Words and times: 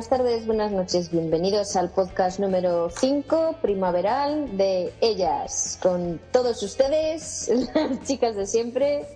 buenas 0.00 0.18
tardes, 0.18 0.46
buenas 0.46 0.72
noches. 0.72 1.10
Bienvenidos 1.10 1.76
al 1.76 1.90
podcast 1.90 2.40
número 2.40 2.88
5 2.88 3.56
primaveral 3.60 4.56
de 4.56 4.94
Ellas. 5.02 5.78
Con 5.82 6.18
todos 6.32 6.62
ustedes, 6.62 7.50
las 7.74 8.02
chicas 8.04 8.34
de 8.34 8.46
siempre, 8.46 9.06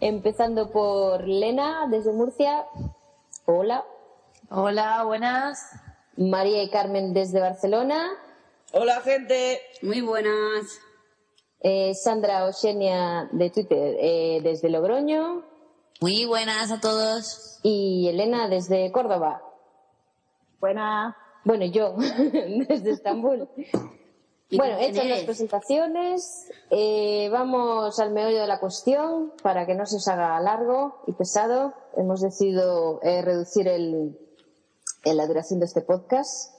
empezando 0.00 0.72
por 0.72 1.28
Lena 1.28 1.86
desde 1.88 2.12
Murcia. 2.12 2.66
Hola. 3.44 3.84
Hola, 4.50 5.04
buenas. 5.04 5.60
María 6.16 6.64
y 6.64 6.70
Carmen 6.70 7.14
desde 7.14 7.38
Barcelona. 7.38 8.10
Hola 8.72 9.00
gente. 9.02 9.60
Muy 9.82 10.00
buenas. 10.00 10.66
Eh, 11.60 11.94
Sandra 11.94 12.46
Oxenia 12.46 13.28
de 13.30 13.48
Twitter 13.50 13.96
eh, 14.00 14.40
desde 14.42 14.70
Logroño. 14.70 15.44
Muy 16.00 16.24
buenas 16.24 16.72
a 16.72 16.80
todos. 16.80 17.60
Y 17.62 18.08
Elena 18.08 18.48
desde 18.48 18.90
Córdoba. 18.90 19.40
Buenas. 20.62 21.16
Bueno, 21.44 21.64
yo 21.64 21.96
desde 22.68 22.92
Estambul. 22.92 23.48
¿Y 24.48 24.56
Bueno, 24.56 24.78
hechas 24.78 25.06
las 25.06 25.24
presentaciones, 25.24 26.52
eh, 26.70 27.28
vamos 27.32 27.98
al 27.98 28.12
meollo 28.12 28.40
de 28.40 28.46
la 28.46 28.60
cuestión 28.60 29.32
para 29.42 29.66
que 29.66 29.74
no 29.74 29.86
se 29.86 29.96
os 29.96 30.06
haga 30.06 30.38
largo 30.38 31.02
y 31.08 31.14
pesado. 31.14 31.74
Hemos 31.96 32.20
decidido 32.20 33.00
eh, 33.02 33.22
reducir 33.22 33.66
el, 33.66 34.16
en 35.04 35.16
la 35.16 35.26
duración 35.26 35.58
de 35.58 35.66
este 35.66 35.80
podcast 35.80 36.54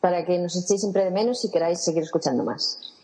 para 0.00 0.26
que 0.26 0.38
nos 0.38 0.54
echéis 0.54 0.82
siempre 0.82 1.04
de 1.04 1.10
menos 1.10 1.42
y 1.46 1.50
queráis 1.50 1.82
seguir 1.82 2.02
escuchando 2.02 2.44
más. 2.44 2.95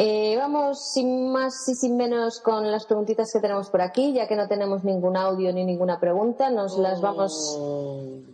Eh, 0.00 0.36
vamos 0.38 0.92
sin 0.92 1.32
más 1.32 1.68
y 1.68 1.74
sin 1.74 1.96
menos 1.96 2.40
con 2.40 2.70
las 2.70 2.86
preguntitas 2.86 3.32
que 3.32 3.40
tenemos 3.40 3.68
por 3.68 3.80
aquí, 3.80 4.12
ya 4.12 4.28
que 4.28 4.36
no 4.36 4.46
tenemos 4.46 4.84
ningún 4.84 5.16
audio 5.16 5.52
ni 5.52 5.64
ninguna 5.64 5.98
pregunta, 5.98 6.50
nos 6.50 6.78
las 6.78 7.00
vamos 7.00 7.56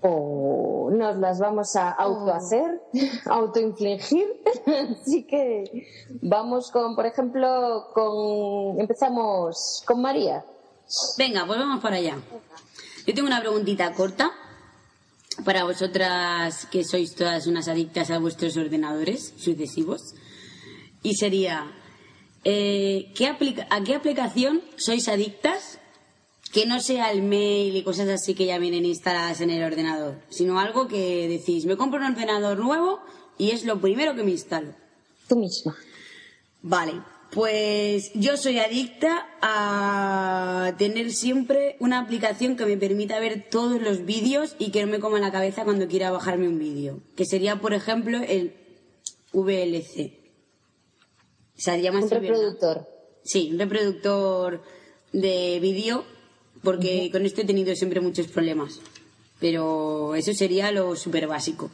o 0.02 0.90
nos 0.92 1.16
las 1.16 1.38
vamos 1.38 1.74
a 1.76 1.90
autohacer, 1.90 2.82
autoinfligir. 3.24 4.26
Así 5.00 5.24
que 5.24 5.88
vamos 6.20 6.70
con, 6.70 6.94
por 6.94 7.06
ejemplo, 7.06 7.88
con 7.94 8.78
empezamos 8.78 9.82
con 9.86 10.02
María. 10.02 10.44
Venga, 11.16 11.46
pues 11.46 11.58
vamos 11.58 11.80
para 11.82 11.96
allá. 11.96 12.18
Yo 13.06 13.14
tengo 13.14 13.26
una 13.26 13.40
preguntita 13.40 13.92
corta 13.94 14.32
para 15.44 15.64
vosotras 15.64 16.66
que 16.66 16.84
sois 16.84 17.14
todas 17.14 17.46
unas 17.46 17.68
adictas 17.68 18.10
a 18.10 18.18
vuestros 18.18 18.56
ordenadores 18.56 19.32
sucesivos. 19.36 20.14
Y 21.04 21.14
sería, 21.14 21.70
eh, 22.44 23.12
¿qué 23.14 23.28
aplica- 23.28 23.68
¿a 23.70 23.84
qué 23.84 23.94
aplicación 23.94 24.62
sois 24.76 25.06
adictas 25.08 25.78
que 26.52 26.66
no 26.66 26.80
sea 26.80 27.12
el 27.12 27.22
mail 27.22 27.76
y 27.76 27.82
cosas 27.84 28.08
así 28.08 28.34
que 28.34 28.46
ya 28.46 28.58
vienen 28.58 28.84
instaladas 28.86 29.40
en 29.42 29.50
el 29.50 29.62
ordenador? 29.62 30.20
Sino 30.30 30.58
algo 30.58 30.88
que 30.88 31.28
decís, 31.28 31.66
me 31.66 31.76
compro 31.76 32.00
un 32.00 32.06
ordenador 32.12 32.58
nuevo 32.58 33.00
y 33.38 33.50
es 33.50 33.64
lo 33.64 33.80
primero 33.80 34.16
que 34.16 34.24
me 34.24 34.30
instalo. 34.32 34.74
Tú 35.28 35.36
misma. 35.36 35.76
Vale, 36.62 36.94
pues 37.30 38.10
yo 38.14 38.38
soy 38.38 38.58
adicta 38.58 39.28
a 39.42 40.72
tener 40.78 41.12
siempre 41.12 41.76
una 41.80 41.98
aplicación 42.00 42.56
que 42.56 42.64
me 42.64 42.78
permita 42.78 43.20
ver 43.20 43.48
todos 43.50 43.78
los 43.82 44.06
vídeos 44.06 44.56
y 44.58 44.70
que 44.70 44.84
no 44.86 44.90
me 44.90 45.00
coma 45.00 45.18
la 45.20 45.30
cabeza 45.32 45.64
cuando 45.64 45.86
quiera 45.86 46.10
bajarme 46.10 46.48
un 46.48 46.58
vídeo. 46.58 47.02
Que 47.14 47.26
sería, 47.26 47.60
por 47.60 47.74
ejemplo, 47.74 48.22
el 48.26 48.54
VLC. 49.34 50.23
Llama 51.56 52.00
Un 52.00 52.10
reproductor. 52.10 52.86
Sí, 53.22 53.50
un 53.52 53.58
reproductor 53.58 54.62
de 55.12 55.58
vídeo, 55.60 56.04
porque 56.62 57.10
con 57.10 57.24
esto 57.24 57.42
he 57.42 57.44
tenido 57.44 57.74
siempre 57.76 58.00
muchos 58.00 58.26
problemas. 58.26 58.80
Pero 59.40 60.14
eso 60.14 60.32
sería 60.32 60.70
lo 60.72 60.96
súper 60.96 61.26
básico. 61.26 61.70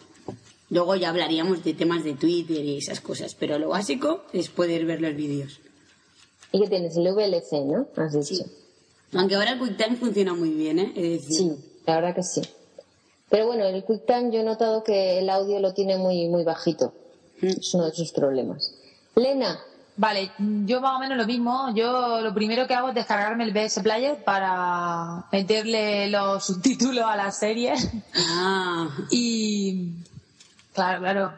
Luego 0.71 0.95
ya 0.95 1.09
hablaríamos 1.11 1.65
de 1.65 1.75
temas 1.75 2.05
de 2.05 2.15
Twitter 2.15 2.65
y 2.65 2.79
esas 2.79 3.01
cosas, 3.01 3.35
pero 3.35 3.59
lo 3.59 3.71
básico 3.71 4.23
es 4.33 4.49
poder 4.49 4.85
ver 4.87 5.01
los 5.01 5.17
vídeos. 5.17 5.61
¿Y 6.53 6.61
qué 6.61 6.69
tienes? 6.69 6.97
El 6.97 7.13
VLC, 7.13 7.65
¿no? 7.65 7.89
Has 7.97 8.13
dicho. 8.13 8.35
Sí. 8.35 8.45
Aunque 9.15 9.35
ahora 9.35 9.53
el 9.53 9.59
QuickTime 9.59 9.97
funciona 9.97 10.35
muy 10.35 10.51
bien, 10.51 10.79
¿eh? 10.79 10.93
Es 10.95 11.27
decir, 11.27 11.37
Sí, 11.37 11.57
la 11.87 11.97
verdad 11.97 12.15
que 12.15 12.23
sí. 12.23 12.43
Pero 13.29 13.47
bueno, 13.47 13.65
el 13.67 13.85
QuickTime 13.85 14.33
yo 14.33 14.41
he 14.41 14.45
notado 14.45 14.85
que 14.85 15.19
el 15.19 15.29
audio 15.31 15.59
lo 15.59 15.75
tiene 15.75 15.97
muy, 15.97 16.29
muy 16.29 16.45
bajito. 16.45 16.93
Es 17.41 17.75
uno 17.75 17.87
de 17.87 17.93
sus 17.93 18.13
problemas. 18.13 18.75
Lena, 19.17 19.61
Vale, 19.97 20.31
yo 20.39 20.81
más 20.81 20.97
o 20.97 21.01
menos 21.01 21.19
lo 21.19 21.27
mismo. 21.27 21.75
Yo 21.75 22.21
lo 22.21 22.33
primero 22.33 22.67
que 22.67 22.75
hago 22.75 22.89
es 22.89 22.95
descargarme 22.95 23.45
el 23.45 23.53
BS 23.53 23.81
Player 23.83 24.25
para 24.25 25.25
meterle 25.31 26.09
los 26.09 26.45
subtítulos 26.47 27.05
a 27.05 27.17
la 27.17 27.31
serie. 27.31 27.75
Ah, 28.17 28.89
y. 29.11 29.93
Claro, 30.73 31.01
claro. 31.01 31.33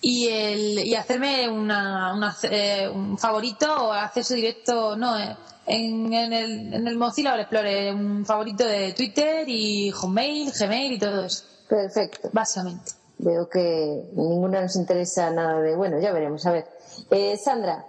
Y, 0.00 0.26
el, 0.28 0.78
y 0.80 0.94
hacerme 0.96 1.48
una, 1.48 2.12
una, 2.14 2.36
eh, 2.42 2.88
un 2.92 3.16
favorito 3.16 3.72
o 3.72 3.92
acceso 3.92 4.34
directo, 4.34 4.96
no, 4.96 5.16
eh, 5.16 5.36
en, 5.66 6.12
en, 6.12 6.32
el, 6.32 6.74
en 6.74 6.88
el 6.88 6.96
Mozilla 6.96 7.38
Explorer, 7.38 7.94
un 7.94 8.26
favorito 8.26 8.66
de 8.66 8.92
Twitter 8.94 9.48
y 9.48 9.92
Hotmail, 9.92 10.50
Gmail 10.58 10.92
y 10.94 10.98
todo 10.98 11.24
eso, 11.24 11.44
perfecto. 11.68 12.30
básicamente. 12.32 12.92
Veo 13.18 13.48
que 13.48 14.02
ninguna 14.16 14.62
nos 14.62 14.74
interesa 14.74 15.30
nada 15.30 15.60
de. 15.60 15.76
Bueno, 15.76 16.00
ya 16.00 16.10
veremos. 16.12 16.44
A 16.46 16.50
ver. 16.50 16.66
Eh, 17.10 17.36
Sandra, 17.42 17.86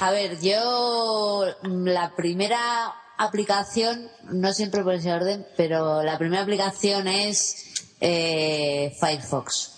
A 0.00 0.10
ver, 0.10 0.40
yo 0.40 1.44
mm, 1.62 1.86
la 1.86 2.14
primera 2.16 2.94
aplicación, 3.18 4.10
no 4.30 4.52
siempre 4.52 4.82
por 4.82 4.94
ese 4.94 5.12
orden, 5.12 5.46
pero 5.56 6.02
la 6.02 6.16
primera 6.18 6.42
aplicación 6.42 7.06
es 7.06 7.86
eh, 8.00 8.96
Firefox. 8.98 9.72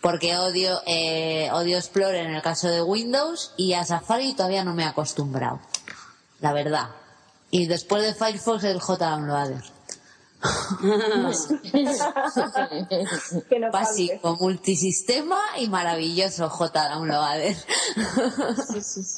Porque 0.00 0.36
odio, 0.36 0.80
eh, 0.86 1.50
odio 1.52 1.78
Explorer 1.78 2.26
en 2.26 2.34
el 2.34 2.42
caso 2.42 2.68
de 2.68 2.82
Windows 2.82 3.52
y 3.56 3.74
a 3.74 3.84
Safari 3.84 4.34
todavía 4.34 4.64
no 4.64 4.74
me 4.74 4.82
he 4.82 4.86
acostumbrado. 4.86 5.60
La 6.40 6.52
verdad. 6.52 6.88
Y 7.50 7.66
después 7.66 8.02
de 8.02 8.14
Firefox 8.14 8.64
el 8.64 8.80
JDownloader. 8.80 9.62
que 13.48 13.58
no 13.58 13.70
falte. 13.70 13.70
Básico, 13.70 14.36
multisistema 14.40 15.38
y 15.58 15.68
maravilloso 15.68 16.50
JDownloader. 16.50 17.56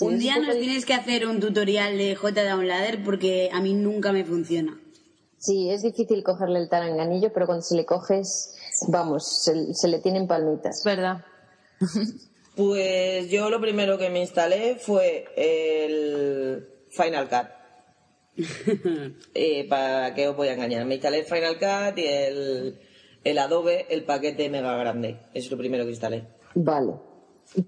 un 0.00 0.18
día 0.18 0.38
nos 0.38 0.56
tienes 0.56 0.84
que 0.84 0.94
hacer 0.94 1.26
un 1.26 1.40
tutorial 1.40 1.96
de 1.96 2.14
JDownloader 2.14 3.02
porque 3.02 3.50
a 3.52 3.60
mí 3.60 3.74
nunca 3.74 4.12
me 4.12 4.24
funciona. 4.24 4.78
sí, 5.38 5.70
es 5.70 5.82
difícil 5.82 6.22
cogerle 6.22 6.58
el 6.58 6.68
taranganillo, 6.68 7.32
pero 7.32 7.46
cuando 7.46 7.62
se 7.62 7.76
le 7.76 7.86
coges, 7.86 8.54
vamos, 8.88 9.44
se, 9.44 9.74
se 9.74 9.88
le 9.88 10.00
tienen 10.00 10.26
palmitas. 10.26 10.78
Es 10.78 10.84
verdad. 10.84 11.24
Pues 12.56 13.30
yo 13.30 13.50
lo 13.50 13.60
primero 13.60 13.98
que 13.98 14.10
me 14.10 14.20
instalé 14.20 14.76
fue 14.76 15.26
el 15.36 16.68
Final 16.90 17.28
Cut. 17.28 17.63
Eh, 19.34 19.68
¿Para 19.68 20.14
qué 20.14 20.28
os 20.28 20.36
voy 20.36 20.48
a 20.48 20.54
engañar? 20.54 20.84
Me 20.86 20.94
instalé 20.94 21.20
el 21.20 21.24
Final 21.24 21.58
Cut 21.58 21.98
y 21.98 22.06
el, 22.06 22.80
el 23.24 23.38
Adobe, 23.38 23.86
el 23.90 24.04
paquete 24.04 24.48
mega 24.48 24.76
grande. 24.76 25.20
Es 25.34 25.50
lo 25.50 25.56
primero 25.56 25.84
que 25.84 25.90
instalé. 25.90 26.26
Vale. 26.54 26.94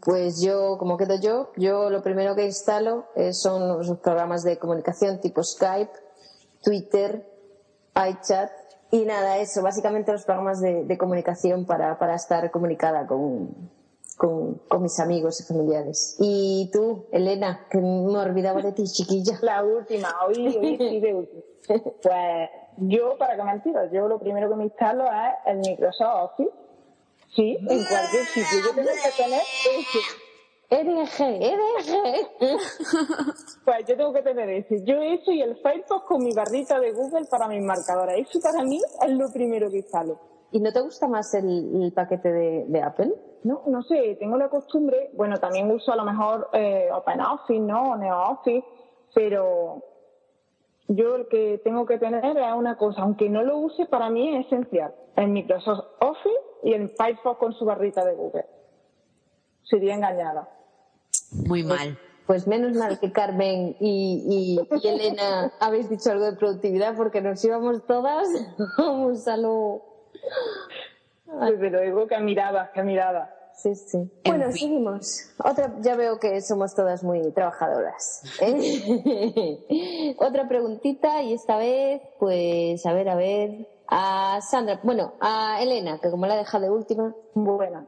Pues 0.00 0.40
yo, 0.42 0.76
como 0.78 0.96
quedo 0.96 1.20
yo, 1.20 1.52
yo 1.56 1.90
lo 1.90 2.02
primero 2.02 2.34
que 2.34 2.44
instalo 2.44 3.06
eh, 3.14 3.32
son 3.32 3.68
los 3.68 3.98
programas 3.98 4.42
de 4.42 4.58
comunicación 4.58 5.20
tipo 5.20 5.42
Skype, 5.42 5.92
Twitter, 6.62 7.24
iChat 7.94 8.50
y 8.90 9.04
nada, 9.04 9.38
eso, 9.38 9.62
básicamente 9.62 10.12
los 10.12 10.24
programas 10.24 10.60
de, 10.60 10.84
de 10.84 10.98
comunicación 10.98 11.66
para, 11.66 11.98
para 11.98 12.14
estar 12.14 12.50
comunicada 12.50 13.06
con, 13.06 13.70
con, 14.16 14.54
con 14.68 14.82
mis 14.82 14.98
amigos 14.98 15.40
y 15.40 15.44
familiares. 15.44 16.16
Y 16.18 16.70
tú, 16.72 17.06
Elena, 17.12 17.66
que 17.70 17.78
me 17.78 18.18
olvidaba 18.18 18.62
de 18.62 18.72
ti, 18.72 18.84
chiquilla. 18.84 19.38
La 19.42 19.62
última, 19.62 20.14
hoy, 20.26 20.56
hoy 20.56 20.76
sí 20.78 21.00
de 21.00 21.14
última. 21.14 21.42
Pues 22.02 22.50
yo, 22.78 23.16
para 23.18 23.36
que 23.36 23.42
me 23.42 23.52
entiendas, 23.52 23.90
yo 23.92 24.08
lo 24.08 24.18
primero 24.18 24.48
que 24.48 24.56
me 24.56 24.64
instalo 24.64 25.04
es 25.04 25.34
el 25.46 25.58
Microsoft 25.58 26.32
Office. 26.32 26.52
Sí, 27.34 27.56
en 27.60 27.84
cualquier 27.84 28.24
sitio. 28.24 28.58
Yo 28.64 28.74
tengo 28.74 28.88
que 28.88 29.22
tener 29.22 29.42
ese. 29.78 29.98
EDG, 30.68 31.20
EDG. 31.42 32.58
Pues 33.64 33.86
yo 33.86 33.96
tengo 33.96 34.12
que 34.12 34.22
tener 34.22 34.48
ese. 34.48 34.84
Yo 34.84 35.02
eso 35.02 35.30
y 35.32 35.42
el 35.42 35.56
Firefox 35.56 36.06
con 36.06 36.24
mi 36.24 36.32
barrita 36.32 36.80
de 36.80 36.92
Google 36.92 37.26
para 37.26 37.46
mis 37.48 37.62
marcadores. 37.62 38.26
Eso 38.28 38.40
para 38.40 38.62
mí 38.64 38.80
es 39.02 39.10
lo 39.10 39.30
primero 39.32 39.70
que 39.70 39.78
instalo. 39.78 40.18
¿Y 40.56 40.60
no 40.60 40.72
te 40.72 40.80
gusta 40.80 41.06
más 41.06 41.34
el, 41.34 41.82
el 41.82 41.92
paquete 41.92 42.32
de, 42.32 42.64
de 42.66 42.82
Apple? 42.82 43.12
No, 43.44 43.60
no 43.66 43.82
sé, 43.82 44.16
tengo 44.18 44.38
la 44.38 44.48
costumbre, 44.48 45.10
bueno, 45.12 45.36
también 45.36 45.70
uso 45.70 45.92
a 45.92 45.96
lo 45.96 46.04
mejor 46.04 46.48
eh, 46.54 46.88
OpenOffice, 46.90 47.60
¿no? 47.60 47.90
O 47.90 47.96
NeoOffice, 47.96 48.64
pero 49.14 49.82
yo 50.88 51.16
el 51.16 51.28
que 51.28 51.60
tengo 51.62 51.84
que 51.84 51.98
tener 51.98 52.24
es 52.24 52.54
una 52.56 52.78
cosa, 52.78 53.02
aunque 53.02 53.28
no 53.28 53.42
lo 53.42 53.58
use, 53.58 53.84
para 53.84 54.08
mí 54.08 54.34
es 54.34 54.46
esencial. 54.46 54.94
El 55.14 55.28
Microsoft 55.28 55.84
Office 56.00 56.40
y 56.62 56.72
el 56.72 56.88
Firefox 56.88 57.38
con 57.38 57.52
su 57.52 57.66
barrita 57.66 58.02
de 58.04 58.14
Google. 58.14 58.46
Sería 59.62 59.94
engañada. 59.94 60.48
Muy 61.46 61.64
mal. 61.64 61.98
Pues 62.26 62.46
menos 62.46 62.72
mal 62.76 62.98
que 62.98 63.12
Carmen 63.12 63.76
y, 63.78 64.56
y- 64.58 64.76
y 64.82 64.88
Elena 64.88 65.52
habéis 65.60 65.90
dicho 65.90 66.10
algo 66.10 66.24
de 66.24 66.32
productividad 66.36 66.96
porque 66.96 67.20
nos 67.20 67.44
íbamos 67.44 67.84
todas 67.86 68.26
vamos 68.78 69.28
a 69.28 69.36
lo... 69.36 69.95
Desde 71.26 71.70
luego, 71.70 72.06
que 72.06 72.18
mirada. 72.18 72.70
Sí, 73.56 73.74
sí. 73.74 74.10
Bueno, 74.26 74.52
seguimos. 74.52 75.34
Otra, 75.42 75.72
ya 75.80 75.96
veo 75.96 76.18
que 76.20 76.42
somos 76.42 76.74
todas 76.74 77.02
muy 77.02 77.32
trabajadoras. 77.32 78.22
¿eh? 78.40 80.14
Otra 80.18 80.46
preguntita 80.46 81.22
y 81.22 81.32
esta 81.32 81.56
vez, 81.56 82.02
pues, 82.18 82.84
a 82.84 82.92
ver, 82.92 83.08
a 83.08 83.14
ver, 83.14 83.66
a 83.88 84.40
Sandra, 84.42 84.78
bueno, 84.82 85.14
a 85.20 85.62
Elena, 85.62 85.98
que 86.02 86.10
como 86.10 86.26
la 86.26 86.34
he 86.34 86.38
dejado 86.38 86.64
de 86.64 86.70
última. 86.70 87.14
Bueno, 87.32 87.86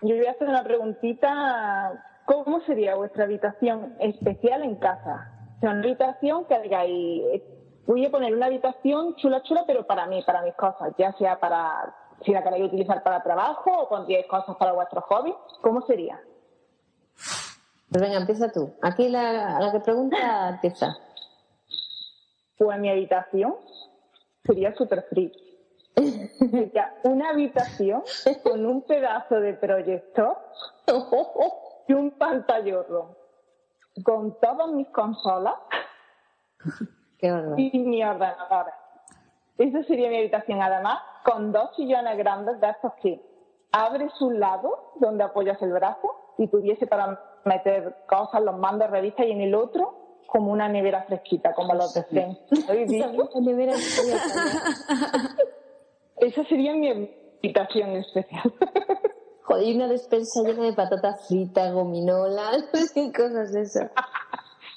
yo 0.00 0.16
voy 0.16 0.26
a 0.26 0.30
hacer 0.30 0.48
una 0.48 0.64
preguntita. 0.64 2.02
¿Cómo 2.24 2.60
sería 2.62 2.96
vuestra 2.96 3.24
habitación 3.24 3.96
especial 4.00 4.62
en 4.62 4.76
casa? 4.76 5.30
O 5.58 5.60
sea, 5.60 5.70
una 5.70 5.80
habitación 5.80 6.46
que 6.46 6.58
digáis, 6.60 7.42
voy 7.86 8.04
a 8.04 8.10
poner 8.10 8.34
una 8.34 8.46
habitación 8.46 9.14
chula, 9.16 9.42
chula, 9.42 9.64
pero 9.66 9.86
para 9.86 10.06
mí, 10.06 10.22
para 10.22 10.42
mis 10.42 10.54
cosas, 10.54 10.92
ya 10.98 11.12
sea 11.14 11.38
para, 11.38 11.94
si 12.24 12.32
la 12.32 12.42
queréis 12.42 12.64
utilizar 12.64 13.02
para 13.02 13.22
trabajo 13.22 13.70
o 13.70 13.88
pondríais 13.88 14.26
cosas 14.26 14.56
para 14.56 14.72
vuestros 14.72 15.04
hobbies, 15.04 15.36
¿cómo 15.62 15.82
sería? 15.82 16.20
Pues 17.90 18.02
venga, 18.02 18.16
empieza 18.16 18.50
tú. 18.50 18.74
Aquí 18.82 19.08
la, 19.08 19.60
la 19.60 19.72
que 19.72 19.80
pregunta 19.80 20.48
empieza. 20.48 20.96
Pues 22.58 22.78
mi 22.78 22.90
habitación 22.90 23.54
sería 24.44 24.74
súper 24.74 25.06
free. 25.08 25.32
Sería 26.38 26.94
una 27.04 27.30
habitación 27.30 28.02
con 28.42 28.66
un 28.66 28.82
pedazo 28.82 29.40
de 29.40 29.54
proyector 29.54 30.36
y 31.88 31.92
un 31.92 32.10
pantallorro 32.12 33.16
con 34.04 34.38
todas 34.40 34.68
mis 34.72 34.88
consolas 34.88 35.54
Qué 37.18 37.32
horror. 37.32 37.58
y 37.58 37.78
mi 37.78 38.02
ordenador. 38.04 38.66
Esa 39.58 39.82
sería 39.84 40.10
mi 40.10 40.18
habitación, 40.18 40.60
además, 40.60 40.98
con 41.24 41.52
dos 41.52 41.74
sillones 41.76 42.16
grandes 42.18 42.60
de 42.60 42.68
estos 42.68 42.92
que 43.02 43.20
abres 43.72 44.12
un 44.20 44.38
lado 44.38 44.92
donde 45.00 45.24
apoyas 45.24 45.60
el 45.62 45.72
brazo 45.72 46.34
y 46.38 46.48
tuviese 46.48 46.86
para 46.86 47.20
meter 47.44 47.96
cosas, 48.08 48.42
los 48.42 48.58
mandos, 48.58 48.90
revistas, 48.90 49.26
y 49.26 49.30
en 49.30 49.40
el 49.40 49.54
otro 49.54 49.94
como 50.26 50.52
una 50.52 50.68
nevera 50.68 51.04
fresquita, 51.04 51.54
como 51.54 51.74
los 51.74 51.94
de 51.94 52.00
acá. 52.00 52.26
Esa 56.16 56.44
sería 56.44 56.74
mi 56.74 56.90
habitación 56.90 57.90
especial. 57.96 58.52
Joder, 59.42 59.64
y 59.64 59.76
una 59.76 59.88
despensa 59.88 60.42
llena 60.42 60.64
de 60.64 60.72
patatas 60.72 61.28
fritas, 61.28 61.72
gominolas 61.72 62.64
y 62.96 63.12
cosas 63.12 63.52
de 63.52 63.62
esas. 63.62 63.90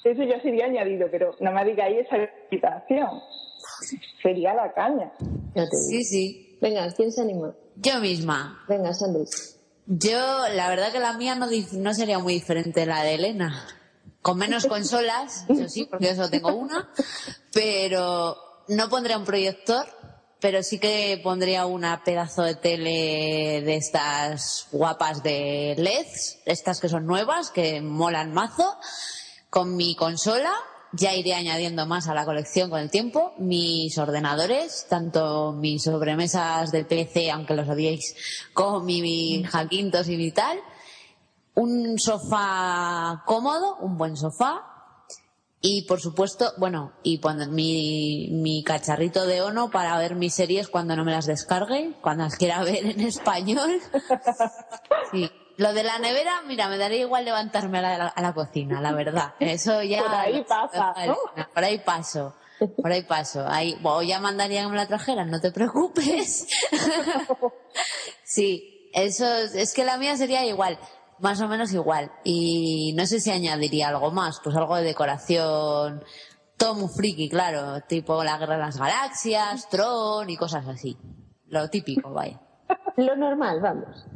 Eso 0.04 0.22
ya 0.22 0.40
sería 0.40 0.66
añadido, 0.66 1.08
pero 1.10 1.34
no 1.40 1.52
me 1.52 1.64
digáis 1.64 2.06
esa 2.06 2.16
habitación. 2.48 3.20
Sería 4.22 4.54
la 4.54 4.72
caña. 4.72 5.12
Ya 5.54 5.68
te 5.68 5.76
digo. 5.76 5.88
Sí, 5.88 6.04
sí. 6.04 6.58
Venga, 6.60 6.90
¿quién 6.92 7.12
se 7.12 7.22
anima? 7.22 7.54
Yo 7.76 8.00
misma. 8.00 8.64
Venga, 8.68 8.92
Sandy. 8.92 9.24
Yo, 9.86 10.48
la 10.54 10.68
verdad 10.68 10.92
que 10.92 11.00
la 11.00 11.14
mía 11.14 11.34
no, 11.34 11.46
no 11.72 11.94
sería 11.94 12.18
muy 12.18 12.34
diferente 12.34 12.80
de 12.80 12.86
la 12.86 13.02
de 13.02 13.14
Elena. 13.14 13.66
Con 14.22 14.38
menos 14.38 14.66
consolas, 14.66 15.46
eso 15.48 15.68
sí, 15.68 15.86
porque 15.86 16.06
yo 16.06 16.14
solo 16.14 16.30
tengo 16.30 16.54
una. 16.54 16.90
Pero 17.52 18.36
no 18.68 18.88
pondría 18.88 19.18
un 19.18 19.24
proyector, 19.24 19.86
pero 20.40 20.62
sí 20.62 20.78
que 20.78 21.20
pondría 21.22 21.66
una 21.66 22.04
pedazo 22.04 22.42
de 22.42 22.54
tele 22.54 23.62
de 23.62 23.76
estas 23.76 24.68
guapas 24.70 25.22
de 25.22 25.74
LEDs, 25.76 26.40
estas 26.44 26.80
que 26.80 26.88
son 26.88 27.06
nuevas, 27.06 27.50
que 27.50 27.80
molan 27.80 28.32
mazo. 28.32 28.78
Con 29.50 29.76
mi 29.76 29.96
consola, 29.96 30.52
ya 30.92 31.14
iré 31.14 31.34
añadiendo 31.34 31.84
más 31.84 32.06
a 32.06 32.14
la 32.14 32.24
colección 32.24 32.70
con 32.70 32.78
el 32.78 32.88
tiempo. 32.88 33.34
Mis 33.38 33.98
ordenadores, 33.98 34.86
tanto 34.88 35.52
mis 35.52 35.82
sobremesas 35.82 36.70
del 36.70 36.86
PC, 36.86 37.32
aunque 37.32 37.54
los 37.54 37.68
odiéis, 37.68 38.14
como 38.52 38.80
mi, 38.80 39.02
mi 39.02 39.42
Jaquintos 39.42 40.08
y 40.08 40.16
mi 40.16 40.30
tal. 40.30 40.58
Un 41.54 41.98
sofá 41.98 43.24
cómodo, 43.26 43.76
un 43.80 43.98
buen 43.98 44.16
sofá. 44.16 44.66
Y 45.60 45.82
por 45.82 46.00
supuesto, 46.00 46.52
bueno, 46.56 46.92
y 47.02 47.18
poner 47.18 47.48
mi, 47.48 48.28
mi 48.30 48.62
cacharrito 48.62 49.26
de 49.26 49.42
Ono 49.42 49.70
para 49.70 49.98
ver 49.98 50.14
mis 50.14 50.32
series 50.32 50.68
cuando 50.68 50.96
no 50.96 51.04
me 51.04 51.12
las 51.12 51.26
descargue, 51.26 51.92
cuando 52.00 52.24
las 52.24 52.36
quiera 52.36 52.62
ver 52.64 52.86
en 52.86 53.00
español. 53.00 53.80
Sí. 55.10 55.28
Lo 55.60 55.74
de 55.74 55.82
la 55.82 55.98
nevera, 55.98 56.40
mira, 56.46 56.68
me 56.68 56.78
daría 56.78 57.00
igual 57.00 57.26
levantarme 57.26 57.80
a 57.80 57.82
la, 57.82 58.06
a 58.06 58.22
la 58.22 58.32
cocina, 58.32 58.80
la 58.80 58.92
verdad. 58.92 59.34
Eso 59.40 59.82
ya. 59.82 60.02
Por 60.04 60.14
ahí 60.14 60.42
pasa, 60.42 60.94
¿no? 61.06 61.16
Por 61.52 61.64
ahí 61.64 61.78
paso. 61.80 62.34
Por 62.80 62.90
ahí 62.90 63.02
paso. 63.02 63.46
Ahí, 63.46 63.76
bueno, 63.82 64.00
ya 64.00 64.20
mandaría 64.20 64.62
que 64.62 64.68
me 64.68 64.76
la 64.76 64.86
trajeran, 64.86 65.30
no 65.30 65.38
te 65.38 65.52
preocupes. 65.52 66.46
sí, 68.24 68.90
eso 68.94 69.26
es, 69.26 69.54
es 69.54 69.74
que 69.74 69.84
la 69.84 69.98
mía 69.98 70.16
sería 70.16 70.46
igual, 70.46 70.78
más 71.18 71.42
o 71.42 71.46
menos 71.46 71.74
igual. 71.74 72.10
Y 72.24 72.94
no 72.96 73.04
sé 73.04 73.20
si 73.20 73.30
añadiría 73.30 73.90
algo 73.90 74.10
más, 74.10 74.40
pues 74.42 74.56
algo 74.56 74.76
de 74.76 74.84
decoración, 74.84 76.02
todo 76.56 76.74
muy 76.74 76.88
friki, 76.88 77.28
claro, 77.28 77.82
tipo 77.82 78.24
la 78.24 78.38
guerra 78.38 78.54
de 78.54 78.62
las 78.62 78.78
galaxias, 78.78 79.68
Tron 79.68 80.30
y 80.30 80.38
cosas 80.38 80.66
así. 80.66 80.96
Lo 81.48 81.68
típico, 81.68 82.14
vaya. 82.14 82.40
Lo 82.96 83.14
normal, 83.14 83.60
vamos. 83.60 84.06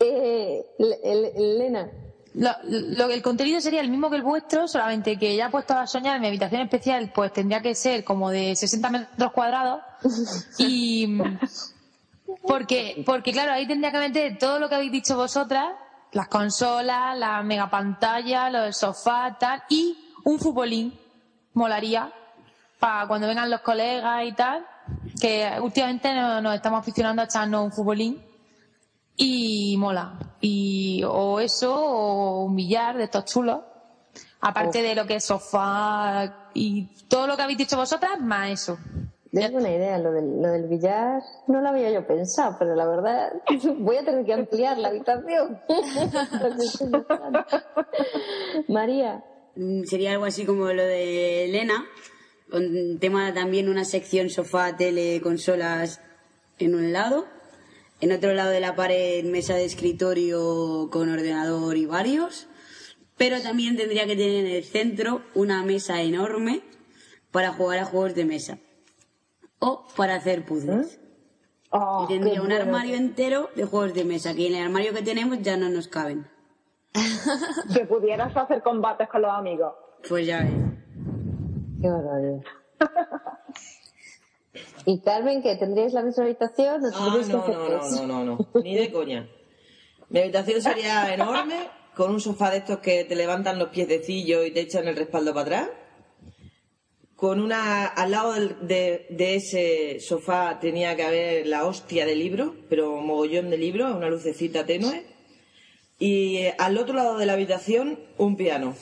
Eh, 0.00 0.64
Le- 0.78 1.00
Le- 1.02 1.32
Elena, 1.36 1.90
Lo, 2.34 2.50
lo- 2.64 3.10
el 3.10 3.22
contenido 3.22 3.60
sería 3.62 3.80
el 3.80 3.88
mismo 3.88 4.10
que 4.10 4.16
el 4.16 4.22
vuestro, 4.22 4.68
solamente 4.68 5.18
que 5.18 5.34
ya 5.36 5.48
puesto 5.50 5.72
a 5.74 5.86
soñar, 5.86 6.20
mi 6.20 6.26
habitación 6.26 6.60
especial 6.60 7.10
pues 7.14 7.32
tendría 7.32 7.62
que 7.62 7.74
ser 7.74 8.04
como 8.04 8.30
de 8.30 8.54
60 8.54 8.90
metros 8.90 9.32
cuadrados. 9.32 9.80
Y 10.58 11.18
porque, 12.46 13.02
porque 13.06 13.32
claro, 13.32 13.52
ahí 13.52 13.66
tendría 13.66 13.90
que 13.92 13.98
meter 13.98 14.38
todo 14.38 14.58
lo 14.58 14.68
que 14.68 14.74
habéis 14.76 14.92
dicho 14.92 15.16
vosotras, 15.16 15.68
las 16.12 16.28
consolas, 16.28 17.16
la 17.18 17.42
mega 17.42 17.68
pantalla, 17.70 18.50
los 18.50 18.76
sofás, 18.76 19.38
tal, 19.38 19.62
y 19.68 19.96
un 20.24 20.38
futbolín, 20.38 20.98
molaría, 21.54 22.12
para 22.78 23.06
cuando 23.08 23.26
vengan 23.26 23.50
los 23.50 23.60
colegas 23.62 24.24
y 24.26 24.32
tal, 24.32 24.64
que 25.20 25.50
últimamente 25.60 26.14
nos, 26.14 26.42
nos 26.42 26.54
estamos 26.54 26.80
aficionando 26.80 27.22
a 27.22 27.24
echarnos 27.24 27.64
un 27.64 27.72
futbolín 27.72 28.22
y 29.16 29.76
mola. 29.78 30.18
Y 30.40 31.02
o 31.06 31.40
eso, 31.40 31.74
o 31.74 32.44
un 32.44 32.56
billar 32.56 32.96
de 32.96 33.04
estos 33.04 33.24
chulos. 33.24 33.60
Aparte 34.40 34.82
de 34.82 34.94
lo 34.94 35.06
que 35.06 35.16
es 35.16 35.24
sofá 35.24 36.50
y 36.54 36.84
todo 37.08 37.26
lo 37.26 37.36
que 37.36 37.42
habéis 37.42 37.58
dicho 37.58 37.76
vosotras, 37.76 38.20
más 38.20 38.50
eso. 38.50 38.78
es 39.32 39.52
buena 39.52 39.70
idea 39.70 39.98
lo 39.98 40.12
del, 40.12 40.40
lo 40.40 40.48
del 40.48 40.68
billar. 40.68 41.20
No 41.48 41.60
lo 41.60 41.70
había 41.70 41.90
yo 41.90 42.06
pensado, 42.06 42.56
pero 42.58 42.74
la 42.74 42.86
verdad 42.86 43.32
voy 43.78 43.96
a 43.96 44.04
tener 44.04 44.24
que 44.24 44.34
ampliar 44.34 44.78
la 44.78 44.88
habitación. 44.88 45.58
María, 48.68 49.24
Mm, 49.56 49.84
Sería 49.84 50.12
algo 50.12 50.26
así 50.26 50.44
como 50.44 50.66
lo 50.72 50.82
de 50.82 51.46
Elena, 51.46 51.84
con 52.50 52.98
tema 53.00 53.32
también 53.32 53.68
una 53.68 53.84
sección 53.84 54.30
sofá, 54.30 54.76
tele, 54.76 55.20
consolas 55.22 56.00
en 56.58 56.74
un 56.74 56.92
lado, 56.92 57.26
en 58.00 58.12
otro 58.12 58.34
lado 58.34 58.50
de 58.50 58.60
la 58.60 58.76
pared 58.76 59.24
mesa 59.24 59.54
de 59.54 59.64
escritorio 59.64 60.88
con 60.90 61.08
ordenador 61.08 61.76
y 61.76 61.86
varios, 61.86 62.48
pero 63.16 63.40
también 63.40 63.76
tendría 63.76 64.06
que 64.06 64.16
tener 64.16 64.44
en 64.44 64.52
el 64.52 64.64
centro 64.64 65.22
una 65.34 65.62
mesa 65.62 66.02
enorme 66.02 66.62
para 67.30 67.52
jugar 67.52 67.78
a 67.78 67.84
juegos 67.84 68.14
de 68.14 68.24
mesa 68.24 68.58
o 69.58 69.86
para 69.96 70.16
hacer 70.16 70.44
puzzles. 70.44 71.00
Oh, 71.70 72.04
y 72.04 72.12
tendría 72.12 72.40
un 72.40 72.48
bueno. 72.48 72.62
armario 72.62 72.94
entero 72.94 73.50
de 73.56 73.64
juegos 73.64 73.92
de 73.92 74.04
mesa, 74.04 74.34
que 74.34 74.46
en 74.46 74.54
el 74.54 74.64
armario 74.64 74.92
que 74.94 75.02
tenemos 75.02 75.42
ya 75.42 75.56
no 75.56 75.68
nos 75.68 75.88
caben. 75.88 76.26
Que 77.74 77.84
pudieras 77.84 78.34
hacer 78.36 78.62
combates 78.62 79.08
con 79.08 79.22
los 79.22 79.30
amigos. 79.30 79.74
Pues 80.08 80.26
ya 80.26 80.42
ves. 80.42 80.52
qué 81.80 81.88
barbaridad. 81.88 82.40
¿Y 84.86 85.00
Carmen, 85.00 85.42
que 85.42 85.56
tendríais 85.56 85.92
la 85.92 86.02
misma 86.02 86.24
habitación? 86.24 86.84
¿O 86.84 86.88
Ah, 86.94 87.18
no, 87.28 87.46
no, 87.46 87.48
no, 87.48 87.90
no, 87.90 88.06
no, 88.06 88.24
no, 88.24 88.48
ni 88.62 88.76
de 88.76 88.90
coña. 88.92 89.28
Mi 90.10 90.20
habitación 90.20 90.62
sería 90.62 91.12
enorme, 91.14 91.56
con 91.96 92.12
un 92.12 92.20
sofá 92.20 92.50
de 92.50 92.58
estos 92.58 92.78
que 92.78 93.04
te 93.04 93.16
levantan 93.16 93.58
los 93.58 93.68
piececillos 93.70 94.46
y 94.46 94.52
te 94.52 94.60
echan 94.60 94.86
el 94.86 94.96
respaldo 94.96 95.34
para 95.34 95.42
atrás. 95.62 95.70
con 97.16 97.40
una 97.40 97.86
al 97.86 98.10
lado 98.10 98.32
del- 98.34 98.56
de, 98.68 99.06
de 99.10 99.34
ese 99.36 100.00
sofá 100.00 100.58
tenía 100.60 100.94
que 100.96 101.02
haber 101.02 101.46
la 101.46 101.64
hostia 101.64 102.04
de 102.06 102.14
libro, 102.14 102.54
pero 102.68 102.96
mogollón 103.00 103.48
de 103.50 103.56
libro, 103.58 103.96
una 103.96 104.08
lucecita 104.10 104.66
tenue. 104.66 105.04
Y 105.98 106.36
eh, 106.36 106.54
al 106.58 106.76
otro 106.76 106.94
lado 106.94 107.16
de 107.16 107.24
la 107.26 107.32
habitación 107.32 107.98
un 108.18 108.36
piano. 108.36 108.74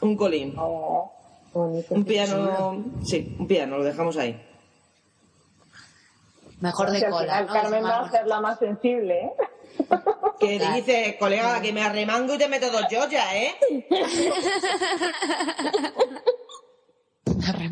Un 0.00 0.16
colín. 0.16 0.54
Oh, 0.56 1.10
bonito. 1.52 1.94
Un 1.94 2.04
piano, 2.04 2.84
sí, 3.04 3.36
un 3.38 3.46
piano, 3.46 3.78
lo 3.78 3.84
dejamos 3.84 4.16
ahí. 4.16 4.40
Mejor 6.60 6.88
O 6.88 6.92
de 6.92 6.98
sea, 6.98 7.10
cola. 7.10 7.22
final 7.22 7.46
¿no? 7.46 7.52
Carmen 7.52 7.84
va 7.84 8.00
a 8.00 8.10
ser 8.10 8.26
la 8.26 8.40
más 8.40 8.58
sensible, 8.58 9.20
¿eh? 9.20 9.32
Que 10.40 10.58
dice, 10.58 11.16
colega, 11.18 11.60
que 11.60 11.72
me 11.72 11.82
arremango 11.82 12.34
y 12.34 12.38
te 12.38 12.48
meto 12.48 12.70
dos 12.70 12.82
joyas, 12.90 13.26
¿eh? 13.34 13.54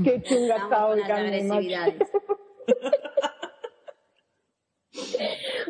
Qué 0.04 0.22
chunga 0.22 0.56
está 0.56 0.86
hoy, 0.86 1.02
Carmen. 1.02 1.48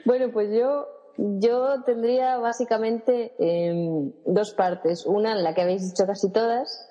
Bueno, 0.05 0.31
pues 0.33 0.51
yo, 0.57 0.87
yo 1.17 1.83
tendría 1.85 2.37
básicamente 2.39 3.35
em, 3.41 4.13
dos 4.25 4.53
partes. 4.53 5.05
Una 5.05 5.33
en 5.33 5.43
la 5.43 5.53
que 5.53 5.63
habéis 5.63 5.83
dicho 5.83 6.07
casi 6.07 6.31
todas, 6.31 6.89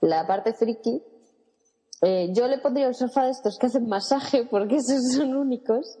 la 0.00 0.26
parte 0.26 0.52
friki. 0.54 1.02
Eh, 2.02 2.30
yo 2.32 2.48
le 2.48 2.58
pondría 2.58 2.88
un 2.88 2.94
sofá 2.94 3.24
de 3.26 3.30
estos 3.32 3.58
que 3.58 3.66
hacen 3.66 3.86
masaje, 3.88 4.44
porque 4.50 4.76
esos 4.76 5.12
son 5.14 5.36
únicos, 5.36 5.98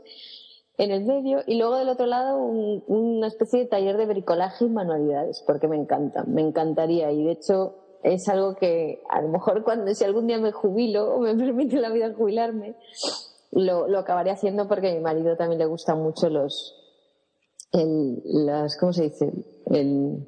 en 0.78 0.90
el 0.92 1.04
medio. 1.04 1.40
Y 1.46 1.56
luego 1.58 1.76
del 1.76 1.88
otro 1.90 2.06
lado 2.06 2.36
un- 2.38 2.82
una 2.86 3.26
especie 3.26 3.60
de 3.60 3.66
taller 3.66 3.96
de 3.98 4.06
bricolaje 4.06 4.64
y 4.64 4.68
manualidades, 4.70 5.42
porque 5.46 5.68
me 5.68 5.76
encantan, 5.76 6.32
me 6.32 6.40
encantaría. 6.40 7.12
Y 7.12 7.24
de 7.24 7.32
hecho 7.32 7.76
es 8.02 8.26
algo 8.28 8.54
que 8.54 9.02
a 9.10 9.20
lo 9.20 9.28
mejor 9.28 9.62
cuando, 9.62 9.92
si 9.94 10.04
algún 10.04 10.26
día 10.26 10.38
me 10.38 10.52
jubilo 10.52 11.14
o 11.14 11.20
me 11.20 11.34
permite 11.36 11.76
la 11.76 11.90
vida 11.90 12.14
jubilarme, 12.14 12.76
lo, 13.52 13.86
lo 13.88 13.98
acabaré 13.98 14.30
haciendo 14.30 14.66
porque 14.68 14.90
a 14.90 14.94
mi 14.94 15.00
marido 15.00 15.36
también 15.36 15.58
le 15.58 15.66
gustan 15.66 16.00
mucho 16.02 16.30
los, 16.30 16.76
el, 17.72 18.22
las, 18.24 18.78
¿cómo 18.78 18.92
se 18.94 19.02
dice? 19.04 19.30
El, 19.66 20.26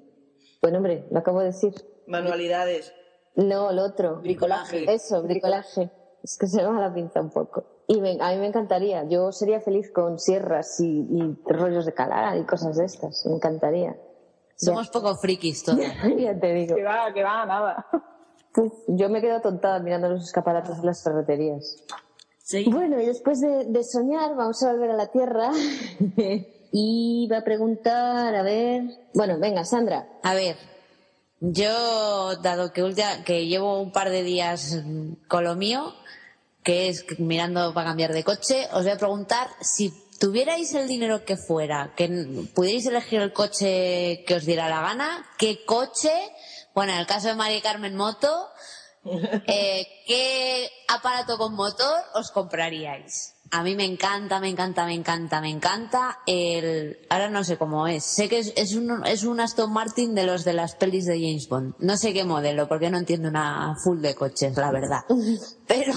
bueno, 0.61 0.79
hombre, 0.79 1.07
lo 1.11 1.19
acabo 1.21 1.39
de 1.41 1.47
decir. 1.47 1.73
Manualidades. 2.07 2.93
No, 3.37 3.73
lo 3.73 3.85
otro. 3.85 4.21
Bricolaje. 4.21 4.93
Eso, 4.93 5.23
bricolaje. 5.23 5.91
Es 6.23 6.37
que 6.39 6.47
se 6.47 6.59
me 6.59 6.69
va 6.69 6.81
la 6.81 6.95
pinza 6.95 7.21
un 7.21 7.31
poco. 7.31 7.65
Y 7.89 8.01
me- 8.01 8.19
a 8.21 8.31
mí 8.33 8.37
me 8.39 8.47
encantaría. 8.47 9.05
Yo 9.05 9.33
sería 9.33 9.61
feliz 9.61 9.91
con 9.91 10.19
sierras 10.19 10.79
y, 10.81 10.87
y 11.11 11.37
rollos 11.47 11.85
de 11.87 11.93
calar 11.95 12.37
y 12.39 12.45
cosas 12.45 12.77
de 12.77 12.85
estas. 12.85 13.27
Me 13.27 13.35
encantaría. 13.37 13.97
Somos 14.57 14.89
poco 14.91 15.15
frikis 15.17 15.65
todos. 15.65 15.81
ya 16.19 16.39
te 16.39 16.55
digo. 16.55 16.77
Que 16.77 16.85
va, 16.85 17.13
que 17.13 17.23
va, 17.25 17.45
nada. 17.47 17.87
Uf, 18.57 18.73
yo 18.87 19.09
me 19.09 19.21
quedo 19.21 19.41
tontada 19.41 19.79
mirando 19.81 20.09
los 20.11 20.23
escaparates 20.25 20.81
de 20.81 20.87
las 20.87 21.03
ferreterías. 21.03 21.77
Sí. 22.45 22.67
Bueno, 22.71 23.01
y 23.01 23.07
después 23.07 23.41
de, 23.41 23.65
de 23.65 23.83
soñar, 23.83 24.37
vamos 24.37 24.63
a 24.63 24.73
volver 24.73 24.91
a 24.91 24.95
la 24.97 25.07
Tierra. 25.07 25.51
y 26.73 27.29
va 27.31 27.39
a 27.39 27.45
preguntar, 27.45 28.35
a 28.35 28.43
ver. 28.43 28.83
Bueno, 29.15 29.39
venga, 29.39 29.65
Sandra. 29.65 30.09
A 30.23 30.35
ver, 30.35 30.57
yo, 31.43 32.37
dado 32.37 32.73
que, 32.73 33.47
llevo 33.47 33.81
un 33.81 33.91
par 33.91 34.11
de 34.11 34.23
días 34.23 34.79
con 35.27 35.43
lo 35.43 35.57
mío, 35.57 35.93
que 36.63 36.89
es 36.89 37.05
mirando 37.19 37.75
para 37.75 37.89
cambiar 37.89 38.13
de 38.13 38.23
coche, 38.23 38.69
os 38.73 38.85
voy 38.85 38.93
a 38.93 38.97
preguntar 38.97 39.49
si 39.61 39.93
tuvierais 40.21 40.73
el 40.75 40.87
dinero 40.87 41.25
que 41.25 41.37
fuera, 41.37 41.95
que 41.97 42.49
pudierais 42.55 42.87
elegir 42.87 43.21
el 43.21 43.33
coche 43.33 44.23
que 44.25 44.37
os 44.37 44.47
diera 44.47 44.69
la 44.69 44.83
gana, 44.83 45.27
¿qué 45.37 45.65
coche? 45.65 46.13
Bueno, 46.77 46.93
en 46.93 47.01
el 47.01 47.07
caso 47.09 47.27
de 47.27 47.35
María 47.35 47.61
Carmen 47.61 47.97
Moto, 47.97 48.49
eh, 49.05 50.05
¿qué 50.07 50.71
aparato 50.87 51.39
con 51.39 51.55
motor 51.55 52.05
os 52.15 52.31
compraríais? 52.31 53.32
A 53.55 53.63
mí 53.63 53.77
me 53.77 53.85
encanta, 53.85 54.41
me 54.41 54.49
encanta, 54.49 54.87
me 54.87 54.95
encanta, 54.95 55.43
me 55.43 55.51
encanta 55.51 56.21
el... 56.27 57.07
Ahora 57.11 57.29
no 57.29 57.45
sé 57.45 57.59
cómo 57.59 57.87
es. 57.87 58.03
Sé 58.03 58.27
que 58.27 58.39
es, 58.39 58.55
es, 58.57 58.75
un, 58.75 59.07
es 59.07 59.25
un 59.25 59.41
Aston 59.41 59.71
Martin 59.71 60.15
de 60.15 60.25
los 60.25 60.45
de 60.45 60.55
las 60.55 60.75
pelis 60.75 61.05
de 61.05 61.21
James 61.21 61.51
Bond. 61.51 61.75
No 61.79 61.99
sé 61.99 62.15
qué 62.15 62.25
modelo, 62.25 62.67
porque 62.67 62.89
no 62.89 62.97
entiendo 62.97 63.29
una 63.29 63.77
full 63.85 64.01
de 64.01 64.15
coches, 64.15 64.57
la 64.57 64.71
verdad. 64.71 65.01
Pero 65.69 65.93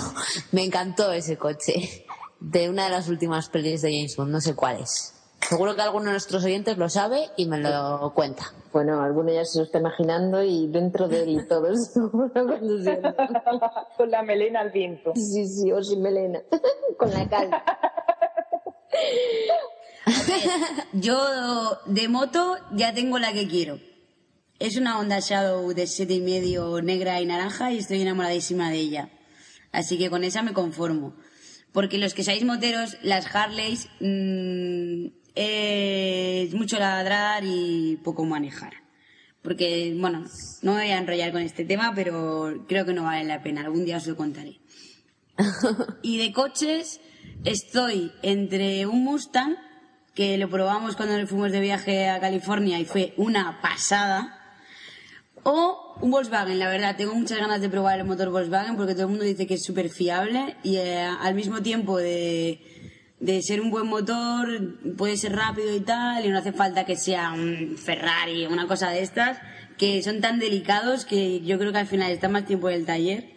me 0.52 0.66
encantó 0.66 1.14
ese 1.14 1.38
coche. 1.38 2.06
De 2.42 2.70
una 2.70 2.84
de 2.84 2.90
las 2.90 3.08
últimas 3.08 3.48
pelis 3.48 3.82
de 3.82 3.96
James 3.96 4.18
Bond, 4.18 4.32
no 4.34 4.42
sé 4.42 4.54
cuál 4.54 4.82
es. 4.82 5.15
Seguro 5.50 5.75
que 5.75 5.82
alguno 5.82 6.06
de 6.06 6.12
nuestros 6.12 6.44
oyentes 6.44 6.78
lo 6.78 6.90
sabe 6.90 7.30
y 7.38 7.46
me 7.46 7.60
lo 7.60 8.12
cuenta. 8.16 8.52
Bueno, 8.74 9.02
alguno 9.02 9.32
ya 9.32 9.46
se 9.46 9.60
lo 9.60 9.66
está 9.66 9.78
imaginando 9.78 10.44
y 10.44 10.68
dentro 10.68 11.08
de 11.08 11.24
él 11.24 11.30
y 11.30 11.48
todo 11.48 11.75
seguro 11.75 12.32
conduciendo. 12.34 13.14
Con 13.98 14.10
la 14.10 14.24
melena 14.24 14.62
al 14.62 14.72
viento. 14.72 15.14
Sí, 15.16 15.48
sí, 15.48 15.72
o 15.72 15.84
sin 15.84 16.02
melena. 16.02 16.42
Con 16.98 17.12
la 17.12 17.30
calma. 17.30 17.64
Yo 20.94 21.80
de 21.86 22.08
moto 22.08 22.58
ya 22.72 22.94
tengo 22.94 23.20
la 23.20 23.32
que 23.32 23.48
quiero. 23.48 23.80
Es 24.58 24.78
una 24.78 25.00
Honda 25.00 25.20
Shadow 25.20 25.74
de 25.74 25.86
siete 25.86 26.14
y 26.14 26.22
medio 26.22 26.82
negra 26.82 27.22
y 27.22 27.25
naranja 27.25 27.72
y 27.72 27.78
estoy 27.78 28.02
enamoradísima 28.02 28.72
de 28.72 28.78
ella. 28.78 29.10
Así 29.72 29.98
que 29.98 30.10
con 30.10 30.24
esa 30.24 30.42
me 30.42 30.54
conformo. 30.54 31.14
Porque 31.74 31.98
los 31.98 32.14
que 32.14 32.24
seáis 32.24 32.46
moteros, 32.46 32.98
las 33.04 33.36
Harleys, 33.36 33.90
mm, 34.00 35.08
es 35.36 36.54
mucho 36.54 36.80
ladrar 36.80 37.44
y 37.46 38.00
poco 38.04 38.25
manejar. 38.25 38.74
Porque, 39.42 39.96
bueno, 40.00 40.25
no 40.63 40.74
me 40.74 40.82
voy 40.82 40.92
a 40.92 40.98
enrollar 40.98 41.32
con 41.32 41.42
este 41.42 41.65
tema, 41.65 41.94
pero 41.94 42.65
creo 42.68 42.86
que 42.86 42.94
no 42.94 43.04
vale 43.04 43.25
la 43.25 43.44
pena. 43.44 43.62
Algún 43.62 43.86
día 43.86 43.98
os 43.98 44.08
lo 44.08 44.15
contaré. 44.15 44.60
Y 46.01 46.18
de 46.18 46.32
coches, 46.32 47.00
estoy 47.44 48.12
entre 48.24 48.86
un 48.88 49.04
Mustang, 49.04 49.56
que 50.15 50.38
lo 50.38 50.50
probamos 50.50 50.96
cuando 50.96 51.27
fuimos 51.27 51.51
de 51.51 51.60
viaje 51.60 52.10
a 52.10 52.20
California 52.20 52.80
y 52.80 52.86
fue 52.86 53.13
una 53.18 53.62
pasada, 53.62 54.42
o 55.44 55.96
un 56.01 56.10
Volkswagen, 56.10 56.58
la 56.58 56.70
verdad. 56.70 56.96
Tengo 56.98 57.13
muchas 57.13 57.38
ganas 57.38 57.62
de 57.62 57.70
probar 57.70 58.00
el 58.00 58.06
motor 58.06 58.30
Volkswagen 58.30 58.75
porque 58.77 58.94
todo 58.94 59.04
el 59.04 59.10
mundo 59.10 59.25
dice 59.25 59.46
que 59.46 59.56
es 59.56 59.63
súper 59.63 59.89
fiable 59.89 60.58
y 60.63 60.77
eh, 60.77 61.01
al 61.01 61.36
mismo 61.36 61.62
tiempo 61.62 61.98
de, 61.98 62.62
de 63.20 63.42
ser 63.42 63.62
un 63.62 63.72
buen 63.72 63.88
motor, 63.88 64.48
puede 64.98 65.18
ser 65.18 65.36
rápido 65.36 65.74
y 65.76 65.80
tal, 65.80 66.26
y 66.26 66.30
no 66.30 66.38
hace 66.38 66.52
falta 66.52 66.86
que 66.86 66.96
sea 66.96 67.32
un 67.32 67.78
Ferrari 67.78 68.46
o 68.46 68.50
una 68.50 68.68
cosa 68.68 68.90
de 68.90 69.02
estas, 69.02 69.40
que 69.78 70.02
son 70.04 70.22
tan 70.22 70.40
delicados 70.40 71.06
que 71.06 71.42
yo 71.42 71.58
creo 71.58 71.72
que 71.72 71.80
al 71.80 71.88
final 71.88 72.12
está 72.12 72.30
más 72.30 72.46
tiempo 72.46 72.70
en 72.70 72.76
el 72.76 72.86
taller 72.86 73.30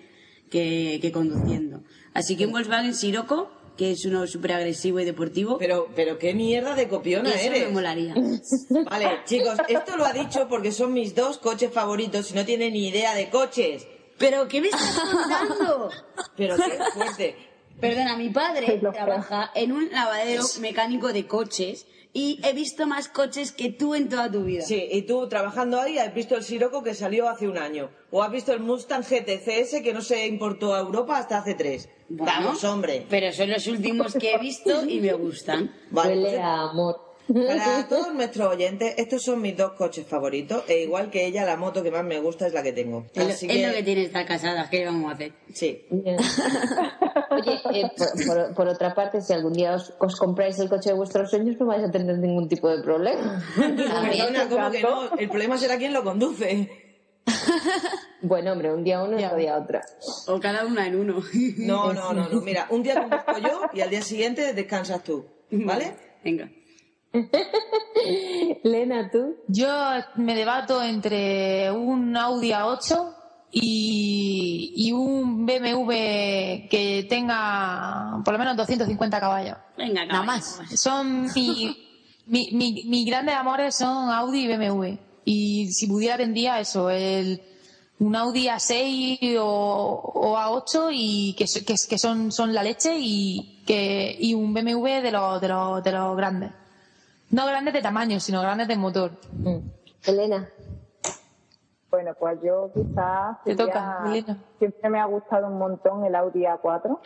que, 0.51 0.99
que 1.01 1.13
conduciendo. 1.13 1.83
Así 2.15 2.37
que 2.37 2.47
un 2.47 2.53
Volkswagen 2.53 2.95
Sirocco, 2.95 3.51
que 3.77 3.93
es 3.93 4.05
uno 4.05 4.27
súper 4.27 4.53
agresivo 4.53 4.99
y 4.99 5.05
deportivo, 5.05 5.57
Pero, 5.59 5.89
pero 5.95 6.19
qué 6.19 6.35
mierda 6.35 6.75
de 6.75 6.89
copiona 6.89 7.31
eso 7.31 7.47
eres. 7.47 7.67
me 7.69 7.73
molaría. 7.75 8.15
Vale, 8.91 9.21
chicos, 9.25 9.57
esto 9.69 9.97
lo 9.97 10.05
ha 10.05 10.13
dicho 10.13 10.49
porque 10.49 10.73
son 10.73 10.93
mis 10.93 11.15
dos 11.15 11.39
coches 11.39 11.73
favoritos 11.73 12.31
y 12.33 12.35
no 12.35 12.45
tiene 12.45 12.71
ni 12.73 12.89
idea 12.89 13.15
de 13.15 13.31
coches. 13.31 13.87
¿Pero 14.19 14.49
qué 14.49 14.61
me 14.61 14.67
estás 14.67 14.99
contando? 14.99 15.91
Pero 16.37 16.57
qué 16.57 16.79
fuerte. 16.93 17.37
Perdona, 17.81 18.17
mi 18.17 18.31
padre 18.31 18.81
trabaja 18.93 19.51
en 19.55 19.73
un 19.73 19.91
lavadero 19.91 20.43
mecánico 20.61 21.13
de 21.13 21.27
coches 21.27 21.87
y 22.13 22.41
he 22.43 22.53
visto 22.53 22.87
más 22.87 23.09
coches 23.09 23.53
que 23.53 23.71
tú 23.71 23.95
en 23.95 24.09
toda 24.09 24.31
tu 24.31 24.43
vida. 24.45 24.63
Sí, 24.63 24.89
y 24.91 25.03
tú 25.03 25.29
trabajando 25.29 25.81
ahí 25.81 25.99
has 25.99 26.13
visto 26.13 26.35
el 26.37 26.43
Sirocco 26.43 26.83
que 26.83 26.95
salió 26.95 27.29
hace 27.29 27.47
un 27.47 27.59
año. 27.59 27.91
O 28.11 28.23
has 28.23 28.33
visto 28.33 28.53
el 28.53 28.61
Mustang 28.61 29.03
GTCS 29.03 29.83
que 29.83 29.93
no 29.93 30.03
se 30.03 30.27
importó 30.27 30.75
a 30.75 30.81
Europa 30.81 31.19
hasta 31.19 31.39
hace 31.39 31.55
tres. 31.55 31.89
Bueno, 32.09 32.33
Vamos, 32.33 32.65
hombre. 32.65 33.07
Pero 33.09 33.33
son 33.33 33.51
los 33.51 33.67
últimos 33.67 34.15
que 34.15 34.33
he 34.33 34.39
visto 34.39 34.85
y 34.85 35.01
me 35.01 35.13
gustan. 35.13 35.73
Vale, 35.91 36.15
Huele 36.17 36.31
pues, 36.31 36.41
a 36.41 36.71
amor. 36.71 37.08
Para 37.33 37.87
todos 37.89 38.15
nuestros 38.15 38.49
oyentes, 38.55 38.95
estos 38.97 39.23
son 39.23 39.41
mis 39.43 39.57
dos 39.57 39.73
coches 39.73 40.07
favoritos. 40.07 40.65
E 40.69 40.83
igual 40.83 41.11
que 41.11 41.27
ella, 41.27 41.45
la 41.45 41.57
moto 41.57 41.83
que 41.83 41.91
más 41.91 42.05
me 42.05 42.19
gusta 42.21 42.47
es 42.47 42.53
la 42.53 42.63
que 42.63 42.73
tengo. 42.73 43.07
Es, 43.15 43.25
lo- 43.25 43.31
Así 43.33 43.47
es 43.51 43.67
lo 43.69 43.75
que 43.75 43.83
tiene 43.83 44.03
estar 44.05 44.25
casada, 44.27 44.69
¿qué 44.71 44.85
vamos 44.85 45.11
a 45.11 45.15
hacer? 45.15 45.33
Sí. 45.53 45.87
Oye, 45.91 47.61
eh, 47.75 47.91
por, 47.97 48.27
por- 48.27 48.55
por 48.55 48.69
otra 48.69 48.95
parte, 48.95 49.21
si 49.21 49.33
algún 49.33 49.53
día 49.53 49.75
os, 49.75 49.93
os 50.01 50.17
compráis 50.17 50.59
el 50.59 50.69
coche 50.69 50.91
de 50.91 50.97
vuestros 50.97 51.31
sueños, 51.31 51.57
no 51.61 51.67
vais 51.67 51.85
a 51.85 51.91
tener 51.91 52.19
ningún 52.19 52.49
tipo 52.49 52.69
de 52.69 52.83
problema. 52.83 53.43
Perdona, 53.57 54.49
¿cómo 54.49 54.71
que 54.71 54.83
no? 54.83 55.15
El 55.19 55.29
problema 55.29 55.59
será 55.59 55.77
quién 55.77 55.93
lo 55.93 56.03
conduce. 56.03 56.71
Bueno, 58.23 58.53
hombre, 58.53 58.73
un 58.73 58.83
día 58.83 59.03
uno 59.03 59.21
y 59.21 59.25
otro 59.25 59.37
día 59.37 59.57
otra. 59.57 59.83
O 60.27 60.41
cada 60.41 60.65
una 60.65 60.87
en 60.87 60.97
uno. 60.97 61.23
No, 61.59 61.93
no, 61.93 62.13
no, 62.13 62.29
no. 62.29 62.41
Mira, 62.41 62.67
un 62.71 62.83
día 62.83 62.95
conduzco 63.01 63.39
yo 63.39 63.61
y 63.73 63.81
al 63.81 63.91
día 63.91 64.03
siguiente 64.03 64.55
descansas 64.55 65.05
tú. 65.05 65.27
¿Vale? 65.51 65.93
Venga. 66.25 66.51
Lena, 68.65 69.11
¿tú? 69.11 69.37
Yo 69.49 69.69
me 70.17 70.35
debato 70.35 70.83
entre 70.83 71.71
un 71.71 72.17
Audi 72.17 72.50
A8 72.50 73.15
y, 73.50 74.73
y 74.77 74.93
un 74.93 75.47
BMW 75.47 75.91
que 76.71 77.07
tenga 77.09 78.21
por 78.25 78.33
lo 78.35 78.38
menos 78.38 78.57
250 78.57 79.21
caballos. 79.21 79.57
Venga, 79.77 80.05
Nada 80.05 80.21
caballo, 80.21 80.27
más. 80.27 80.61
Son 80.81 81.23
mi, 81.35 81.77
mi, 82.27 82.49
mi- 82.53 82.85
mis 82.85 83.07
grandes 83.07 83.35
amores 83.35 83.75
son 83.77 84.11
Audi 84.11 84.45
y 84.45 84.57
BMW. 84.57 84.99
Y 85.25 85.73
si 85.73 85.87
pudiera 85.87 86.17
tendría 86.17 86.61
eso, 86.61 86.91
el 86.91 87.43
un 88.00 88.15
Audi 88.15 88.47
A6 88.47 89.37
o, 89.41 89.45
o 89.45 90.37
A8 90.37 90.91
y 90.93 91.35
que, 91.37 91.47
so- 91.47 91.65
que, 91.67 91.75
que 91.88 91.99
son, 91.99 92.31
son 92.31 92.55
la 92.55 92.62
leche 92.62 92.97
y, 92.99 93.62
que, 93.67 94.17
y 94.21 94.35
un 94.35 94.55
BMW 94.55 95.03
de 95.03 95.11
los, 95.11 95.41
de, 95.41 95.49
los, 95.49 95.83
de 95.83 95.93
los 95.93 96.17
grandes. 96.17 96.53
No 97.31 97.47
grandes 97.47 97.75
de 97.75 97.83
tamaño, 97.83 98.21
sino 98.21 98.41
grandes 98.41 98.69
de 98.69 98.77
motor. 98.77 99.11
Mm. 99.33 99.59
Elena, 100.07 100.49
Bueno, 101.91 102.13
pues 102.19 102.39
yo 102.43 102.71
quizás 102.73 103.43
Te 103.45 103.57
toca, 103.57 104.03
Elena. 104.07 104.39
siempre 104.59 104.89
me 104.91 105.01
ha 105.01 105.05
gustado 105.07 105.47
un 105.49 105.59
montón 105.59 106.05
el 106.05 106.15
Audi 106.15 106.45
A4. 106.45 106.99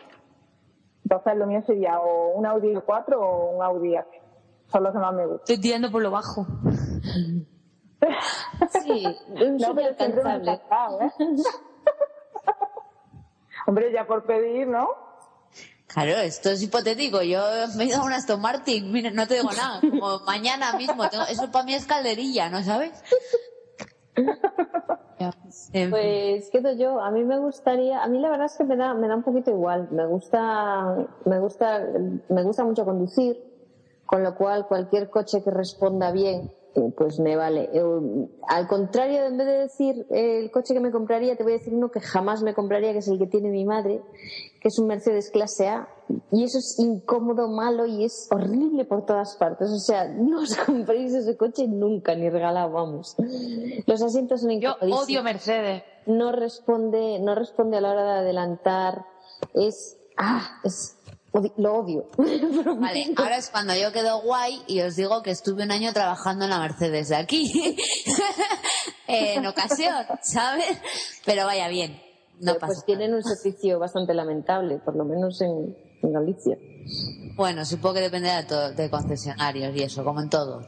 Entonces 1.05 1.37
lo 1.37 1.47
mío 1.47 1.63
sería 1.67 1.99
o 2.01 2.33
un 2.35 2.47
Audi 2.47 2.75
A4 2.75 3.15
o 3.17 3.57
un 3.57 3.63
Audi 3.63 3.97
A. 3.97 4.07
Son 4.71 4.83
los 4.85 4.93
que 4.93 4.99
más 4.99 5.13
me 5.15 5.23
gustan. 5.27 5.41
Estoy 5.43 5.61
tirando 5.61 5.91
por 5.91 6.03
lo 6.03 6.11
bajo. 6.11 6.47
sí, 8.85 9.07
un 9.29 9.57
No, 9.57 9.75
pero 9.75 9.95
siempre 9.95 10.23
me 10.25 10.31
he 10.31 10.35
alcanzable. 10.35 11.07
¿eh? 11.07 11.13
Hombre, 13.67 13.93
ya 13.93 14.07
por 14.07 14.25
pedir, 14.25 14.67
¿no? 14.67 14.89
Claro, 15.93 16.13
esto 16.13 16.51
es 16.51 16.63
hipotético. 16.63 17.23
Yo 17.23 17.43
me 17.77 17.85
he 17.85 17.87
ido 17.89 18.01
a 18.01 18.05
un 18.05 18.13
Aston 18.13 18.41
Martin, 18.41 18.91
mira, 18.93 19.11
no 19.11 19.27
te 19.27 19.35
digo 19.35 19.51
nada. 19.53 19.81
Como 19.81 20.21
mañana 20.27 20.73
mismo. 20.77 21.09
tengo- 21.09 21.25
eso 21.27 21.51
para 21.51 21.65
mí 21.65 21.75
es 21.75 21.87
calderilla, 21.87 22.49
¿no 22.49 22.63
sabes? 22.63 22.93
Pues 25.91 26.51
quedo 26.51 26.73
yo. 26.73 27.01
A 27.01 27.11
mí 27.11 27.25
me 27.25 27.39
gustaría, 27.39 28.03
a 28.03 28.09
mí 28.09 28.19
la 28.19 28.31
verdad 28.31 28.47
es 28.47 28.57
que 28.57 28.65
me 28.65 28.77
da, 28.77 28.95
me 28.95 29.09
da 29.09 29.17
un 29.17 29.23
poquito 29.23 29.51
igual. 29.51 29.89
Me 29.91 30.07
gusta, 30.07 30.97
me 31.25 31.39
gusta, 31.39 31.87
me 32.29 32.43
gusta 32.43 32.65
mucho 32.65 32.85
conducir, 32.85 33.43
con 34.07 34.23
lo 34.23 34.35
cual 34.35 34.67
cualquier 34.67 35.11
coche 35.11 35.43
que 35.43 35.51
responda 35.51 36.11
bien, 36.11 36.51
pues 36.97 37.19
me 37.21 37.37
vale. 37.37 37.71
Eh, 37.73 37.83
al 38.49 38.67
contrario, 38.67 39.25
en 39.27 39.37
vez 39.37 39.47
de 39.47 39.59
decir 39.59 40.07
eh, 40.11 40.39
el 40.41 40.51
coche 40.51 40.75
que 40.75 40.81
me 40.81 40.91
compraría, 40.91 41.37
te 41.37 41.43
voy 41.43 41.53
a 41.53 41.59
decir 41.59 41.75
uno 41.75 41.91
que 41.91 42.01
jamás 42.01 42.43
me 42.43 42.55
compraría, 42.55 42.93
que 42.93 42.99
es 42.99 43.09
el 43.09 43.19
que 43.19 43.27
tiene 43.27 43.51
mi 43.51 43.65
madre, 43.65 44.03
que 44.61 44.69
es 44.69 44.79
un 44.79 44.87
Mercedes 44.87 45.31
clase 45.31 45.69
A. 45.69 45.89
Y 46.31 46.45
eso 46.45 46.59
es 46.59 46.79
incómodo, 46.79 47.49
malo 47.49 47.87
y 47.87 48.05
es 48.05 48.29
horrible 48.31 48.85
por 48.85 49.07
todas 49.07 49.37
partes. 49.37 49.71
O 49.71 49.79
sea, 49.79 50.09
no 50.17 50.41
os 50.41 50.57
compréis 50.57 51.15
ese 51.15 51.37
coche 51.37 51.67
nunca, 51.69 52.15
ni 52.15 52.31
regalado, 52.31 52.73
vamos. 52.73 53.17
Los 53.87 54.03
asientos 54.03 54.41
son 54.41 54.51
Yo 54.61 54.71
incomodísimos 54.71 55.05
odio 55.05 55.23
Mercedes. 55.23 55.83
no 56.07 56.33
responde, 56.33 57.19
no 57.21 57.35
responde 57.35 57.77
a 57.77 57.81
la 57.81 57.91
hora 57.91 58.05
de 58.05 58.19
adelantar, 58.21 59.05
es, 59.55 59.99
ah, 60.17 60.61
es, 60.65 60.97
lo 61.57 61.75
odio. 61.75 62.09
Vale, 62.17 63.15
ahora 63.17 63.37
es 63.39 63.49
cuando 63.51 63.75
yo 63.75 63.93
quedo 63.93 64.21
guay 64.23 64.63
y 64.67 64.81
os 64.81 64.97
digo 64.97 65.23
que 65.23 65.31
estuve 65.31 65.65
un 65.65 65.73
año 65.73 65.93
trabajando 65.93 66.45
en 66.45 66.51
la 66.51 66.59
Mercedes 66.59 67.09
de 67.09 67.17
aquí. 67.17 67.77
en 69.07 69.47
ocasión, 69.47 70.05
¿sabes? 70.23 70.79
Pero 71.25 71.47
vaya 71.47 71.69
bien. 71.69 72.01
No 72.41 72.53
Pero, 72.53 72.59
pasa 72.59 72.73
pues 72.75 72.85
tienen 72.85 73.15
un 73.15 73.23
servicio 73.23 73.79
bastante 73.79 74.15
lamentable, 74.15 74.79
por 74.79 74.97
lo 74.97 75.05
menos 75.05 75.41
en, 75.41 75.77
en 76.03 76.13
Galicia. 76.13 76.59
Bueno, 77.37 77.65
supongo 77.65 77.95
que 77.95 78.01
dependerá 78.01 78.43
de, 78.43 78.91
concesionarios 78.91 79.75
y 79.77 79.83
eso, 79.83 80.05
como 80.05 80.21
en 80.21 80.29
todo. 80.29 80.61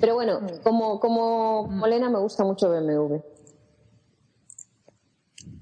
Pero 0.00 0.14
bueno, 0.14 0.40
como, 0.62 1.00
como 1.00 1.66
Molena 1.68 2.10
me 2.10 2.18
gusta 2.18 2.44
mucho 2.44 2.68
BMW. 2.68 3.16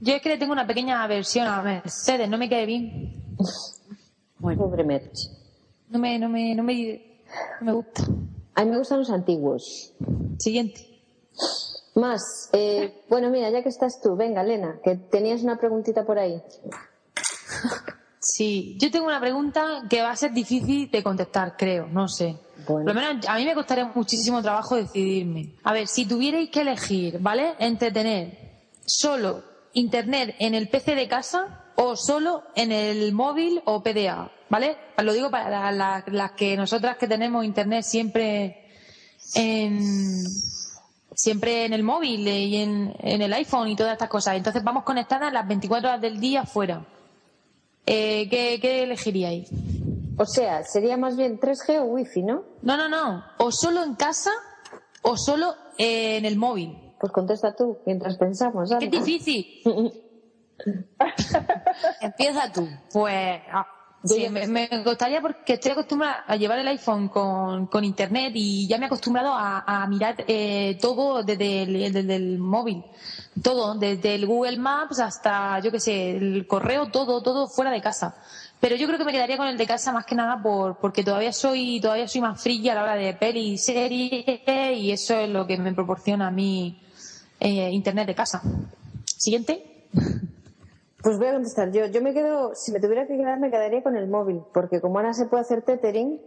Yo 0.01 0.15
es 0.15 0.23
que 0.23 0.31
le 0.31 0.39
tengo 0.39 0.53
una 0.53 0.67
pequeña 0.67 1.03
aversión 1.03 1.47
a 1.47 1.63
Mercedes, 1.63 2.29
no 2.29 2.37
me 2.37 2.49
cae 2.49 2.67
bien. 2.67 3.37
Bueno, 4.43 4.65
Pobre 4.65 4.83
Merch. 4.83 5.31
No 5.89 6.01
me, 6.01 6.19
no 6.19 6.29
me, 6.29 6.53
no 6.57 6.65
me, 6.65 7.01
no 7.61 7.67
me 7.67 7.73
gusta. 7.73 8.03
A 8.57 8.65
mí 8.65 8.71
me 8.73 8.79
gustan 8.79 8.99
los 8.99 9.11
antiguos. 9.11 9.93
Siguiente. 10.37 11.01
Más, 11.95 12.51
eh, 12.53 13.05
bueno, 13.09 13.31
mira, 13.31 13.51
ya 13.51 13.63
que 13.63 13.69
estás 13.69 14.01
tú, 14.03 14.17
venga, 14.17 14.43
Elena, 14.43 14.81
que 14.83 14.97
tenías 14.97 15.45
una 15.45 15.59
preguntita 15.59 16.05
por 16.05 16.19
ahí. 16.19 16.43
Sí, 18.25 18.79
yo 18.79 18.89
tengo 18.93 19.07
una 19.07 19.19
pregunta 19.19 19.83
que 19.91 20.01
va 20.01 20.13
a 20.13 20.17
ser 20.17 20.33
difícil 20.33 20.89
de 20.93 21.03
contestar, 21.03 21.57
creo, 21.57 21.89
no 21.89 22.07
sé. 22.07 22.37
Bueno. 22.69 22.85
Por 22.85 22.95
lo 22.95 22.95
menos 22.95 23.27
a 23.27 23.35
mí 23.35 23.45
me 23.45 23.53
costaría 23.53 23.85
muchísimo 23.85 24.41
trabajo 24.41 24.77
decidirme. 24.77 25.57
A 25.65 25.73
ver, 25.73 25.89
si 25.89 26.07
tuvierais 26.07 26.49
que 26.49 26.61
elegir, 26.61 27.19
¿vale? 27.19 27.55
Entre 27.59 27.91
tener 27.91 28.61
solo 28.87 29.43
internet 29.73 30.37
en 30.39 30.55
el 30.55 30.69
PC 30.69 30.95
de 30.95 31.09
casa 31.09 31.62
o 31.77 31.97
solo 31.97 32.43
en 32.55 32.73
el 32.73 33.13
móvil 33.13 33.63
o 33.65 33.83
PDA, 33.83 34.31
¿vale? 34.49 34.77
Lo 35.03 35.13
digo 35.13 35.31
para 35.31 35.49
la- 35.51 35.73
la- 35.73 36.05
las 36.07 36.33
que 36.33 36.57
nosotras 36.57 36.97
que 36.97 37.09
tenemos 37.09 37.45
internet 37.45 37.85
siempre 37.85 38.67
en 39.35 40.25
siempre 41.15 41.67
en 41.67 41.73
el 41.75 41.83
móvil 41.83 42.27
y 42.27 42.57
en, 42.57 42.95
en 43.01 43.23
el 43.23 43.33
iPhone 43.35 43.69
y 43.69 43.77
todas 43.77 43.93
estas 43.93 44.09
cosas. 44.09 44.37
Entonces 44.37 44.63
vamos 44.65 44.83
conectadas 44.85 45.33
las 45.33 45.47
24 45.47 45.89
horas 45.91 46.01
del 46.01 46.19
día 46.19 46.45
fuera. 46.45 46.85
Eh, 47.87 48.29
¿qué, 48.31 48.59
¿Qué 48.61 48.83
elegiríais? 48.85 49.49
O 50.17 50.25
sea, 50.25 50.65
sería 50.65 50.97
más 50.97 51.17
bien 51.17 51.39
3G 51.39 51.81
o 51.81 51.85
Wi-Fi, 51.85 52.23
¿no? 52.23 52.45
No, 52.63 52.77
no, 52.77 52.89
no. 52.89 53.25
O 53.39 53.51
solo 53.53 53.83
en 53.83 53.95
casa 53.95 54.31
o 55.03 55.17
solo 55.17 55.55
en 55.79 56.25
el 56.25 56.37
móvil. 56.37 56.79
Pues 57.01 57.13
contesta 57.13 57.55
tú, 57.55 57.79
mientras 57.87 58.17
pensamos. 58.17 58.71
Qué 58.79 58.89
difícil. 58.89 59.47
empieza 62.01 62.53
tú. 62.53 62.69
Pues 62.93 63.41
ah, 63.53 63.67
sí, 64.05 64.29
me, 64.29 64.47
me 64.47 64.69
gustaría 64.85 65.21
porque 65.21 65.55
estoy 65.55 65.73
acostumbrada 65.73 66.25
a 66.27 66.37
llevar 66.37 66.59
el 66.59 66.69
iPhone 66.69 67.09
con, 67.09 67.67
con 67.67 67.85
internet 67.85 68.33
y 68.35 68.67
ya 68.67 68.79
me 68.79 68.85
he 68.85 68.87
acostumbrado 68.87 69.33
a, 69.33 69.65
a 69.67 69.87
mirar 69.87 70.25
eh, 70.27 70.79
todo 70.81 71.23
desde 71.23 71.63
el, 71.63 71.93
desde 71.93 72.17
el 72.17 72.39
móvil. 72.39 72.85
Todo, 73.43 73.75
desde 73.75 74.15
el 74.15 74.27
Google 74.27 74.59
Maps 74.59 75.01
hasta, 75.01 75.59
yo 75.61 75.71
qué 75.71 75.81
sé, 75.81 76.17
el 76.17 76.47
correo, 76.47 76.91
todo, 76.91 77.23
todo 77.23 77.49
fuera 77.49 77.71
de 77.71 77.81
casa. 77.81 78.15
Pero 78.61 78.77
yo 78.77 78.87
creo 78.87 78.99
que 78.99 79.05
me 79.05 79.13
quedaría 79.13 79.37
con 79.37 79.49
el 79.49 79.57
de 79.59 79.67
casa 79.67 79.91
más 79.91 80.07
que 80.07 80.15
nada 80.15 80.41
por, 80.41 80.79
porque 80.79 81.03
todavía 81.03 81.33
soy, 81.33 81.81
todavía 81.81 82.07
soy 82.07 82.21
más 82.21 82.41
frilla 82.41 82.73
a 82.73 82.75
la 82.77 82.83
hora 82.85 82.95
de 82.95 83.15
peli 83.15 83.55
y 83.55 83.59
serie 83.59 84.43
y 84.77 84.93
eso 84.93 85.17
es 85.17 85.29
lo 85.29 85.47
que 85.47 85.57
me 85.57 85.73
proporciona 85.73 86.29
a 86.29 86.31
mí 86.31 86.79
eh, 87.41 87.71
internet 87.73 88.07
de 88.07 88.15
casa. 88.15 88.41
Siguiente. 89.05 89.89
Pues 91.03 91.19
voy 91.19 91.29
a 91.29 91.33
contestar 91.33 91.73
yo. 91.73 91.87
Yo 91.87 92.01
me 92.03 92.13
quedo, 92.15 92.55
si 92.55 92.73
me 92.73 92.81
tuviera 92.81 93.07
que 93.07 93.17
quedar, 93.17 93.41
me 93.41 93.51
quedaría 93.51 93.83
con 93.83 93.97
el 93.97 94.09
móvil, 94.09 94.43
porque 94.55 94.81
como 94.81 94.99
ahora 94.99 95.15
se 95.15 95.27
puede 95.27 95.43
hacer 95.43 95.63
tethering, 95.63 96.21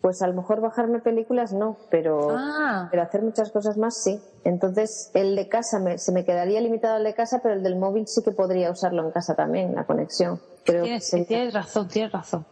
pues 0.00 0.22
a 0.22 0.26
lo 0.28 0.34
mejor 0.34 0.60
bajarme 0.60 1.00
películas 1.00 1.52
no, 1.52 1.76
pero, 1.90 2.28
Ah. 2.30 2.88
pero 2.90 3.02
hacer 3.02 3.22
muchas 3.22 3.50
cosas 3.50 3.76
más 3.76 4.02
sí. 4.02 4.20
Entonces 4.44 5.10
el 5.14 5.34
de 5.36 5.48
casa 5.48 5.80
me- 5.80 5.98
se 5.98 6.12
me 6.12 6.24
quedaría 6.24 6.60
limitado 6.60 6.96
al 6.96 7.04
de 7.04 7.14
casa, 7.14 7.40
pero 7.42 7.54
el 7.54 7.62
del 7.62 7.76
móvil 7.76 8.06
sí 8.06 8.22
que 8.22 8.30
podría 8.32 8.70
usarlo 8.70 9.04
en 9.04 9.10
casa 9.10 9.34
también, 9.34 9.74
la 9.74 9.84
conexión. 9.84 10.40
Creo 10.64 10.84
Tienes, 10.84 11.52
razón, 11.52 11.88
tienes 11.88 12.12
razón. 12.12 12.46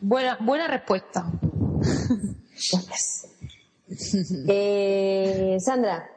Buena, 0.00 0.38
buena 0.40 0.68
respuesta. 0.68 1.24
Eh, 4.46 5.56
Sandra, 5.58 6.08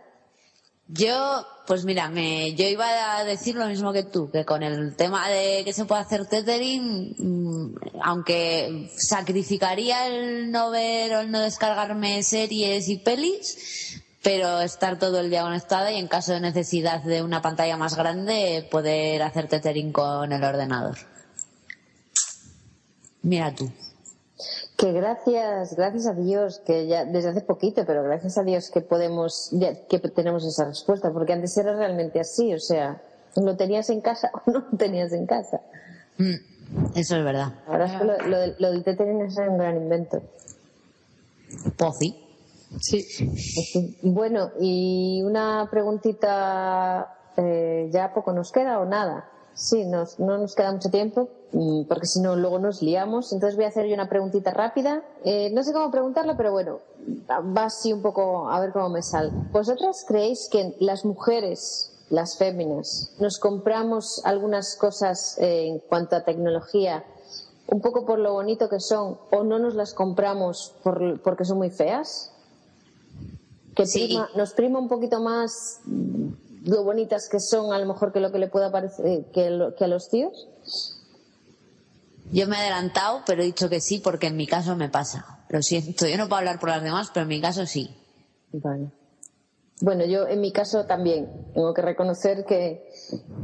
Yo, 0.95 1.47
pues 1.65 1.85
mira, 1.85 2.07
me, 2.07 2.53
yo 2.53 2.67
iba 2.67 3.17
a 3.17 3.23
decir 3.23 3.55
lo 3.55 3.65
mismo 3.65 3.91
que 3.93 4.03
tú, 4.03 4.29
que 4.29 4.45
con 4.45 4.61
el 4.61 4.95
tema 4.95 5.27
de 5.27 5.63
que 5.65 5.73
se 5.73 5.85
puede 5.85 6.01
hacer 6.01 6.27
tethering, 6.27 7.15
mm, 7.17 7.75
aunque 8.03 8.91
sacrificaría 8.95 10.05
el 10.05 10.51
no 10.51 10.69
ver 10.69 11.15
o 11.15 11.19
el 11.21 11.31
no 11.31 11.39
descargarme 11.39 12.21
series 12.21 12.89
y 12.89 12.97
pelis, 12.97 14.03
pero 14.21 14.61
estar 14.61 14.99
todo 14.99 15.19
el 15.19 15.31
día 15.31 15.41
conectada 15.41 15.91
y 15.91 15.97
en 15.97 16.07
caso 16.07 16.33
de 16.33 16.41
necesidad 16.41 17.01
de 17.01 17.23
una 17.23 17.41
pantalla 17.41 17.75
más 17.75 17.95
grande, 17.95 18.67
poder 18.69 19.23
hacer 19.23 19.47
tethering 19.47 19.91
con 19.91 20.31
el 20.31 20.43
ordenador. 20.43 20.97
Mira 23.23 23.55
tú. 23.55 23.71
Que 24.83 24.91
gracias, 24.91 25.75
gracias 25.77 26.07
a 26.07 26.13
Dios, 26.13 26.59
que 26.65 26.87
ya 26.87 27.05
desde 27.05 27.29
hace 27.29 27.39
poquito, 27.39 27.85
pero 27.85 28.03
gracias 28.03 28.37
a 28.37 28.43
Dios 28.43 28.69
que 28.69 28.81
podemos, 28.81 29.47
ya- 29.53 29.85
que 29.87 29.97
tenemos 29.99 30.45
esa 30.45 30.65
respuesta, 30.65 31.09
porque 31.13 31.31
antes 31.31 31.55
era 31.57 31.73
realmente 31.73 32.19
así, 32.19 32.53
o 32.53 32.59
sea, 32.59 33.01
lo 33.37 33.55
tenías 33.55 33.89
en 33.89 34.01
casa 34.01 34.29
o 34.33 34.51
no 34.51 34.59
lo 34.69 34.77
tenías 34.77 35.13
en 35.13 35.25
casa. 35.25 35.61
Mm, 36.17 36.33
eso 36.95 37.15
es 37.15 37.23
verdad. 37.23 37.53
Ahora 37.65 37.85
es 37.85 37.91
que 37.93 38.03
lo, 38.03 38.17
lo 38.27 38.37
del- 38.39 38.55
lo 38.59 38.71
del 38.71 38.83
tethering 38.83 39.21
es 39.21 39.37
un 39.37 39.57
gran 39.57 39.77
invento. 39.77 40.21
Pozi. 41.77 42.19
Sí. 42.81 43.05
En 43.19 43.35
fin. 43.37 43.97
Bueno, 44.01 44.51
y 44.59 45.21
una 45.23 45.67
preguntita, 45.71 47.15
eh, 47.37 47.89
¿ya 47.91 48.13
poco 48.13 48.33
nos 48.33 48.51
queda 48.51 48.79
o 48.79 48.85
nada? 48.85 49.29
Sí, 49.53 49.85
nos, 49.85 50.19
no 50.19 50.37
nos 50.39 50.55
queda 50.55 50.71
mucho 50.73 50.89
tiempo, 50.89 51.29
porque 51.87 52.07
si 52.07 52.19
no, 52.19 52.35
luego 52.35 52.59
nos 52.59 52.81
liamos. 52.81 53.31
Entonces 53.31 53.55
voy 53.55 53.65
a 53.65 53.69
hacer 53.69 53.85
yo 53.85 53.93
una 53.93 54.09
preguntita 54.09 54.51
rápida. 54.51 55.03
Eh, 55.23 55.49
no 55.53 55.63
sé 55.63 55.71
cómo 55.73 55.91
preguntarla, 55.91 56.35
pero 56.35 56.51
bueno, 56.51 56.79
va 57.29 57.65
así 57.65 57.93
un 57.93 58.01
poco 58.01 58.49
a 58.49 58.59
ver 58.59 58.71
cómo 58.71 58.89
me 58.89 59.01
sale. 59.03 59.31
¿Vosotras 59.51 60.03
creéis 60.07 60.47
que 60.49 60.75
las 60.79 61.05
mujeres, 61.05 61.91
las 62.09 62.37
féminas, 62.37 63.11
nos 63.19 63.37
compramos 63.37 64.21
algunas 64.25 64.75
cosas 64.75 65.37
eh, 65.39 65.67
en 65.67 65.79
cuanto 65.79 66.15
a 66.15 66.23
tecnología 66.23 67.03
un 67.67 67.79
poco 67.81 68.05
por 68.05 68.19
lo 68.19 68.33
bonito 68.33 68.67
que 68.67 68.79
son 68.79 69.17
o 69.31 69.43
no 69.43 69.57
nos 69.57 69.73
las 69.75 69.93
compramos 69.93 70.73
por, 70.83 71.21
porque 71.21 71.45
son 71.45 71.57
muy 71.57 71.69
feas? 71.69 72.29
que 73.75 73.87
Sí. 73.87 74.05
prima- 74.05 74.29
nos 74.35 74.53
prima 74.53 74.77
un 74.77 74.87
poquito 74.87 75.19
más 75.19 75.79
mm, 75.85 76.27
lo 76.65 76.83
bonitas 76.83 77.27
que 77.27 77.39
son 77.39 77.73
a 77.73 77.79
lo 77.79 77.85
mejor 77.87 78.11
que 78.11 78.19
lo 78.19 78.31
que 78.31 78.37
le 78.37 78.47
pueda 78.47 78.71
parecer 78.71 79.25
que, 79.33 79.49
lo- 79.49 79.73
que 79.75 79.85
a 79.85 79.87
los 79.87 80.09
tíos. 80.09 80.47
Yo 82.31 82.47
me 82.47 82.55
he 82.55 82.59
adelantado, 82.59 83.21
pero 83.25 83.41
he 83.41 83.45
dicho 83.45 83.69
que 83.69 83.79
sí 83.81 83.99
porque 83.99 84.27
en 84.27 84.37
mi 84.37 84.47
caso 84.47 84.75
me 84.75 84.89
pasa. 84.89 85.39
Lo 85.49 85.61
siento, 85.61 86.07
yo 86.07 86.17
no 86.17 86.27
puedo 86.27 86.39
hablar 86.39 86.59
por 86.59 86.69
las 86.69 86.81
demás, 86.83 87.11
pero 87.13 87.23
en 87.23 87.27
mi 87.29 87.41
caso 87.41 87.65
sí. 87.65 87.89
Vale. 88.51 88.87
Bueno, 89.81 90.05
yo 90.05 90.27
en 90.27 90.39
mi 90.39 90.51
caso 90.53 90.85
también 90.85 91.29
tengo 91.53 91.73
que 91.73 91.81
reconocer 91.81 92.45
que, 92.45 92.89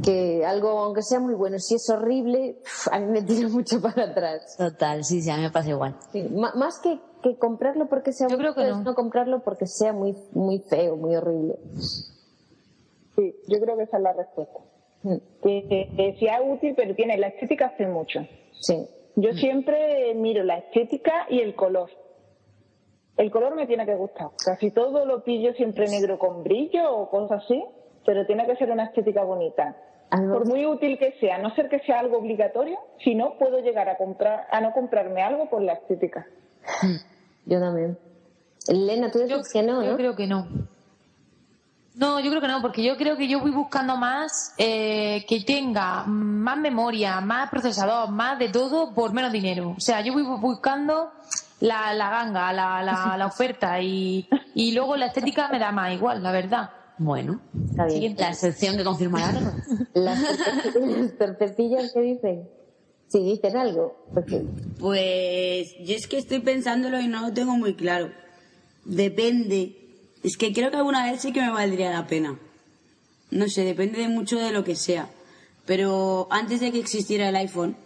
que 0.02 0.44
algo, 0.46 0.70
aunque 0.70 1.02
sea 1.02 1.20
muy 1.20 1.34
bueno, 1.34 1.58
si 1.58 1.74
es 1.74 1.90
horrible, 1.90 2.56
a 2.90 2.98
mí 2.98 3.06
me 3.06 3.22
tira 3.22 3.48
mucho 3.50 3.80
para 3.80 4.04
atrás. 4.04 4.56
Total, 4.56 5.04
sí, 5.04 5.20
sí, 5.20 5.28
a 5.30 5.36
mí 5.36 5.42
me 5.42 5.50
pasa 5.50 5.68
igual. 5.70 5.96
Sí, 6.12 6.22
ma- 6.34 6.54
más 6.54 6.78
que, 6.78 6.98
que 7.22 7.36
comprarlo 7.36 7.88
porque 7.88 8.12
sea 8.12 8.28
Yo 8.28 8.38
creo 8.38 8.54
que 8.54 8.62
es 8.62 8.76
no. 8.76 8.82
no 8.84 8.94
comprarlo 8.94 9.40
porque 9.40 9.66
sea 9.66 9.92
muy, 9.92 10.16
muy 10.32 10.60
feo, 10.60 10.96
muy 10.96 11.14
horrible. 11.14 11.56
Sí, 13.16 13.34
yo 13.48 13.60
creo 13.60 13.76
que 13.76 13.82
esa 13.82 13.98
es 13.98 14.02
la 14.02 14.12
respuesta. 14.14 14.58
Mm, 15.02 15.14
Que, 15.42 15.66
que, 15.68 15.92
que 15.96 16.16
sea 16.18 16.40
útil, 16.42 16.74
pero 16.76 16.94
tiene 16.94 17.18
la 17.18 17.26
estética 17.28 17.66
hace 17.66 17.86
mucho. 17.86 18.20
Sí. 18.60 18.86
Yo 19.16 19.32
siempre 19.32 20.14
miro 20.14 20.44
la 20.44 20.58
estética 20.58 21.26
y 21.28 21.40
el 21.40 21.54
color. 21.54 21.90
El 23.16 23.30
color 23.30 23.54
me 23.54 23.66
tiene 23.66 23.84
que 23.84 23.94
gustar. 23.96 24.28
Casi 24.44 24.70
todo 24.70 25.04
lo 25.04 25.24
pillo 25.24 25.52
siempre 25.54 25.88
negro 25.88 26.18
con 26.18 26.42
brillo 26.42 26.94
o 26.96 27.10
cosas 27.10 27.42
así, 27.44 27.62
pero 28.06 28.24
tiene 28.26 28.46
que 28.46 28.56
ser 28.56 28.70
una 28.70 28.84
estética 28.84 29.24
bonita. 29.24 29.76
Algo- 30.10 30.34
Por 30.38 30.46
muy 30.48 30.64
útil 30.66 30.98
que 30.98 31.12
sea, 31.20 31.36
a 31.36 31.38
no 31.38 31.54
ser 31.54 31.68
que 31.68 31.80
sea 31.80 32.00
algo 32.00 32.18
obligatorio, 32.18 32.78
si 33.04 33.14
no 33.14 33.36
puedo 33.38 33.58
llegar 33.60 33.88
a 33.88 33.96
comprar 33.96 34.46
a 34.50 34.60
no 34.60 34.72
comprarme 34.72 35.22
algo 35.22 35.50
por 35.50 35.60
la 35.62 35.74
estética. 35.74 36.26
Yo 37.46 37.60
también. 37.60 37.98
Elena, 38.68 39.10
tú 39.10 39.18
Yo, 39.20 39.38
dices 39.38 39.52
que 39.52 39.62
no, 39.62 39.82
yo 39.82 39.92
¿no? 39.92 39.96
creo 39.96 40.14
que 40.16 40.26
no. 40.26 40.46
No, 42.00 42.18
yo 42.18 42.30
creo 42.30 42.40
que 42.40 42.48
no, 42.48 42.62
porque 42.62 42.82
yo 42.82 42.96
creo 42.96 43.16
que 43.16 43.28
yo 43.28 43.40
voy 43.40 43.50
buscando 43.50 43.94
más 43.96 44.54
eh, 44.56 45.24
que 45.28 45.40
tenga 45.42 46.04
más 46.06 46.56
memoria, 46.56 47.20
más 47.20 47.50
procesador, 47.50 48.08
más 48.10 48.38
de 48.38 48.48
todo 48.48 48.94
por 48.94 49.12
menos 49.12 49.30
dinero. 49.30 49.74
O 49.76 49.80
sea, 49.80 50.00
yo 50.00 50.14
voy 50.14 50.22
bu- 50.22 50.40
buscando 50.40 51.10
la, 51.60 51.92
la 51.92 52.08
ganga, 52.08 52.52
la, 52.54 52.82
la, 52.82 53.16
la 53.18 53.26
oferta 53.26 53.80
y, 53.82 54.26
y 54.54 54.72
luego 54.72 54.96
la 54.96 55.06
estética 55.06 55.48
me 55.52 55.58
da 55.58 55.72
más 55.72 55.92
igual, 55.92 56.22
la 56.22 56.32
verdad. 56.32 56.70
Bueno, 56.96 57.40
Está 57.70 57.84
bien. 57.84 57.94
Siguiente. 57.96 58.22
la 58.22 58.30
excepción 58.30 58.76
que 58.78 58.84
confirma 58.84 59.20
la 59.20 59.26
regla. 59.32 59.52
Las, 59.94 60.18
torpe- 60.22 60.96
las 61.02 61.18
torpecillas 61.18 61.92
que 61.92 62.00
dicen. 62.00 62.48
Si 63.08 63.18
dicen 63.24 63.56
algo. 63.58 64.06
Porque, 64.14 64.42
Pues 64.78 65.74
yo 65.84 65.94
es 65.96 66.06
que 66.06 66.16
estoy 66.18 66.38
pensándolo 66.40 66.98
y 67.00 67.08
no 67.08 67.20
lo 67.22 67.32
tengo 67.34 67.52
muy 67.56 67.74
claro. 67.74 68.10
Depende. 68.84 69.79
Es 70.22 70.36
que 70.36 70.52
creo 70.52 70.70
que 70.70 70.76
alguna 70.76 71.10
vez 71.10 71.22
sí 71.22 71.32
que 71.32 71.40
me 71.40 71.50
valdría 71.50 71.90
la 71.90 72.06
pena. 72.06 72.38
No 73.30 73.48
sé, 73.48 73.64
depende 73.64 74.00
de 74.00 74.08
mucho 74.08 74.38
de 74.38 74.52
lo 74.52 74.64
que 74.64 74.76
sea. 74.76 75.08
Pero 75.66 76.26
antes 76.30 76.60
de 76.60 76.72
que 76.72 76.80
existiera 76.80 77.28
el 77.28 77.36
iPhone, 77.36 77.76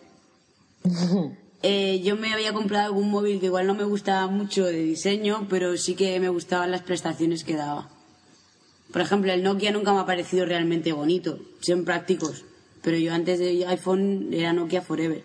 eh, 1.63 2.01
yo 2.01 2.17
me 2.17 2.33
había 2.33 2.53
comprado 2.53 2.87
algún 2.87 3.11
móvil 3.11 3.41
que 3.41 3.47
igual 3.47 3.67
no 3.67 3.75
me 3.75 3.85
gustaba 3.85 4.27
mucho 4.27 4.65
de 4.65 4.79
diseño, 4.79 5.47
pero 5.49 5.77
sí 5.77 5.95
que 5.95 6.19
me 6.19 6.29
gustaban 6.29 6.71
las 6.71 6.83
prestaciones 6.83 7.45
que 7.45 7.57
daba. 7.57 7.89
Por 8.93 9.03
ejemplo, 9.03 9.33
el 9.33 9.43
Nokia 9.43 9.73
nunca 9.73 9.93
me 9.93 10.01
ha 10.01 10.07
parecido 10.07 10.47
realmente 10.47 10.93
bonito, 10.93 11.39
son 11.61 11.85
prácticos. 11.85 12.45
Pero 12.83 12.97
yo 12.99 13.13
antes 13.13 13.39
de 13.39 13.67
iPhone 13.67 14.29
era 14.33 14.53
Nokia 14.53 14.83
Forever. 14.83 15.25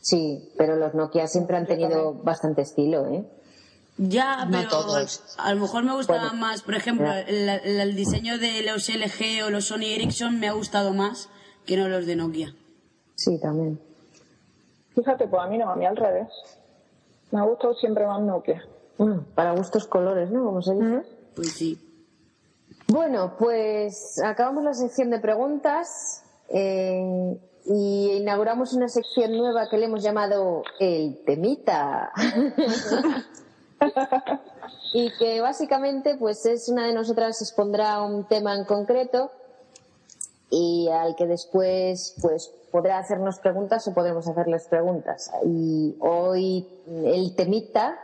sí, 0.00 0.50
pero 0.56 0.76
los 0.76 0.94
Nokia 0.94 1.26
siempre 1.26 1.56
han 1.56 1.66
tenido 1.66 2.14
bastante 2.14 2.62
estilo, 2.62 3.06
¿eh? 3.06 3.24
Ya, 3.98 4.44
No 4.44 4.58
pero 4.58 4.68
todos. 4.68 5.22
a 5.38 5.54
lo 5.54 5.60
mejor 5.62 5.82
me 5.84 5.94
gustaba 5.94 6.18
Bueno, 6.28 6.34
más, 6.36 6.62
por 6.62 6.74
ejemplo, 6.74 7.06
ya. 7.06 7.20
el, 7.22 7.48
el- 7.48 7.80
el 7.80 7.96
diseño 7.96 8.38
de 8.38 8.62
los 8.62 8.88
LG 8.90 9.42
o 9.46 9.50
los 9.50 9.66
Sony 9.66 9.84
Ericsson 9.94 10.38
me 10.38 10.48
ha 10.48 10.52
gustado 10.52 10.92
más 10.92 11.28
que 11.64 11.76
no 11.78 11.88
los 11.88 12.04
de 12.06 12.16
Nokia. 12.16 12.54
Sí, 13.14 13.38
también. 13.40 13.80
Fíjate, 14.94 15.26
pues 15.26 15.42
a 15.42 15.46
mí 15.46 15.56
no, 15.58 15.70
a 15.70 15.76
mí 15.76 15.86
al 15.86 15.96
revés. 15.96 16.28
Me 17.30 17.40
ha 17.40 17.42
gustado 17.44 17.74
siempre 17.74 18.06
más 18.06 18.20
Nokia. 18.20 18.62
Bueno, 18.98 19.24
para 19.34 19.52
gustos 19.52 19.86
colores, 19.86 20.30
¿no? 20.30 20.44
Como 20.44 20.60
se 20.62 20.74
dice. 20.74 21.02
Pues 21.34 21.52
sí. 21.52 21.78
Bueno, 22.88 23.34
pues 23.38 24.20
acabamos 24.22 24.62
la 24.62 24.74
sección 24.74 25.10
de 25.10 25.18
preguntas 25.18 26.22
eh, 26.50 27.36
y 27.66 28.10
inauguramos 28.20 28.72
una 28.74 28.88
sección 28.88 29.36
nueva 29.36 29.68
que 29.68 29.76
le 29.78 29.86
hemos 29.86 30.02
llamado 30.02 30.62
El 30.78 31.18
Temita. 31.24 32.12
y 34.92 35.10
que 35.18 35.40
básicamente 35.40 36.16
pues 36.16 36.46
es 36.46 36.68
una 36.68 36.86
de 36.86 36.92
nosotras 36.92 37.40
expondrá 37.42 38.02
un 38.02 38.24
tema 38.24 38.54
en 38.54 38.64
concreto 38.64 39.30
y 40.50 40.88
al 40.88 41.16
que 41.16 41.26
después 41.26 42.16
pues 42.22 42.52
podrá 42.70 42.98
hacernos 42.98 43.38
preguntas 43.38 43.86
o 43.88 43.94
podremos 43.94 44.26
hacerles 44.28 44.66
preguntas. 44.68 45.30
Y 45.44 45.96
hoy 46.00 46.66
el 46.86 47.34
temita 47.34 47.98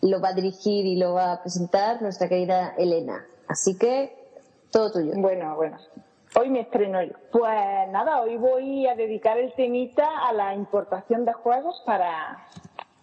lo 0.00 0.20
va 0.20 0.28
a 0.28 0.32
dirigir 0.32 0.86
y 0.86 0.96
lo 0.96 1.14
va 1.14 1.32
a 1.32 1.42
presentar 1.42 2.02
nuestra 2.02 2.28
querida 2.28 2.74
Elena. 2.78 3.24
Así 3.48 3.76
que 3.76 4.16
todo 4.70 4.92
tuyo. 4.92 5.12
Bueno, 5.16 5.54
bueno. 5.56 5.78
Hoy 6.38 6.50
me 6.50 6.60
estreno 6.60 7.02
yo. 7.02 7.14
Pues 7.32 7.88
nada, 7.90 8.20
hoy 8.20 8.36
voy 8.36 8.86
a 8.86 8.94
dedicar 8.94 9.38
el 9.38 9.54
temita 9.54 10.06
a 10.28 10.32
la 10.32 10.54
importación 10.54 11.24
de 11.24 11.32
juegos 11.32 11.82
para, 11.86 12.46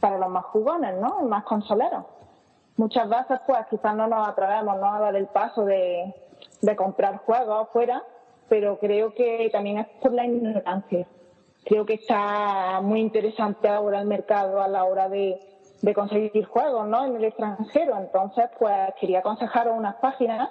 para 0.04 0.18
los 0.18 0.28
más 0.28 0.44
jugones, 0.48 0.96
¿no? 1.00 1.22
Más 1.22 1.46
consoleros. 1.46 2.04
Muchas 2.76 3.08
veces, 3.08 3.40
pues 3.48 3.60
quizás 3.70 3.96
no 3.96 4.06
nos 4.06 4.28
atrevemos 4.28 4.78
¿no? 4.78 4.94
a 4.94 5.00
dar 5.00 5.16
el 5.16 5.28
paso 5.28 5.64
de, 5.64 6.14
comprar 6.76 7.20
juegos 7.20 7.70
afuera, 7.70 8.04
pero 8.50 8.78
creo 8.80 9.14
que 9.14 9.50
también 9.54 9.78
es 9.78 9.88
por 10.02 10.12
la 10.12 10.26
ignorancia. 10.26 11.08
Creo 11.64 11.86
que 11.86 11.94
está 11.94 12.82
muy 12.82 13.00
interesante 13.00 13.70
ahora 13.70 14.02
el 14.02 14.06
mercado 14.06 14.62
a 14.62 14.68
la 14.68 14.84
hora 14.84 15.08
de, 15.08 15.40
de 15.82 15.94
conseguir 15.94 16.44
juegos, 16.48 16.86
¿no? 16.86 17.06
En 17.06 17.16
el 17.16 17.24
extranjero. 17.24 17.96
Entonces, 17.96 18.50
pues 18.60 18.76
quería 19.00 19.20
aconsejaros 19.20 19.74
unas 19.78 19.96
páginas 20.02 20.50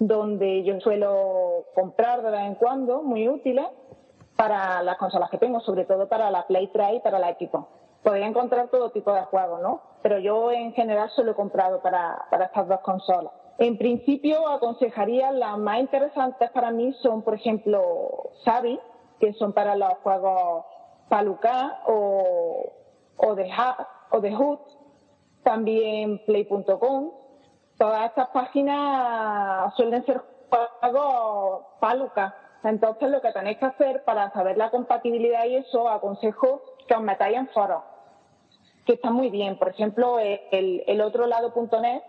donde 0.00 0.64
yo 0.64 0.80
suelo 0.80 1.66
comprar 1.76 2.20
de 2.22 2.32
vez 2.32 2.40
en 2.40 2.56
cuando, 2.56 3.04
muy 3.04 3.28
útiles, 3.28 3.66
para 4.34 4.82
las 4.82 4.96
consolas 4.96 5.30
que 5.30 5.38
tengo, 5.38 5.60
sobre 5.60 5.84
todo 5.84 6.08
para 6.08 6.32
la 6.32 6.48
Play 6.48 6.66
3 6.72 6.94
y 6.94 6.98
para 6.98 7.20
la 7.20 7.30
equipo. 7.30 7.68
Podéis 8.02 8.26
encontrar 8.26 8.68
todo 8.68 8.90
tipo 8.90 9.12
de 9.12 9.22
juegos, 9.22 9.60
¿no? 9.60 9.80
Pero 10.02 10.18
yo 10.18 10.50
en 10.50 10.72
general 10.72 11.10
solo 11.10 11.32
he 11.32 11.34
comprado 11.34 11.80
para, 11.80 12.26
para 12.30 12.46
estas 12.46 12.66
dos 12.68 12.80
consolas. 12.80 13.32
En 13.58 13.78
principio 13.78 14.48
aconsejaría 14.48 15.30
las 15.30 15.56
más 15.58 15.78
interesantes 15.78 16.50
para 16.50 16.70
mí 16.70 16.92
son, 16.94 17.22
por 17.22 17.34
ejemplo, 17.34 18.30
Savi, 18.44 18.80
que 19.20 19.32
son 19.34 19.52
para 19.52 19.76
los 19.76 19.92
juegos 20.02 20.64
Paluca 21.08 21.80
o, 21.86 22.72
o 23.18 23.34
de 23.34 23.48
o 24.10 24.20
de 24.20 24.34
Hood, 24.34 24.58
también 25.44 26.24
Play.com. 26.26 27.12
Todas 27.78 28.06
estas 28.06 28.28
páginas 28.28 29.72
suelen 29.76 30.04
ser 30.06 30.22
juegos 30.80 31.66
Paluca. 31.78 32.34
Entonces 32.64 33.10
lo 33.10 33.20
que 33.20 33.32
tenéis 33.32 33.58
que 33.58 33.66
hacer 33.66 34.04
para 34.04 34.32
saber 34.32 34.56
la 34.56 34.70
compatibilidad 34.70 35.44
y 35.44 35.56
eso, 35.56 35.88
aconsejo 35.88 36.62
que 36.86 36.94
os 36.94 37.02
metáis 37.02 37.36
en 37.36 37.48
foros, 37.48 37.82
que 38.84 38.94
están 38.94 39.14
muy 39.14 39.30
bien. 39.30 39.56
Por 39.58 39.68
ejemplo, 39.68 40.18
el, 40.18 40.82
el 40.86 41.00
otro 41.00 41.26
lado.net 41.26 42.02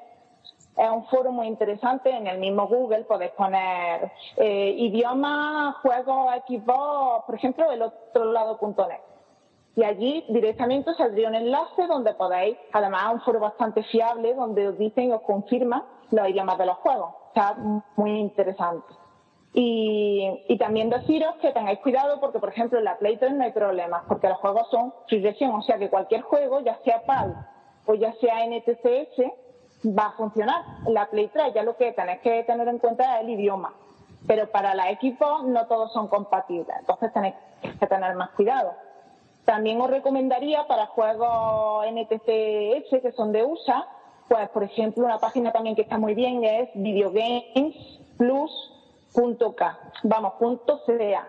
es 0.78 0.90
un 0.90 1.06
foro 1.06 1.32
muy 1.32 1.48
interesante. 1.48 2.10
En 2.10 2.28
el 2.28 2.40
mismo 2.40 2.68
Google 2.68 3.04
podéis 3.04 3.32
poner 3.32 4.12
eh, 4.38 4.76
idioma, 4.78 5.78
juegos, 5.82 6.32
Xbox, 6.48 7.26
por 7.26 7.36
ejemplo, 7.36 7.72
el 7.72 7.82
otro 7.82 8.26
lado.net. 8.26 9.02
Y 9.76 9.84
allí 9.84 10.24
directamente 10.30 10.94
saldría 10.96 11.30
un 11.30 11.36
enlace 11.36 11.88
donde 11.88 12.14
podéis, 12.14 12.58
además 12.74 13.14
un 13.14 13.22
foro 13.22 13.40
bastante 13.40 13.84
fiable, 13.84 14.36
donde 14.36 14.68
os 14.68 14.78
dicen 14.78 15.10
y 15.10 15.12
os 15.12 15.22
confirman 15.22 15.84
los 16.12 16.30
idiomas 16.30 16.58
de 16.60 16.66
los 16.68 16.78
juegos. 16.78 17.16
Está 17.30 17.56
muy 17.96 18.20
interesante. 18.20 18.86
Y, 19.56 20.58
también 20.58 20.90
deciros 20.90 21.36
que 21.36 21.52
tengáis 21.52 21.80
cuidado 21.80 22.20
porque, 22.20 22.40
por 22.40 22.50
ejemplo, 22.50 22.80
en 22.80 22.86
la 22.86 22.98
Play 22.98 23.18
3 23.18 23.34
no 23.34 23.44
hay 23.44 23.52
problemas, 23.52 24.04
porque 24.08 24.30
los 24.30 24.38
juegos 24.40 24.68
son 24.72 24.94
version, 25.12 25.52
o 25.52 25.62
sea 25.62 25.78
que 25.78 25.90
cualquier 25.90 26.22
juego, 26.22 26.62
ya 26.62 26.80
sea 26.84 27.04
PAL 27.06 27.36
o 27.86 27.94
ya 27.94 28.14
sea 28.14 28.46
NTCS, 28.46 29.32
va 29.86 30.08
a 30.08 30.12
funcionar. 30.14 30.64
En 30.88 30.94
la 30.94 31.06
Play 31.08 31.28
3 31.28 31.54
ya 31.54 31.64
lo 31.64 31.76
que 31.76 31.92
tenéis 31.92 32.22
que 32.22 32.44
tener 32.44 32.68
en 32.68 32.80
cuenta 32.80 33.18
es 33.18 33.24
el 33.26 33.32
idioma. 33.32 33.74
Pero 34.26 34.50
para 34.50 34.74
la 34.74 34.90
equipo 34.90 35.40
no 35.44 35.68
todos 35.68 35.92
son 35.92 36.08
compatibles, 36.08 36.76
entonces 36.80 37.12
tenéis 37.14 37.36
que 37.80 37.88
tener 37.88 38.16
más 38.16 38.30
cuidado. 38.32 38.74
También 39.44 39.82
os 39.82 39.90
recomendaría 39.90 40.66
para 40.68 40.86
juegos 40.88 41.86
NTCS 41.92 43.02
que 43.02 43.12
son 43.16 43.34
de 43.34 43.44
USA, 43.44 43.86
pues 44.30 44.48
por 44.50 44.64
ejemplo 44.64 45.04
una 45.04 45.20
página 45.20 45.52
también 45.52 45.76
que 45.76 45.82
está 45.82 45.98
muy 45.98 46.16
bien 46.16 46.44
es 46.46 46.70
videogamesplus.k, 49.14 49.80
vamos, 50.04 50.34
punto 50.34 50.82
CDA. 50.86 51.28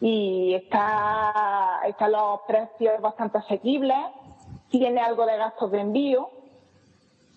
Y 0.00 0.54
está, 0.54 1.80
están 1.86 2.12
los 2.12 2.40
precios 2.46 3.00
bastante 3.00 3.38
asequibles, 3.38 3.96
tiene 4.68 5.00
algo 5.00 5.24
de 5.24 5.36
gastos 5.36 5.70
de 5.70 5.80
envío, 5.80 6.30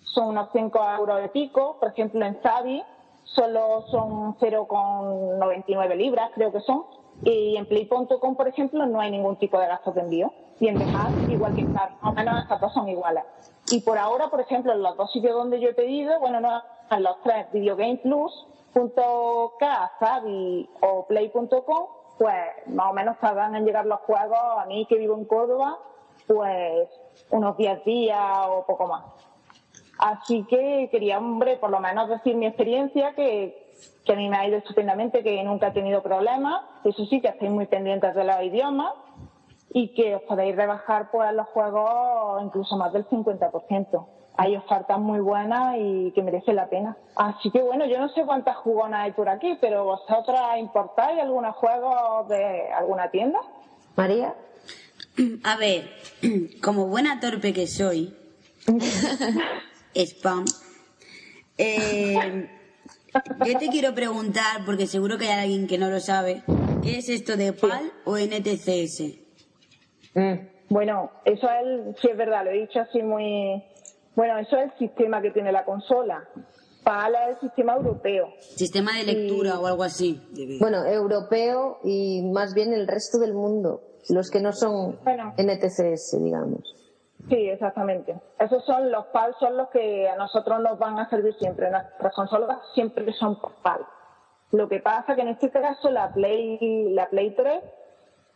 son 0.02 0.28
unos 0.28 0.48
5 0.52 0.78
euros 0.98 1.22
de 1.22 1.28
pico, 1.28 1.76
por 1.78 1.90
ejemplo 1.90 2.24
en 2.24 2.40
Zavi 2.42 2.82
solo 3.24 3.84
son 3.90 4.36
0,99 4.38 5.96
libras, 5.96 6.30
creo 6.34 6.50
que 6.50 6.60
son. 6.60 6.84
Y 7.24 7.56
en 7.56 7.66
Play.com, 7.66 8.36
por 8.36 8.48
ejemplo, 8.48 8.86
no 8.86 9.00
hay 9.00 9.10
ningún 9.10 9.36
tipo 9.36 9.58
de 9.58 9.66
gasto 9.66 9.92
de 9.92 10.00
envío. 10.00 10.32
Y 10.60 10.68
en 10.68 10.78
Dejad, 10.78 11.10
igual 11.28 11.54
que 11.54 11.60
en 11.62 11.74
Car, 11.74 11.90
más 12.00 12.12
o 12.12 12.14
menos 12.14 12.42
estas 12.42 12.60
dos 12.60 12.72
son 12.72 12.88
iguales. 12.88 13.24
Y 13.70 13.80
por 13.80 13.98
ahora, 13.98 14.28
por 14.28 14.40
ejemplo, 14.40 14.72
en 14.72 14.82
los 14.82 14.96
dos 14.96 15.12
sitios 15.12 15.34
donde 15.34 15.60
yo 15.60 15.68
he 15.68 15.74
pedido, 15.74 16.18
bueno, 16.20 16.40
no, 16.40 16.62
en 16.90 17.02
los 17.02 17.20
tres, 17.22 17.46
videogameplus.k, 18.78 19.90
Zavi 19.98 20.68
o 20.80 21.06
Play.com, 21.06 21.86
pues 22.18 22.34
más 22.66 22.90
o 22.90 22.92
menos 22.92 23.18
tardan 23.18 23.54
en 23.56 23.64
llegar 23.64 23.86
los 23.86 24.00
juegos, 24.00 24.38
a 24.58 24.66
mí 24.66 24.86
que 24.86 24.96
vivo 24.96 25.16
en 25.16 25.24
Córdoba, 25.24 25.78
pues 26.26 26.88
unos 27.30 27.56
10 27.56 27.84
días 27.84 28.46
o 28.48 28.64
poco 28.66 28.86
más. 28.86 29.04
Así 29.98 30.44
que 30.44 30.88
quería, 30.90 31.18
hombre, 31.18 31.56
por 31.56 31.70
lo 31.70 31.80
menos 31.80 32.08
decir 32.08 32.36
mi 32.36 32.46
experiencia, 32.46 33.14
que, 33.14 33.74
que 34.04 34.12
a 34.12 34.16
mí 34.16 34.28
me 34.28 34.36
ha 34.36 34.46
ido 34.46 34.58
estupendamente, 34.58 35.24
que 35.24 35.42
nunca 35.42 35.68
he 35.68 35.72
tenido 35.72 36.02
problemas. 36.02 36.62
Eso 36.84 37.04
sí, 37.06 37.20
que 37.20 37.28
estéis 37.28 37.50
muy 37.50 37.66
pendientes 37.66 38.14
de 38.14 38.24
los 38.24 38.42
idiomas 38.42 38.94
y 39.70 39.94
que 39.94 40.14
os 40.14 40.22
podéis 40.22 40.54
rebajar 40.56 41.10
pues 41.10 41.32
los 41.32 41.46
juegos 41.48 42.42
incluso 42.42 42.76
más 42.76 42.92
del 42.92 43.08
50%. 43.08 44.06
Hay 44.38 44.56
ofertas 44.56 44.98
muy 45.00 45.18
buenas 45.18 45.76
y 45.78 46.12
que 46.12 46.22
merecen 46.22 46.54
la 46.56 46.68
pena. 46.68 46.96
Así 47.16 47.50
que 47.50 47.60
bueno, 47.60 47.86
yo 47.86 47.98
no 47.98 48.08
sé 48.10 48.22
cuántas 48.24 48.56
jugonas 48.56 49.00
hay 49.00 49.12
por 49.12 49.28
aquí, 49.28 49.58
pero 49.60 49.84
vosotras 49.84 50.58
importáis 50.58 51.20
algunos 51.20 51.56
juegos 51.56 52.28
de 52.28 52.72
alguna 52.72 53.10
tienda. 53.10 53.40
María. 53.96 54.34
A 55.42 55.56
ver, 55.56 55.90
como 56.62 56.86
buena 56.86 57.18
torpe 57.18 57.52
que 57.52 57.66
soy, 57.66 58.16
spam, 59.94 60.44
eh, 61.58 62.48
yo 63.44 63.58
te 63.58 63.68
quiero 63.68 63.92
preguntar, 63.94 64.64
porque 64.64 64.86
seguro 64.86 65.18
que 65.18 65.26
hay 65.26 65.40
alguien 65.40 65.66
que 65.66 65.78
no 65.78 65.90
lo 65.90 65.98
sabe, 65.98 66.44
¿qué 66.84 66.98
es 66.98 67.08
esto 67.08 67.36
de 67.36 67.52
PAL 67.52 67.92
o 68.04 68.16
NTCS? 68.16 69.02
Mm. 70.14 70.58
Bueno, 70.70 71.10
eso 71.24 71.48
es, 71.50 71.96
sí 72.00 72.08
es 72.08 72.16
verdad, 72.16 72.44
lo 72.44 72.50
he 72.50 72.60
dicho 72.60 72.80
así 72.80 73.02
muy... 73.02 73.64
Bueno, 74.18 74.36
eso 74.38 74.56
es 74.56 74.72
el 74.72 74.78
sistema 74.80 75.22
que 75.22 75.30
tiene 75.30 75.52
la 75.52 75.64
consola. 75.64 76.28
PAL 76.82 77.14
es 77.14 77.36
el 77.36 77.40
sistema 77.42 77.76
europeo. 77.76 78.26
Sistema 78.40 78.90
de 78.98 79.04
lectura 79.04 79.60
o 79.60 79.66
algo 79.68 79.84
así. 79.84 80.20
Bueno, 80.58 80.84
europeo 80.84 81.78
y 81.84 82.28
más 82.32 82.52
bien 82.52 82.72
el 82.72 82.88
resto 82.88 83.18
del 83.20 83.32
mundo. 83.32 83.80
Los 84.08 84.28
que 84.28 84.40
no 84.40 84.52
son 84.52 84.98
Bueno. 85.04 85.34
NTCS, 85.38 86.20
digamos. 86.20 86.74
Sí, 87.28 87.48
exactamente. 87.48 88.20
Esos 88.40 88.64
son 88.64 88.90
los 88.90 89.06
PAL, 89.06 89.36
son 89.38 89.56
los 89.56 89.68
que 89.68 90.08
a 90.08 90.16
nosotros 90.16 90.60
nos 90.62 90.80
van 90.80 90.98
a 90.98 91.08
servir 91.10 91.34
siempre. 91.34 91.70
Nuestras 91.70 92.12
consolas 92.12 92.58
siempre 92.74 93.12
son 93.12 93.38
PAL. 93.62 93.86
Lo 94.50 94.68
que 94.68 94.80
pasa 94.80 95.14
que 95.14 95.20
en 95.22 95.28
este 95.28 95.48
caso 95.52 95.92
la 95.92 96.12
Play, 96.12 96.90
la 96.90 97.08
Play 97.08 97.36
3 97.36 97.62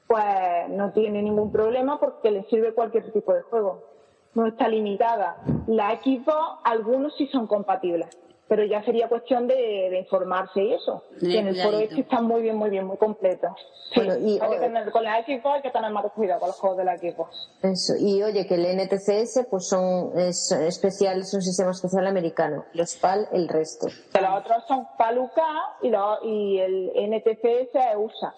pues 0.07 0.68
no 0.68 0.92
tiene 0.92 1.23
ningún 1.23 1.51
problema 1.51 1.99
porque 1.99 2.31
le 2.31 2.45
sirve 2.45 2.73
cualquier 2.73 3.12
tipo 3.12 3.35
de 3.35 3.42
juego. 3.42 3.91
No 4.35 4.47
está 4.47 4.68
limitada. 4.68 5.37
La 5.66 6.01
Xbox, 6.03 6.61
algunos 6.64 7.14
sí 7.16 7.27
son 7.29 7.47
compatibles, 7.47 8.09
pero 8.49 8.64
ya 8.64 8.83
sería 8.83 9.09
cuestión 9.09 9.47
de, 9.47 9.55
de 9.55 9.99
informarse 9.99 10.62
y 10.62 10.73
eso. 10.73 11.05
Y 11.21 11.37
en 11.37 11.49
el 11.49 11.57
foro 11.61 11.79
este 11.79 12.01
están 12.01 12.25
muy 12.25 12.40
bien, 12.42 12.57
muy 12.57 12.71
bien, 12.71 12.87
muy 12.87 12.97
completos. 12.97 13.53
Sí, 13.92 14.01
Bueno, 14.01 14.16
y- 14.27 14.38
hay 14.40 14.51
que 14.51 14.57
tener- 14.59 14.90
con 14.90 15.05
la 15.05 15.23
Xbox 15.23 15.45
hay 15.57 15.61
que 15.62 15.71
tener 15.71 15.90
más 15.90 16.07
cuidado 16.12 16.40
con 16.40 16.49
los 16.49 16.59
juegos 16.59 16.79
de 16.79 16.85
la 16.85 16.97
Xbox. 16.97 17.51
Eso. 17.62 17.92
Y 17.99 18.23
oye, 18.23 18.47
que 18.47 18.55
el 18.55 18.64
NTCS 18.64 19.45
pues 19.51 19.68
son 19.68 20.18
es 20.18 20.51
especial, 20.51 21.21
es 21.21 21.35
un 21.35 21.42
sistema 21.42 21.73
especial 21.73 22.07
americano. 22.07 22.64
Los 22.73 22.97
PAL, 22.97 23.29
el 23.33 23.49
resto. 23.49 23.88
Los 23.88 24.31
otros 24.40 24.64
son 24.66 24.88
PAL-UK 24.97 25.38
y, 25.83 25.90
lo- 25.90 26.25
y 26.25 26.59
el 26.59 26.90
NTCS 26.97 27.75
es 27.75 27.97
USA. 27.97 28.35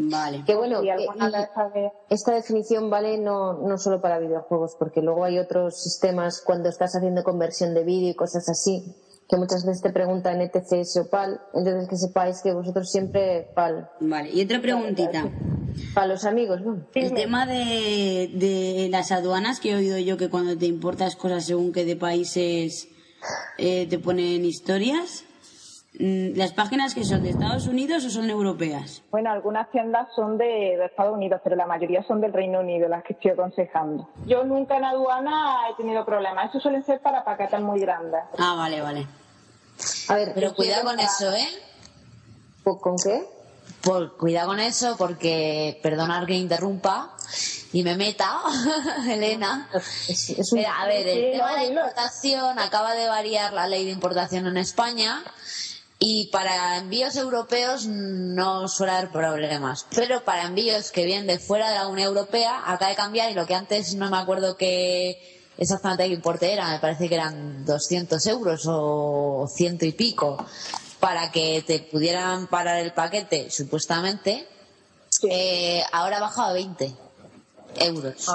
Vale. 0.00 0.44
Que 0.46 0.54
bueno, 0.54 0.82
Y 0.84 0.90
alguna 0.90 1.28
de- 1.30 1.90
esta 2.08 2.32
definición 2.34 2.88
vale 2.88 3.18
no, 3.18 3.54
no 3.66 3.78
solo 3.78 4.00
para 4.00 4.18
videojuegos, 4.20 4.76
porque 4.78 5.02
luego 5.02 5.24
hay 5.24 5.38
otros 5.38 5.82
sistemas 5.82 6.40
cuando 6.44 6.68
estás 6.68 6.94
haciendo 6.94 7.24
conversión 7.24 7.74
de 7.74 7.82
vídeo 7.84 8.10
y 8.10 8.14
cosas 8.14 8.48
así, 8.48 8.94
que 9.28 9.36
muchas 9.36 9.66
veces 9.66 9.82
te 9.82 9.90
preguntan 9.90 10.40
NTCS 10.40 10.96
o 11.00 11.10
PAL, 11.10 11.40
entonces 11.52 11.88
que 11.88 11.96
sepáis 11.96 12.40
que 12.42 12.52
vosotros 12.52 12.90
siempre 12.90 13.48
PAL. 13.54 13.90
Vale. 14.00 14.30
Y 14.32 14.42
otra 14.42 14.60
preguntita. 14.60 15.28
Para 15.94 16.06
los 16.06 16.24
amigos, 16.24 16.60
¿no? 16.62 16.86
El 16.94 17.12
tema 17.14 17.44
de, 17.46 18.30
de 18.34 18.88
las 18.90 19.12
aduanas 19.12 19.60
que 19.60 19.72
he 19.72 19.76
oído 19.76 19.98
yo 19.98 20.16
que 20.16 20.30
cuando 20.30 20.56
te 20.56 20.66
importas 20.66 21.14
cosas 21.16 21.44
según 21.44 21.72
que 21.72 21.84
de 21.84 21.94
países 21.96 22.88
eh, 23.58 23.86
te 23.88 23.98
ponen 23.98 24.44
historias, 24.44 25.24
¿las 25.98 26.52
páginas 26.52 26.94
que 26.94 27.04
son 27.04 27.22
de 27.22 27.30
Estados 27.30 27.66
Unidos 27.66 28.04
o 28.04 28.10
son 28.10 28.30
europeas? 28.30 29.02
Bueno, 29.10 29.30
algunas 29.30 29.70
tiendas 29.70 30.08
son 30.14 30.38
de, 30.38 30.44
de 30.76 30.84
Estados 30.86 31.12
Unidos, 31.14 31.40
pero 31.42 31.56
la 31.56 31.66
mayoría 31.66 32.02
son 32.04 32.20
del 32.20 32.32
Reino 32.32 32.60
Unido, 32.60 32.88
las 32.88 33.02
que 33.02 33.14
estoy 33.14 33.32
aconsejando. 33.32 34.08
Yo 34.26 34.44
nunca 34.44 34.76
en 34.76 34.84
aduana 34.84 35.56
he 35.70 35.74
tenido 35.76 36.04
problemas. 36.04 36.50
Eso 36.50 36.60
suelen 36.60 36.84
ser 36.84 37.00
para 37.00 37.24
paquetes 37.24 37.60
muy 37.60 37.80
grandes. 37.80 38.20
Ah, 38.38 38.54
vale, 38.56 38.80
vale. 38.80 39.06
A 40.08 40.14
ver, 40.14 40.32
Pero 40.34 40.54
cuidado 40.54 40.84
con 40.84 40.98
eso, 41.00 41.32
¿eh? 41.32 41.48
¿con 42.62 42.96
qué? 43.02 43.24
Por, 43.82 44.16
cuidado 44.16 44.48
con 44.48 44.60
eso 44.60 44.96
porque, 44.98 45.78
perdonar 45.82 46.26
que 46.26 46.34
interrumpa 46.34 47.14
y 47.72 47.82
me 47.82 47.96
meta, 47.96 48.40
Elena. 49.08 49.68
Es, 50.08 50.30
es 50.30 50.52
un- 50.52 50.58
Mira, 50.58 50.80
a 50.80 50.86
ver, 50.86 51.04
Sí, 51.04 51.10
el 51.18 51.32
tema 51.32 51.52
no, 51.52 51.58
de 51.58 51.66
importación 51.66 52.58
acaba 52.58 52.94
de 52.94 53.08
variar 53.08 53.52
la 53.52 53.66
ley 53.66 53.84
de 53.84 53.90
importación 53.92 54.46
en 54.46 54.56
España 54.56 55.22
y 56.00 56.26
para 56.28 56.76
envíos 56.78 57.16
europeos 57.16 57.86
no 57.86 58.68
suele 58.68 58.92
haber 58.92 59.10
problemas, 59.10 59.86
pero 59.94 60.22
para 60.22 60.44
envíos 60.46 60.92
que 60.92 61.04
vienen 61.04 61.26
de 61.26 61.38
fuera 61.38 61.70
de 61.70 61.76
la 61.76 61.88
Unión 61.88 62.08
Europea 62.08 62.62
acaba 62.66 62.90
de 62.90 62.96
cambiar 62.96 63.30
y 63.30 63.34
lo 63.34 63.46
que 63.46 63.54
antes 63.54 63.94
no 63.94 64.08
me 64.08 64.16
acuerdo 64.18 64.56
que 64.56 65.42
exactamente 65.58 66.06
qué 66.06 66.14
importe 66.14 66.52
era, 66.52 66.70
me 66.70 66.78
parece 66.78 67.08
que 67.08 67.16
eran 67.16 67.64
200 67.64 68.24
euros 68.28 68.62
o 68.66 69.48
ciento 69.52 69.84
y 69.86 69.92
pico 69.92 70.36
para 71.00 71.30
que 71.32 71.62
te 71.66 71.80
pudieran 71.80 72.46
parar 72.46 72.78
el 72.78 72.92
paquete 72.92 73.50
supuestamente, 73.50 74.46
eh, 75.28 75.82
ahora 75.92 76.18
ha 76.18 76.20
bajado 76.20 76.50
a 76.50 76.52
20 76.52 76.94
euros. 77.80 78.26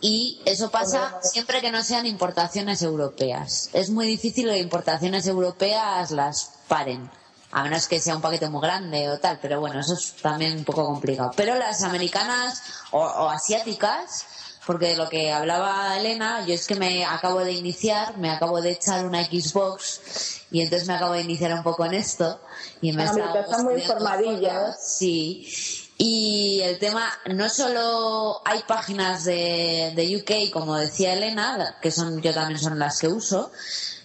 Y 0.00 0.40
eso 0.44 0.70
pasa 0.70 1.18
siempre 1.22 1.60
que 1.60 1.70
no 1.70 1.82
sean 1.82 2.04
importaciones 2.06 2.82
europeas. 2.82 3.70
Es 3.72 3.90
muy 3.90 4.06
difícil 4.06 4.48
que 4.48 4.58
importaciones 4.58 5.26
europeas 5.26 6.10
las 6.10 6.53
paren. 6.68 7.10
A 7.52 7.62
menos 7.62 7.86
que 7.86 8.00
sea 8.00 8.16
un 8.16 8.22
paquete 8.22 8.48
muy 8.48 8.60
grande 8.60 9.08
o 9.08 9.18
tal, 9.18 9.38
pero 9.40 9.60
bueno, 9.60 9.78
eso 9.78 9.94
es 9.94 10.14
también 10.20 10.58
un 10.58 10.64
poco 10.64 10.84
complicado. 10.84 11.30
Pero 11.36 11.54
las 11.54 11.84
americanas 11.84 12.62
o, 12.90 12.98
o 12.98 13.30
asiáticas, 13.30 14.26
porque 14.66 14.88
de 14.88 14.96
lo 14.96 15.08
que 15.08 15.30
hablaba 15.32 15.96
Elena, 15.96 16.44
yo 16.46 16.54
es 16.54 16.66
que 16.66 16.74
me 16.74 17.04
acabo 17.04 17.40
de 17.40 17.52
iniciar, 17.52 18.16
me 18.18 18.30
acabo 18.30 18.60
de 18.60 18.72
echar 18.72 19.06
una 19.06 19.24
Xbox 19.24 20.40
y 20.50 20.62
entonces 20.62 20.88
me 20.88 20.94
acabo 20.94 21.12
de 21.12 21.20
iniciar 21.20 21.52
un 21.54 21.62
poco 21.62 21.84
en 21.84 21.94
esto 21.94 22.40
y 22.80 22.92
me 22.92 23.04
Ah, 23.04 23.06
estás 23.06 23.62
muy 23.62 23.74
estudiando 23.74 24.04
informadilla, 24.04 24.60
fotos, 24.66 24.76
Sí. 24.84 25.48
Y 25.96 26.60
el 26.62 26.80
tema, 26.80 27.08
no 27.26 27.48
solo 27.48 28.42
hay 28.44 28.62
páginas 28.66 29.22
de, 29.24 29.92
de 29.94 30.16
UK, 30.16 30.52
como 30.52 30.74
decía 30.76 31.12
Elena, 31.12 31.76
que 31.80 31.92
son 31.92 32.20
yo 32.20 32.34
también 32.34 32.58
son 32.58 32.80
las 32.80 32.98
que 32.98 33.06
uso, 33.06 33.52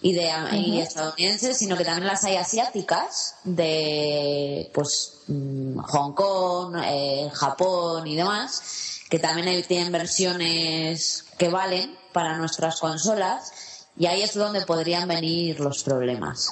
y 0.01 0.13
de 0.13 0.31
y 0.53 0.79
estadounidenses, 0.79 1.57
sino 1.57 1.75
que 1.75 1.83
también 1.83 2.07
las 2.07 2.23
hay 2.23 2.37
asiáticas, 2.37 3.35
de 3.43 4.71
pues 4.73 5.23
mm, 5.27 5.77
Hong 5.77 6.13
Kong, 6.13 6.75
eh, 6.85 7.29
Japón 7.33 8.07
y 8.07 8.15
demás, 8.15 9.01
que 9.09 9.19
también 9.19 9.63
tienen 9.67 9.91
versiones 9.91 11.25
que 11.37 11.49
valen 11.49 11.97
para 12.13 12.37
nuestras 12.37 12.79
consolas, 12.79 13.51
y 13.97 14.05
ahí 14.05 14.21
es 14.21 14.33
donde 14.33 14.65
podrían 14.65 15.07
venir 15.07 15.59
los 15.59 15.83
problemas. 15.83 16.49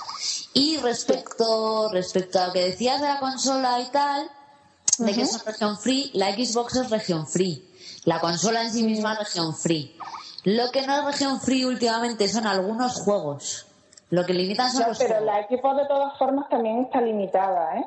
Y 0.53 0.77
respecto, 0.77 1.89
respecto 1.91 2.39
a 2.39 2.47
lo 2.47 2.53
que 2.53 2.65
decías 2.65 2.99
de 2.99 3.07
la 3.07 3.19
consola 3.19 3.79
y 3.79 3.89
tal, 3.91 4.29
de 4.97 5.13
que 5.13 5.21
es 5.21 5.45
región 5.45 5.77
free, 5.79 6.11
la 6.13 6.33
Xbox 6.33 6.75
es 6.75 6.89
región 6.89 7.27
free. 7.27 7.63
La 8.03 8.19
consola 8.19 8.63
en 8.63 8.73
sí 8.73 8.83
misma 8.83 9.13
es 9.13 9.19
región 9.19 9.55
free. 9.55 9.95
Lo 10.49 10.71
que 10.71 10.87
no 10.87 10.97
es 10.99 11.03
región 11.05 11.41
free 11.41 11.65
últimamente 11.65 12.27
son 12.29 12.47
algunos 12.47 13.01
juegos. 13.01 13.65
Lo 14.11 14.25
que 14.25 14.33
limitan 14.33 14.71
son 14.71 14.83
No, 14.83 14.87
los 14.87 14.97
pero 14.97 15.15
juegos. 15.17 15.25
la 15.25 15.47
Xbox 15.47 15.77
de 15.77 15.85
todas 15.87 16.17
formas 16.17 16.47
también 16.49 16.83
está 16.85 17.01
limitada, 17.01 17.77
¿eh? 17.79 17.85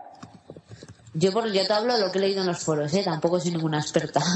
Yo, 1.14 1.33
por, 1.33 1.51
yo 1.51 1.66
te 1.66 1.73
hablo 1.73 1.94
de 1.94 2.01
lo 2.03 2.12
que 2.12 2.18
he 2.18 2.20
leído 2.20 2.42
en 2.42 2.46
los 2.49 2.59
foros, 2.62 2.92
¿eh? 2.94 3.03
Tampoco 3.03 3.40
soy 3.40 3.51
ninguna 3.53 3.79
experta. 3.81 4.20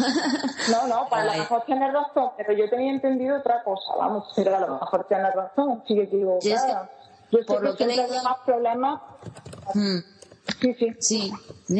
No, 0.70 0.86
no, 0.86 1.06
para 1.10 1.24
lo 1.24 1.28
Vale. 1.32 1.40
mejor 1.42 1.62
tienes 1.66 1.92
razón, 1.92 2.30
pero 2.38 2.54
yo 2.54 2.70
tenía 2.70 2.90
entendido 2.90 3.36
otra 3.36 3.62
cosa, 3.62 3.92
vamos, 3.98 4.32
pero 4.34 4.56
a 4.56 4.60
lo 4.60 4.78
mejor 4.80 5.06
tienes 5.06 5.34
razón, 5.34 5.82
sigue 5.86 6.04
equivocada. 6.04 6.40
Sí, 6.40 6.52
es 6.52 6.62
que 6.62 7.36
yo 7.36 7.44
por 7.46 7.58
que 7.60 7.64
lo 7.66 7.76
que 7.76 7.84
he 7.84 7.86
siempre 7.88 8.04
hay 8.04 8.10
leído- 8.10 8.24
más 8.24 8.38
problemas. 8.46 9.00
Mm. 9.74 9.98
Sí, 10.62 10.74
sí. 10.74 10.96
Sí, 11.00 11.32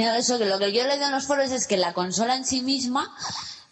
eso 0.03 0.37
que 0.39 0.45
lo 0.45 0.59
que 0.59 0.71
yo 0.73 0.83
he 0.83 0.87
leído 0.87 1.07
en 1.07 1.13
los 1.13 1.27
foros 1.27 1.51
es 1.51 1.67
que 1.67 1.79
la 1.79 1.95
consola 1.95 2.37
en 2.37 2.45
sí 2.45 2.61
misma 2.63 3.11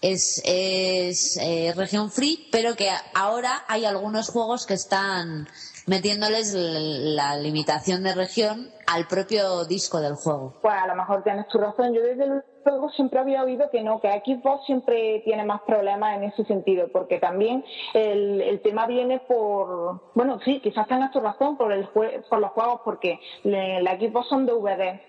es, 0.02 0.42
es 0.44 1.38
eh, 1.40 1.72
región 1.76 2.10
free, 2.10 2.48
pero 2.52 2.74
que 2.76 2.88
ahora 3.14 3.64
hay 3.68 3.84
algunos 3.86 4.28
juegos 4.30 4.66
que 4.66 4.74
están 4.74 5.48
metiéndoles 5.86 6.54
la 6.54 7.36
limitación 7.36 8.02
de 8.04 8.14
región 8.14 8.70
al 8.86 9.06
propio 9.08 9.64
disco 9.64 10.00
del 10.00 10.14
juego. 10.14 10.54
Pues 10.62 10.74
a 10.74 10.86
lo 10.86 10.94
mejor 10.94 11.22
tienes 11.24 11.48
tu 11.48 11.58
razón. 11.58 11.92
Yo 11.92 12.02
desde 12.02 12.26
luego 12.64 12.88
siempre 12.90 13.18
había 13.18 13.42
oído 13.42 13.68
que 13.70 13.82
no, 13.82 14.00
que 14.00 14.08
Xbox 14.24 14.64
siempre 14.66 15.22
tiene 15.24 15.44
más 15.44 15.62
problemas 15.62 16.16
en 16.16 16.24
ese 16.24 16.44
sentido, 16.44 16.86
porque 16.92 17.18
también 17.18 17.64
el, 17.94 18.40
el 18.42 18.60
tema 18.62 18.86
viene 18.86 19.20
por, 19.26 20.12
bueno, 20.14 20.38
sí, 20.44 20.60
quizás 20.60 20.86
tengas 20.86 21.10
tu 21.10 21.18
razón 21.18 21.56
por, 21.56 21.72
el 21.72 21.88
por 21.88 22.38
los 22.38 22.50
juegos, 22.52 22.80
porque 22.84 23.18
le- 23.42 23.82
la 23.82 23.98
Xbox 23.98 24.28
son 24.28 24.46
DVD 24.46 25.00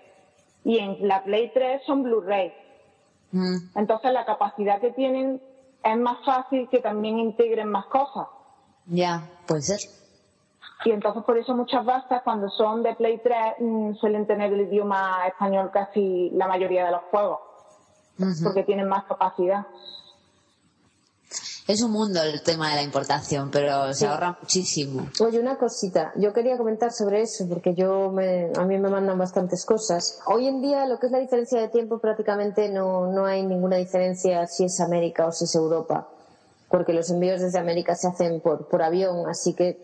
y 0.64 0.78
en 0.78 1.06
la 1.06 1.22
Play 1.22 1.52
3 1.54 1.82
son 1.86 2.02
Blu-ray. 2.02 2.52
Mm, 3.34 3.56
Entonces 3.74 4.12
la 4.12 4.24
capacidad 4.24 4.80
que 4.80 4.92
tienen 4.92 5.42
es 5.82 5.98
más 5.98 6.24
fácil 6.24 6.68
que 6.70 6.78
también 6.78 7.18
integren 7.18 7.68
más 7.68 7.86
cosas. 7.86 8.28
ya, 8.86 9.28
puede 9.46 9.62
ser. 9.62 9.80
Y 10.84 10.90
entonces 10.92 11.24
por 11.24 11.36
eso 11.36 11.54
muchas 11.54 11.84
bastas 11.84 12.22
cuando 12.22 12.48
son 12.50 12.82
de 12.82 12.94
Play 12.94 13.20
3 13.24 13.36
mm, 13.58 13.94
suelen 13.94 14.26
tener 14.26 14.52
el 14.52 14.60
idioma 14.60 15.26
español 15.26 15.70
casi 15.72 16.30
la 16.30 16.46
mayoría 16.46 16.84
de 16.86 16.92
los 16.92 17.02
juegos, 17.10 17.40
porque 18.44 18.62
tienen 18.62 18.86
más 18.88 19.04
capacidad. 19.04 19.66
Es 21.66 21.80
un 21.80 21.92
mundo 21.92 22.22
el 22.22 22.42
tema 22.42 22.68
de 22.70 22.76
la 22.76 22.82
importación, 22.82 23.50
pero 23.50 23.88
se 23.94 24.00
Sí. 24.00 24.04
ahorra 24.04 24.36
muchísimo. 24.38 25.08
Oye, 25.20 25.40
una 25.40 25.56
cosita. 25.56 26.12
Yo 26.16 26.34
quería 26.34 26.58
comentar 26.58 26.92
sobre 26.92 27.22
eso 27.22 27.48
porque 27.48 27.72
yo 27.74 28.10
me, 28.10 28.52
a 28.54 28.64
mí 28.64 28.76
me 28.78 28.90
mandan 28.90 29.16
bastantes 29.16 29.64
cosas. 29.64 30.18
Hoy 30.26 30.46
en 30.46 30.60
día 30.60 30.84
lo 30.84 30.98
que 30.98 31.06
es 31.06 31.12
la 31.12 31.20
diferencia 31.20 31.58
de 31.58 31.68
tiempo 31.68 32.00
prácticamente 32.00 32.68
no, 32.68 33.06
no 33.10 33.24
hay 33.24 33.46
ninguna 33.46 33.76
diferencia 33.76 34.46
si 34.46 34.64
es 34.64 34.78
América 34.80 35.26
o 35.26 35.32
si 35.32 35.44
es 35.44 35.54
Europa. 35.54 36.06
Porque 36.68 36.92
los 36.92 37.08
envíos 37.08 37.40
desde 37.40 37.58
América 37.58 37.94
se 37.94 38.08
hacen 38.08 38.40
por, 38.42 38.68
por 38.68 38.82
avión, 38.82 39.26
así 39.26 39.54
que 39.54 39.78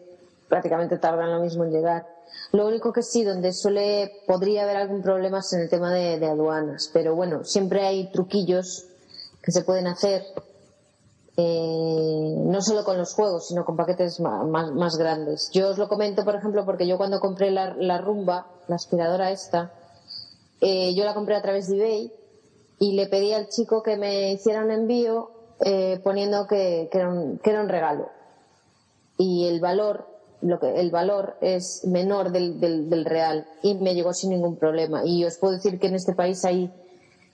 prácticamente 0.48 0.98
tardan 0.98 1.30
lo 1.32 1.40
mismo 1.40 1.64
en 1.64 1.70
llegar. 1.70 2.06
Lo 2.52 2.66
único 2.66 2.92
que 2.92 3.02
sí, 3.02 3.24
donde 3.24 3.54
suele, 3.54 4.20
podría 4.26 4.64
haber 4.64 4.76
algún 4.76 5.00
problema 5.00 5.38
es 5.38 5.50
en 5.54 5.60
el 5.60 5.70
tema 5.70 5.94
de, 5.94 6.18
de 6.18 6.26
aduanas. 6.26 6.90
Pero 6.92 7.14
bueno, 7.14 7.42
siempre 7.44 7.86
hay 7.86 8.12
truquillos 8.12 8.84
que 9.42 9.50
se 9.50 9.62
pueden 9.62 9.86
hacer 9.86 10.24
eh, 11.36 12.34
no 12.36 12.60
solo 12.60 12.84
con 12.84 12.98
los 12.98 13.14
juegos, 13.14 13.48
sino 13.48 13.64
con 13.64 13.76
paquetes 13.76 14.20
más, 14.20 14.72
más 14.72 14.96
grandes. 14.96 15.50
Yo 15.52 15.68
os 15.68 15.78
lo 15.78 15.88
comento, 15.88 16.24
por 16.24 16.34
ejemplo, 16.34 16.64
porque 16.64 16.86
yo 16.86 16.96
cuando 16.96 17.20
compré 17.20 17.50
la, 17.50 17.74
la 17.74 17.98
rumba, 17.98 18.46
la 18.68 18.76
aspiradora 18.76 19.30
esta, 19.30 19.72
eh, 20.60 20.94
yo 20.94 21.04
la 21.04 21.14
compré 21.14 21.36
a 21.36 21.42
través 21.42 21.68
de 21.68 21.76
eBay 21.76 22.12
y 22.78 22.92
le 22.92 23.06
pedí 23.06 23.32
al 23.32 23.48
chico 23.48 23.82
que 23.82 23.96
me 23.96 24.32
hiciera 24.32 24.64
un 24.64 24.70
envío 24.70 25.30
eh, 25.60 26.00
poniendo 26.02 26.46
que, 26.46 26.88
que 26.90 26.98
era 26.98 27.08
un, 27.10 27.38
que 27.38 27.50
era 27.50 27.60
un 27.60 27.68
regalo. 27.68 28.08
Y 29.16 29.46
el 29.46 29.60
valor, 29.60 30.06
lo 30.40 30.58
que, 30.58 30.80
el 30.80 30.90
valor 30.90 31.36
es 31.40 31.84
menor 31.84 32.32
del, 32.32 32.58
del, 32.58 32.88
del 32.88 33.04
real 33.04 33.46
y 33.62 33.74
me 33.74 33.94
llegó 33.94 34.12
sin 34.14 34.30
ningún 34.30 34.56
problema. 34.56 35.02
Y 35.04 35.24
os 35.24 35.36
puedo 35.36 35.54
decir 35.54 35.78
que 35.78 35.88
en 35.88 35.94
este 35.94 36.14
país 36.14 36.44
hay 36.44 36.72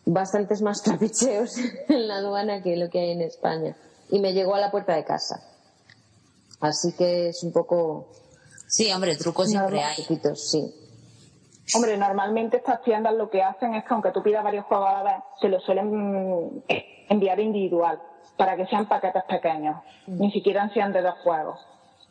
bastantes 0.06 0.62
más 0.62 0.82
trapicheos 0.84 1.58
en 1.88 2.08
la 2.08 2.16
aduana 2.16 2.62
que 2.62 2.76
lo 2.76 2.88
que 2.88 3.00
hay 3.00 3.10
en 3.10 3.22
España. 3.22 3.76
Y 4.08 4.20
me 4.20 4.32
llegó 4.32 4.54
a 4.54 4.60
la 4.60 4.70
puerta 4.70 4.94
de 4.94 5.04
casa. 5.04 5.42
Así 6.60 6.94
que 6.96 7.28
es 7.28 7.42
un 7.42 7.52
poco... 7.52 8.08
Sí, 8.68 8.90
hombre, 8.92 9.16
trucos 9.16 9.50
siempre 9.50 9.82
hay. 9.82 9.96
Poquitos, 9.96 10.50
sí. 10.50 10.74
Hombre, 11.74 11.96
normalmente 11.96 12.58
estas 12.58 12.82
tiendas 12.82 13.14
lo 13.14 13.28
que 13.28 13.42
hacen 13.42 13.74
es 13.74 13.84
que 13.84 13.94
aunque 13.94 14.12
tú 14.12 14.22
pidas 14.22 14.44
varios 14.44 14.64
juegos 14.66 14.88
a 14.88 14.92
la 14.92 15.02
vez, 15.02 15.24
se 15.40 15.48
los 15.48 15.62
suelen 15.64 15.90
mm, 15.90 16.62
enviar 17.08 17.40
individual 17.40 18.00
para 18.36 18.56
que 18.56 18.66
sean 18.66 18.86
paquetes 18.86 19.24
pequeños, 19.24 19.76
ni 20.06 20.30
siquiera 20.30 20.68
sean 20.72 20.92
de 20.92 21.02
dos 21.02 21.14
juegos. 21.24 21.58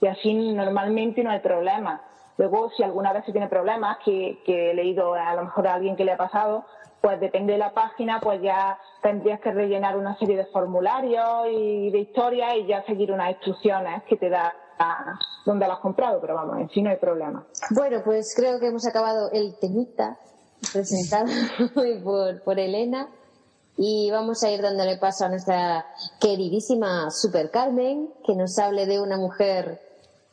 Y 0.01 0.07
así 0.07 0.33
normalmente 0.33 1.23
no 1.23 1.31
hay 1.31 1.39
problema. 1.39 2.01
Luego, 2.37 2.69
si 2.75 2.83
alguna 2.83 3.13
vez 3.13 3.25
se 3.25 3.31
tiene 3.31 3.47
problemas, 3.47 3.97
que, 4.03 4.41
que 4.45 4.71
he 4.71 4.73
leído 4.73 5.13
a 5.13 5.33
lo 5.35 5.45
mejor 5.45 5.67
a 5.67 5.75
alguien 5.75 5.95
que 5.95 6.03
le 6.03 6.11
ha 6.11 6.17
pasado, 6.17 6.65
pues 7.05 7.19
depende 7.19 7.53
de 7.53 7.59
la 7.59 7.71
página, 7.71 8.19
pues 8.19 8.41
ya 8.41 8.79
tendrías 9.03 9.39
que 9.39 9.51
rellenar 9.51 9.95
una 9.95 10.17
serie 10.17 10.37
de 10.37 10.45
formularios 10.47 11.45
y 11.51 11.91
de 11.91 11.99
historias 11.99 12.55
y 12.55 12.65
ya 12.65 12.83
seguir 12.83 13.11
unas 13.11 13.29
instrucciones 13.29 14.01
que 14.09 14.17
te 14.17 14.27
da 14.27 14.51
a 14.79 15.13
dónde 15.45 15.67
lo 15.67 15.73
has 15.73 15.81
comprado, 15.81 16.19
pero 16.19 16.33
vamos, 16.33 16.57
en 16.57 16.69
sí 16.69 16.81
no 16.81 16.89
hay 16.89 16.97
problema. 16.97 17.45
Bueno, 17.69 18.01
pues 18.03 18.33
creo 18.35 18.59
que 18.59 18.69
hemos 18.69 18.87
acabado 18.87 19.29
el 19.31 19.55
temita 19.59 20.17
presentado 20.73 21.27
hoy 21.75 22.01
por, 22.03 22.41
por 22.41 22.57
Elena 22.57 23.07
y 23.77 24.09
vamos 24.09 24.41
a 24.41 24.49
ir 24.49 24.63
dándole 24.63 24.97
paso 24.97 25.25
a 25.25 25.29
nuestra 25.29 25.85
queridísima 26.19 27.11
Super 27.11 27.51
Carmen, 27.51 28.09
que 28.25 28.33
nos 28.35 28.57
hable 28.57 28.87
de 28.87 28.99
una 28.99 29.17
mujer 29.17 29.79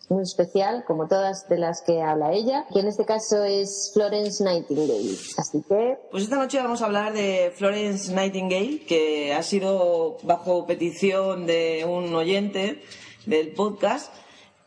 muy 0.08 0.22
especial, 0.24 0.84
como 0.86 1.08
todas 1.08 1.48
de 1.48 1.58
las 1.58 1.82
que 1.82 2.02
habla 2.02 2.32
ella, 2.32 2.66
que 2.72 2.80
en 2.80 2.88
este 2.88 3.04
caso 3.04 3.44
es 3.44 3.90
Florence 3.94 4.42
Nightingale. 4.44 5.16
Así 5.38 5.62
que 5.68 5.98
Pues 6.10 6.24
esta 6.24 6.36
noche 6.36 6.58
vamos 6.58 6.82
a 6.82 6.86
hablar 6.86 7.12
de 7.12 7.52
Florence 7.56 8.12
Nightingale, 8.12 8.80
que 8.86 9.32
ha 9.32 9.42
sido 9.42 10.18
bajo 10.22 10.66
petición 10.66 11.46
de 11.46 11.86
un 11.88 12.14
oyente 12.14 12.82
del 13.26 13.52
podcast. 13.52 14.12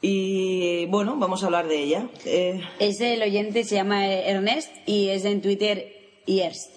Y 0.01 0.85
bueno, 0.87 1.15
vamos 1.17 1.41
a 1.43 1.47
hablar 1.47 1.67
de 1.67 1.79
ella. 1.83 2.09
Eh, 2.25 2.61
Es 2.79 3.01
el 3.01 3.21
oyente, 3.21 3.63
se 3.63 3.75
llama 3.75 4.05
Ernest 4.07 4.69
y 4.85 5.09
es 5.09 5.25
en 5.25 5.41
Twitter 5.41 5.91
Yerst. 6.25 6.75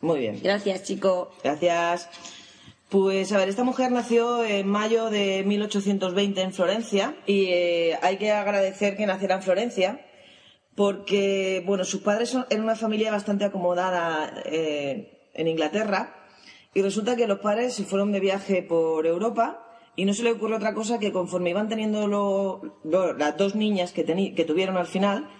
muy 0.00 0.18
bien. 0.20 0.40
Gracias, 0.42 0.82
chico. 0.84 1.30
Gracias. 1.42 2.08
Pues 2.92 3.32
a 3.32 3.38
ver, 3.38 3.48
esta 3.48 3.64
mujer 3.64 3.90
nació 3.90 4.44
en 4.44 4.68
mayo 4.68 5.08
de 5.08 5.42
1820 5.46 6.42
en 6.42 6.52
Florencia 6.52 7.16
y 7.26 7.46
eh, 7.46 7.98
hay 8.02 8.18
que 8.18 8.30
agradecer 8.30 8.96
que 8.98 9.06
naciera 9.06 9.36
en 9.36 9.42
Florencia 9.42 10.06
porque, 10.76 11.62
bueno, 11.66 11.84
sus 11.84 12.02
padres 12.02 12.28
son- 12.28 12.44
eran 12.50 12.64
una 12.64 12.76
familia 12.76 13.10
bastante 13.10 13.46
acomodada 13.46 14.42
eh, 14.44 15.28
en 15.32 15.48
Inglaterra 15.48 16.14
y 16.74 16.82
resulta 16.82 17.16
que 17.16 17.26
los 17.26 17.38
padres 17.40 17.72
se 17.72 17.84
fueron 17.84 18.12
de 18.12 18.20
viaje 18.20 18.62
por 18.62 19.06
Europa 19.06 19.66
y 19.96 20.04
no 20.04 20.12
se 20.12 20.22
le 20.22 20.32
ocurrió 20.32 20.56
otra 20.56 20.74
cosa 20.74 20.98
que 20.98 21.12
conforme 21.12 21.48
iban 21.50 21.70
teniendo 21.70 22.06
lo- 22.06 22.78
lo- 22.84 23.14
las 23.14 23.38
dos 23.38 23.54
niñas 23.54 23.92
que, 23.92 24.06
teni- 24.06 24.34
que 24.34 24.44
tuvieron 24.44 24.76
al 24.76 24.86
final, 24.86 25.30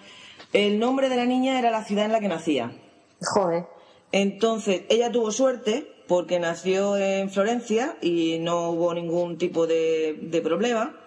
el 0.54 0.78
nombre 0.78 1.10
de 1.10 1.16
la 1.16 1.26
niña 1.26 1.58
era 1.58 1.70
la 1.70 1.84
ciudad 1.84 2.06
en 2.06 2.12
la 2.12 2.20
que 2.20 2.28
nacía. 2.28 2.72
Joder. 3.20 3.66
Entonces, 4.10 4.82
ella 4.90 5.10
tuvo 5.12 5.30
suerte 5.32 5.91
porque 6.08 6.38
nació 6.38 6.96
en 6.96 7.30
Florencia 7.30 7.96
y 8.00 8.38
no 8.40 8.70
hubo 8.70 8.92
ningún 8.94 9.38
tipo 9.38 9.66
de, 9.66 10.18
de 10.20 10.40
problema 10.40 10.98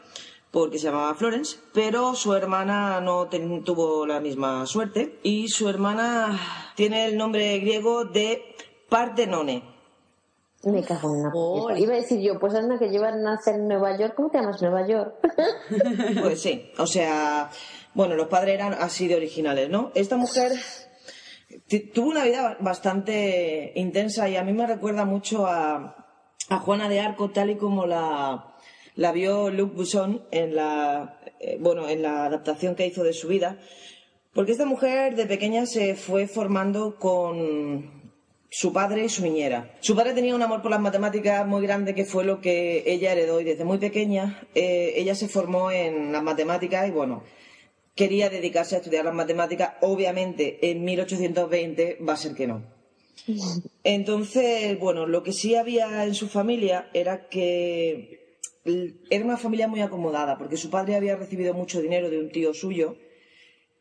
porque 0.52 0.80
se 0.80 0.86
llamaba 0.86 1.14
Florence, 1.16 1.58
pero 1.74 2.16
su 2.16 2.34
hermana 2.34 3.02
no 3.02 3.28
ten- 3.28 3.64
tuvo 3.66 4.06
la 4.08 4.22
misma 4.22 4.66
suerte 4.66 5.20
y 5.22 5.50
su 5.50 5.68
hermana 5.68 6.40
tiene 6.76 7.06
el 7.08 7.18
nombre 7.18 7.60
griego 7.60 8.06
de 8.06 8.56
Partenone. 8.88 9.64
Me 10.64 10.82
cago 10.82 11.14
en 11.14 11.20
una 11.20 11.30
Ole. 11.34 11.62
puta. 11.74 11.78
Iba 11.80 11.94
a 11.94 11.98
decir 11.98 12.22
yo, 12.22 12.40
pues 12.40 12.56
anda 12.56 12.80
que 12.80 12.88
llevan 12.90 13.16
a 13.20 13.36
nacer 13.36 13.56
en 13.56 13.68
Nueva 13.68 13.98
York. 13.98 14.14
¿Cómo 14.16 14.30
te 14.30 14.38
llamas 14.40 14.62
Nueva 14.62 14.88
York? 14.88 15.14
Pues 16.22 16.42
sí, 16.42 16.72
o 16.78 16.88
sea, 16.88 17.50
bueno, 17.94 18.16
los 18.16 18.28
padres 18.28 18.56
eran 18.56 18.74
así 18.74 19.08
de 19.08 19.16
originales, 19.16 19.70
¿no? 19.70 19.92
Esta 19.94 20.16
mujer 20.16 20.54
tuvo 21.94 22.10
una 22.10 22.24
vida 22.24 22.58
bastante 22.60 23.72
intensa 23.76 24.30
y 24.30 24.36
a 24.36 24.44
mí 24.44 24.54
me 24.54 24.68
recuerda 24.68 25.06
mucho 25.06 25.46
a, 25.46 26.06
a 26.50 26.60
Juana 26.60 26.90
de 26.90 27.00
Arco 27.00 27.32
tal 27.32 27.50
y 27.50 27.56
como 27.56 27.86
la, 27.86 28.56
la 28.96 29.12
vio 29.12 29.50
Luc 29.50 29.76
Besson 29.76 30.24
en 30.32 30.56
la, 30.56 31.20
eh, 31.40 31.58
bueno, 31.60 31.88
en 31.90 32.02
la 32.02 32.26
adaptación 32.26 32.76
que 32.76 32.88
hizo 32.88 33.04
de 33.04 33.14
su 33.14 33.28
vida. 33.28 33.60
Porque 34.34 34.52
esta 34.52 34.66
mujer 34.66 35.16
de 35.16 35.26
pequeña 35.26 35.66
se 35.66 35.96
fue 35.96 36.28
formando 36.28 36.98
con 36.98 38.12
su 38.50 38.72
padre 38.72 39.06
y 39.06 39.10
su 39.10 39.24
niñera. 39.24 39.74
Su 39.82 39.96
padre 39.96 40.14
tenía 40.14 40.36
un 40.36 40.42
amor 40.42 40.62
por 40.62 40.72
las 40.72 40.80
matemáticas 40.80 41.46
muy 41.46 41.62
grande 41.62 41.94
que 41.94 42.06
fue 42.06 42.24
lo 42.24 42.42
que 42.42 42.84
ella 42.86 43.12
heredó 43.12 43.42
y 43.42 43.44
desde 43.44 43.66
muy 43.66 43.78
pequeña 43.78 44.48
eh, 44.56 44.94
ella 44.96 45.16
se 45.16 45.28
formó 45.28 45.72
en 45.72 46.12
las 46.12 46.24
matemáticas 46.24 46.88
y 46.88 46.92
bueno, 46.92 47.24
quería 47.96 48.30
dedicarse 48.30 48.76
a 48.76 48.80
estudiar 48.80 49.06
las 49.06 49.14
matemáticas. 49.14 49.74
Obviamente 49.82 50.70
en 50.70 50.84
1820 50.84 52.00
va 52.08 52.14
a 52.14 52.18
ser 52.18 52.36
que 52.36 52.48
no. 52.48 52.64
Entonces, 53.84 54.78
bueno, 54.78 55.08
lo 55.08 55.24
que 55.24 55.32
sí 55.32 55.56
había 55.56 56.06
en 56.06 56.14
su 56.14 56.28
familia 56.28 56.90
era 56.94 57.28
que 57.28 58.40
era 59.10 59.24
una 59.24 59.38
familia 59.38 59.68
muy 59.68 59.82
acomodada 59.82 60.38
porque 60.38 60.58
su 60.58 60.70
padre 60.70 60.96
había 60.96 61.16
recibido 61.16 61.54
mucho 61.54 61.82
dinero 61.82 62.10
de 62.10 62.20
un 62.20 62.32
tío 62.32 62.54
suyo 62.54 62.98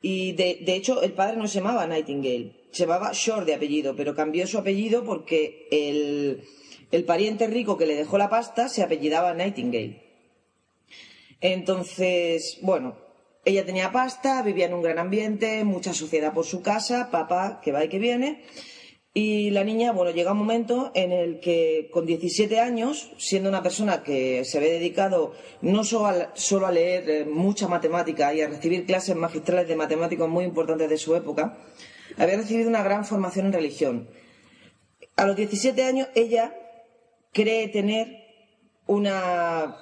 y 0.01 0.33
de, 0.33 0.59
de 0.61 0.75
hecho, 0.75 1.03
el 1.03 1.15
padre 1.15 1.39
no 1.39 1.49
se 1.49 1.61
llamaba 1.61 1.87
Nightingale, 1.87 2.67
se 2.71 2.83
llamaba 2.83 3.13
Shore 3.15 3.47
de 3.47 3.55
apellido, 3.55 3.97
pero 3.97 4.15
cambió 4.15 4.47
su 4.47 4.59
apellido 4.59 5.03
porque 5.03 5.67
el, 5.71 6.45
el 6.91 7.05
pariente 7.05 7.47
rico 7.47 7.79
que 7.79 7.87
le 7.87 7.97
dejó 7.97 8.19
la 8.19 8.29
pasta 8.29 8.69
se 8.69 8.83
apellidaba 8.83 9.33
Nightingale. 9.33 10.03
Entonces, 11.41 12.59
bueno, 12.61 12.99
ella 13.45 13.65
tenía 13.65 13.93
pasta, 13.93 14.43
vivía 14.43 14.67
en 14.67 14.75
un 14.75 14.83
gran 14.83 14.99
ambiente, 14.99 15.65
mucha 15.65 15.93
suciedad 15.93 16.33
por 16.33 16.45
su 16.45 16.63
casa, 16.63 17.11
papá 17.11 17.61
que 17.63 17.73
va 17.73 17.85
y 17.85 17.89
que 17.89 17.99
viene. 17.99 18.43
Y 19.17 19.51
la 19.51 19.63
niña, 19.63 19.93
bueno, 19.93 20.11
llega 20.11 20.33
un 20.33 20.39
momento 20.39 20.91
en 20.95 21.13
el 21.13 21.39
que 21.39 21.89
con 21.93 22.05
17 22.05 22.59
años, 22.59 23.13
siendo 23.17 23.49
una 23.49 23.63
persona 23.63 24.03
que 24.03 24.45
se 24.45 24.59
ve 24.59 24.71
dedicado 24.73 25.35
no 25.61 25.85
solo 25.85 26.07
a, 26.07 26.33
solo 26.35 26.67
a 26.67 26.73
leer 26.73 27.09
eh, 27.09 27.25
mucha 27.25 27.69
matemática 27.69 28.35
y 28.35 28.41
a 28.41 28.49
recibir 28.49 28.87
clases 28.87 29.15
magistrales 29.15 29.69
de 29.69 29.77
matemáticos 29.77 30.29
muy 30.29 30.45
importantes 30.45 30.91
de 30.91 30.99
su 30.99 31.15
época, 31.15 31.57
había 32.19 32.37
recibido 32.37 32.69
una 32.69 32.83
gran 32.83 33.05
formación 33.05 33.47
en 33.47 33.53
religión. 33.53 34.09
A 35.15 35.27
los 35.27 35.37
17 35.37 35.85
años 35.85 36.09
ella 36.17 36.53
cree 37.33 37.69
tener 37.69 38.19
una 38.87 39.77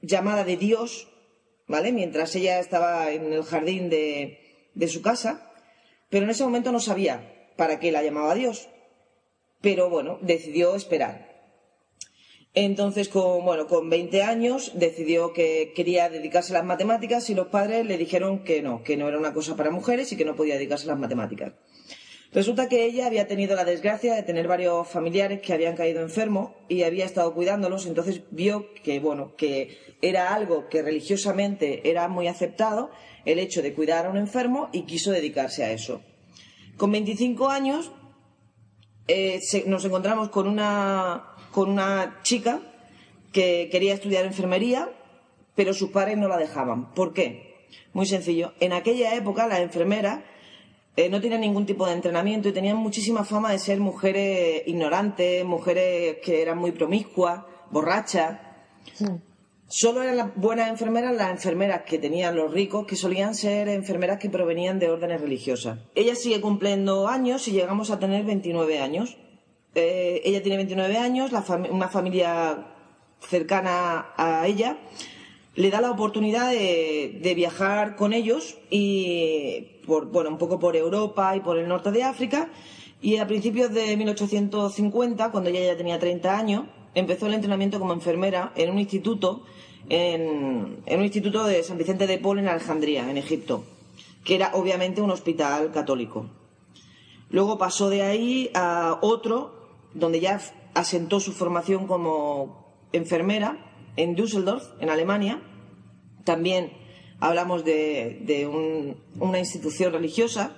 llamada 0.00 0.44
de 0.44 0.56
Dios, 0.56 1.08
¿vale? 1.66 1.92
Mientras 1.92 2.34
ella 2.34 2.58
estaba 2.60 3.10
en 3.10 3.32
el 3.32 3.42
jardín 3.42 3.90
de, 3.90 4.38
de 4.74 4.88
su 4.88 5.02
casa, 5.02 5.52
pero 6.10 6.24
en 6.24 6.30
ese 6.30 6.44
momento 6.44 6.72
no 6.72 6.80
sabía 6.80 7.50
para 7.56 7.80
qué 7.80 7.92
la 7.92 8.02
llamaba 8.02 8.34
Dios. 8.34 8.68
Pero 9.60 9.88
bueno, 9.88 10.18
decidió 10.20 10.74
esperar. 10.74 11.34
Entonces, 12.54 13.08
con, 13.08 13.44
bueno, 13.44 13.66
con 13.66 13.90
20 13.90 14.22
años 14.22 14.72
decidió 14.74 15.32
que 15.32 15.72
quería 15.74 16.08
dedicarse 16.08 16.52
a 16.52 16.58
las 16.58 16.64
matemáticas 16.64 17.28
y 17.28 17.34
los 17.34 17.48
padres 17.48 17.84
le 17.84 17.98
dijeron 17.98 18.44
que 18.44 18.62
no, 18.62 18.84
que 18.84 18.96
no 18.96 19.08
era 19.08 19.18
una 19.18 19.34
cosa 19.34 19.56
para 19.56 19.70
mujeres 19.70 20.12
y 20.12 20.16
que 20.16 20.24
no 20.24 20.36
podía 20.36 20.54
dedicarse 20.54 20.84
a 20.84 20.92
las 20.92 20.98
matemáticas. 21.00 21.52
Resulta 22.34 22.68
que 22.68 22.84
ella 22.84 23.06
había 23.06 23.28
tenido 23.28 23.54
la 23.54 23.64
desgracia 23.64 24.16
de 24.16 24.24
tener 24.24 24.48
varios 24.48 24.88
familiares 24.88 25.40
que 25.40 25.52
habían 25.52 25.76
caído 25.76 26.02
enfermos 26.02 26.50
y 26.68 26.82
había 26.82 27.04
estado 27.04 27.32
cuidándolos, 27.32 27.86
entonces 27.86 28.22
vio 28.32 28.74
que, 28.82 28.98
bueno, 28.98 29.36
que 29.36 29.78
era 30.02 30.34
algo 30.34 30.68
que 30.68 30.82
religiosamente 30.82 31.88
era 31.88 32.08
muy 32.08 32.26
aceptado 32.26 32.90
el 33.24 33.38
hecho 33.38 33.62
de 33.62 33.72
cuidar 33.72 34.06
a 34.06 34.10
un 34.10 34.16
enfermo 34.16 34.68
y 34.72 34.82
quiso 34.82 35.12
dedicarse 35.12 35.62
a 35.62 35.70
eso. 35.70 36.02
Con 36.76 36.90
25 36.90 37.50
años 37.50 37.92
eh, 39.06 39.40
nos 39.66 39.84
encontramos 39.84 40.28
con 40.30 40.48
una, 40.48 41.36
con 41.52 41.70
una 41.70 42.18
chica 42.24 42.60
que 43.30 43.68
quería 43.70 43.94
estudiar 43.94 44.24
enfermería, 44.24 44.90
pero 45.54 45.72
sus 45.72 45.90
padres 45.90 46.18
no 46.18 46.26
la 46.26 46.36
dejaban. 46.36 46.92
¿Por 46.94 47.12
qué? 47.12 47.68
Muy 47.92 48.06
sencillo. 48.06 48.54
En 48.58 48.72
aquella 48.72 49.14
época 49.14 49.46
las 49.46 49.60
enfermeras 49.60 50.20
eh, 50.96 51.08
no 51.08 51.20
tenían 51.20 51.40
ningún 51.40 51.66
tipo 51.66 51.86
de 51.86 51.92
entrenamiento 51.92 52.48
y 52.48 52.52
tenían 52.52 52.76
muchísima 52.76 53.24
fama 53.24 53.50
de 53.50 53.58
ser 53.58 53.80
mujeres 53.80 54.62
ignorantes, 54.66 55.44
mujeres 55.44 56.18
que 56.22 56.40
eran 56.40 56.58
muy 56.58 56.70
promiscuas, 56.70 57.42
borrachas. 57.70 58.38
Solo 59.66 60.02
eran 60.02 60.16
las 60.16 60.36
buenas 60.36 60.68
enfermeras 60.68 61.16
las 61.16 61.30
enfermeras 61.30 61.82
que 61.82 61.98
tenían 61.98 62.36
los 62.36 62.52
ricos, 62.52 62.86
que 62.86 62.94
solían 62.94 63.34
ser 63.34 63.68
enfermeras 63.68 64.20
que 64.20 64.30
provenían 64.30 64.78
de 64.78 64.88
órdenes 64.88 65.20
religiosas. 65.20 65.80
Ella 65.96 66.14
sigue 66.14 66.40
cumpliendo 66.40 67.08
años 67.08 67.48
y 67.48 67.52
llegamos 67.52 67.90
a 67.90 67.98
tener 67.98 68.24
29 68.24 68.78
años. 68.78 69.16
Eh, 69.74 70.20
ella 70.24 70.42
tiene 70.42 70.58
29 70.58 70.96
años, 70.96 71.32
la 71.32 71.44
una 71.70 71.88
familia 71.88 72.68
cercana 73.18 74.12
a 74.16 74.46
ella 74.46 74.78
le 75.56 75.70
da 75.70 75.80
la 75.80 75.90
oportunidad 75.90 76.50
de, 76.50 77.32
viajar 77.36 77.96
con 77.96 78.12
ellos 78.12 78.56
y 78.70 79.80
bueno, 79.86 80.30
un 80.30 80.38
poco 80.38 80.58
por 80.58 80.76
Europa 80.76 81.36
y 81.36 81.40
por 81.40 81.58
el 81.58 81.68
norte 81.68 81.92
de 81.92 82.02
África. 82.02 82.48
Y 83.00 83.18
a 83.18 83.26
principios 83.26 83.72
de 83.72 83.96
1850, 83.96 85.30
cuando 85.30 85.50
ella 85.50 85.64
ya 85.64 85.76
tenía 85.76 85.98
30 85.98 86.36
años, 86.36 86.64
empezó 86.94 87.26
el 87.26 87.34
entrenamiento 87.34 87.78
como 87.78 87.92
enfermera 87.92 88.52
en 88.56 88.70
un 88.70 88.78
instituto, 88.78 89.44
en, 89.88 90.78
en 90.86 90.98
un 90.98 91.04
instituto 91.04 91.44
de 91.44 91.62
San 91.62 91.76
Vicente 91.76 92.06
de 92.06 92.18
Paul 92.18 92.38
en 92.38 92.48
Alejandría, 92.48 93.08
en 93.10 93.18
Egipto, 93.18 93.64
que 94.24 94.34
era 94.34 94.52
obviamente 94.54 95.02
un 95.02 95.10
hospital 95.10 95.70
católico. 95.70 96.26
Luego 97.30 97.58
pasó 97.58 97.90
de 97.90 98.02
ahí 98.02 98.50
a 98.54 98.98
otro, 99.02 99.68
donde 99.92 100.20
ya 100.20 100.40
asentó 100.72 101.20
su 101.20 101.32
formación 101.32 101.86
como 101.86 102.64
enfermera 102.92 103.73
en 103.96 104.14
Düsseldorf, 104.14 104.64
en 104.80 104.90
Alemania. 104.90 105.42
También 106.24 106.72
hablamos 107.20 107.64
de, 107.64 108.48
un- 108.50 108.96
una 109.20 109.38
institución 109.38 109.92
religiosa. 109.92 110.56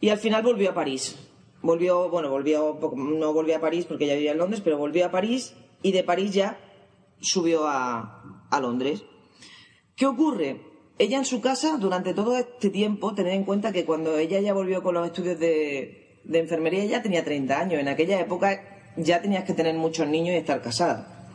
Y 0.00 0.10
al 0.10 0.18
final 0.18 0.42
volvió 0.42 0.70
a 0.70 0.74
París. 0.74 1.16
Volvió, 1.62 2.10
bueno, 2.10 2.28
volvió, 2.28 2.78
no 2.96 3.32
volvió 3.32 3.56
a 3.56 3.60
París 3.60 3.86
porque 3.86 4.06
ya 4.06 4.14
vivía 4.14 4.32
en 4.32 4.38
Londres, 4.38 4.60
pero 4.62 4.76
volvió 4.76 5.06
a 5.06 5.10
París 5.10 5.54
y 5.82 5.92
de 5.92 6.04
París 6.04 6.32
ya 6.32 6.58
subió 7.20 7.66
a, 7.66 8.20
Londres. 8.60 9.02
¿Qué 9.96 10.06
ocurre? 10.06 10.60
Ella 10.98 11.18
en 11.18 11.24
su 11.24 11.40
casa, 11.40 11.76
durante 11.78 12.14
todo 12.14 12.36
este 12.36 12.70
tiempo, 12.70 13.14
tened 13.14 13.32
en 13.32 13.44
cuenta 13.44 13.72
que 13.72 13.84
cuando 13.84 14.16
ella 14.18 14.40
ya 14.40 14.52
volvió 14.52 14.82
con 14.82 14.94
los 14.94 15.06
estudios 15.06 15.40
de 15.40 16.18
enfermería, 16.32 16.84
ya 16.84 17.02
tenía 17.02 17.24
30 17.24 17.58
años. 17.58 17.80
En 17.80 17.88
aquella 17.88 18.20
época 18.20 18.92
ya 18.96 19.20
tenías 19.22 19.44
que 19.44 19.54
tener 19.54 19.74
muchos 19.74 20.06
niños 20.06 20.34
y 20.34 20.38
estar 20.38 20.60
casada. 20.62 21.26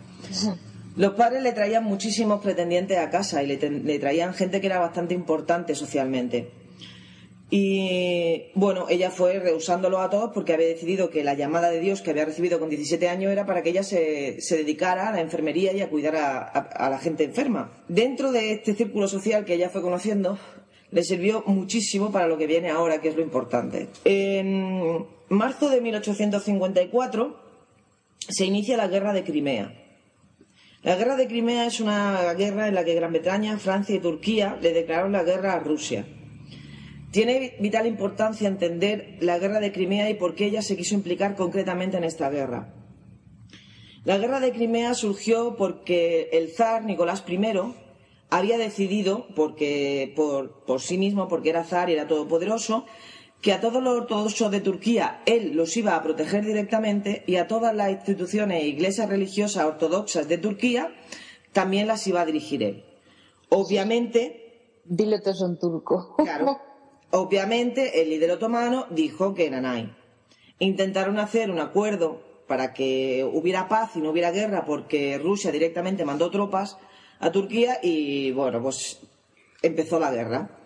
Los 0.99 1.13
padres 1.13 1.41
le 1.43 1.53
traían 1.53 1.85
muchísimos 1.85 2.41
pretendientes 2.41 2.97
a 2.97 3.09
casa 3.09 3.41
y 3.41 3.47
le, 3.47 3.99
traían 3.99 4.33
gente 4.33 4.59
que 4.59 4.67
era 4.67 4.79
bastante 4.79 5.13
importante 5.13 5.73
socialmente. 5.73 6.51
Y 7.49 8.47
bueno, 8.53 8.85
ella 8.89 9.09
fue 9.09 9.39
rehusándolo 9.39 10.01
a 10.01 10.09
todos 10.09 10.31
porque 10.33 10.51
había 10.51 10.67
decidido 10.67 11.09
que 11.09 11.23
la 11.23 11.35
llamada 11.35 11.71
de 11.71 11.79
Dios 11.79 12.01
que 12.01 12.09
había 12.09 12.25
recibido 12.25 12.59
con 12.59 12.69
17 12.69 13.07
años 13.07 13.31
era 13.31 13.45
para 13.45 13.63
que 13.63 13.69
ella 13.69 13.83
se, 13.83 14.39
dedicara 14.49 15.07
a 15.07 15.13
la 15.13 15.21
enfermería 15.21 15.71
y 15.71 15.79
a 15.79 15.89
cuidar 15.89 16.17
a 16.17 16.89
la 16.89 16.99
gente 16.99 17.23
enferma. 17.23 17.71
Dentro 17.87 18.33
de 18.33 18.51
este 18.51 18.73
círculo 18.73 19.07
social 19.07 19.45
que 19.45 19.53
ella 19.53 19.69
fue 19.69 19.81
conociendo, 19.81 20.37
le 20.91 21.03
sirvió 21.03 21.45
muchísimo 21.47 22.11
para 22.11 22.27
lo 22.27 22.37
que 22.37 22.45
viene 22.45 22.71
ahora, 22.71 22.99
que 22.99 23.07
es 23.07 23.15
lo 23.15 23.21
importante. 23.21 23.87
En 24.03 25.05
marzo 25.29 25.69
de 25.69 25.79
1854 25.79 27.39
se 28.17 28.43
inicia 28.43 28.75
la 28.75 28.89
guerra 28.89 29.13
de 29.13 29.23
Crimea. 29.23 29.85
La 30.81 30.95
guerra 30.95 31.17
de 31.17 31.27
Crimea 31.27 31.65
es 31.65 31.81
una 31.81 32.33
guerra 32.35 32.69
en 32.69 32.75
la 32.75 32.85
que 32.85 32.95
Gran 32.95 33.11
Bretaña, 33.11 33.57
Francia 33.57 33.95
y 33.95 33.99
Turquía 33.99 34.57
le 34.61 34.71
declararon 34.71 35.11
la 35.11 35.23
guerra 35.23 35.53
a 35.53 35.59
Rusia. 35.59 36.05
Tiene 37.11 37.57
vital 37.59 37.85
importancia 37.85 38.47
entender 38.47 39.17
la 39.19 39.39
guerra 39.39 39.59
de 39.59 39.73
Crimea 39.73 40.09
y 40.09 40.13
por 40.13 40.35
qué 40.35 40.45
ella 40.45 40.61
se 40.61 40.77
quiso 40.77 40.95
implicar 40.95 41.35
concretamente 41.35 41.97
en 41.97 42.05
esta 42.05 42.29
guerra. 42.29 42.73
La 44.05 44.17
guerra 44.17 44.39
de 44.39 44.53
Crimea 44.53 44.93
surgió 44.93 45.57
porque 45.57 46.29
el 46.31 46.49
zar 46.49 46.85
Nicolás 46.85 47.25
I 47.27 47.39
había 48.29 48.57
decidido, 48.57 49.27
porque, 49.35 50.13
por, 50.15 50.63
por 50.63 50.79
sí 50.79 50.97
mismo, 50.97 51.27
porque 51.27 51.49
era 51.49 51.65
zar 51.65 51.89
y 51.89 51.93
era 51.93 52.07
todopoderoso, 52.07 52.85
que 53.41 53.53
a 53.53 53.61
todos 53.61 53.81
los 53.81 53.97
ortodoxos 54.01 54.51
de 54.51 54.61
Turquía 54.61 55.21
él 55.25 55.53
los 55.53 55.75
iba 55.77 55.95
a 55.95 56.03
proteger 56.03 56.45
directamente 56.45 57.23
y 57.25 57.37
a 57.37 57.47
todas 57.47 57.73
las 57.73 57.89
instituciones 57.91 58.63
e 58.63 58.67
iglesias 58.67 59.07
religiosas 59.07 59.65
ortodoxas 59.65 60.27
de 60.27 60.37
Turquía 60.37 60.93
también 61.53 61.87
las 61.87 62.05
iba 62.07 62.21
a 62.21 62.25
dirigir 62.25 62.63
él. 62.63 62.85
Obviamente, 63.49 64.49
Dile 64.85 65.19
todos 65.19 65.37
son 65.37 65.59
turco. 65.59 66.15
Claro. 66.17 66.59
Obviamente, 67.11 68.01
el 68.01 68.09
líder 68.09 68.31
otomano 68.31 68.87
dijo 68.89 69.35
que 69.35 69.49
Nanay. 69.49 69.95
Intentaron 70.57 71.19
hacer 71.19 71.51
un 71.51 71.59
acuerdo 71.59 72.21
para 72.47 72.73
que 72.73 73.29
hubiera 73.31 73.67
paz 73.67 73.95
y 73.95 73.99
no 73.99 74.09
hubiera 74.09 74.31
guerra 74.31 74.65
porque 74.65 75.19
Rusia 75.19 75.51
directamente 75.51 76.05
mandó 76.05 76.31
tropas 76.31 76.77
a 77.19 77.31
Turquía 77.31 77.77
y, 77.83 78.31
bueno, 78.31 78.61
pues 78.61 78.99
empezó 79.61 79.99
la 79.99 80.11
guerra. 80.11 80.58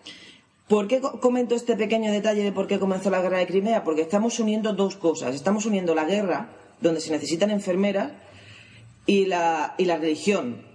¿Por 0.73 0.87
qué 0.87 0.97
co- 1.01 1.19
comento 1.19 1.53
este 1.53 1.75
pequeño 1.83 2.11
detalle 2.11 2.41
de 2.43 2.51
por 2.51 2.65
qué 2.65 2.79
comenzó 2.79 3.11
la 3.11 3.21
guerra 3.21 3.37
de 3.37 3.45
Crimea? 3.45 3.83
Porque 3.83 4.01
estamos 4.01 4.39
uniendo 4.39 4.73
dos 4.73 4.95
cosas. 4.95 5.35
Estamos 5.35 5.67
uniendo 5.67 5.93
la 5.93 6.05
guerra, 6.05 6.49
donde 6.81 6.99
se 6.99 7.11
necesitan 7.11 7.51
enfermeras, 7.51 8.11
y 9.05 9.25
la, 9.27 9.75
y 9.77 9.85
la 9.85 9.97
religión, 9.97 10.65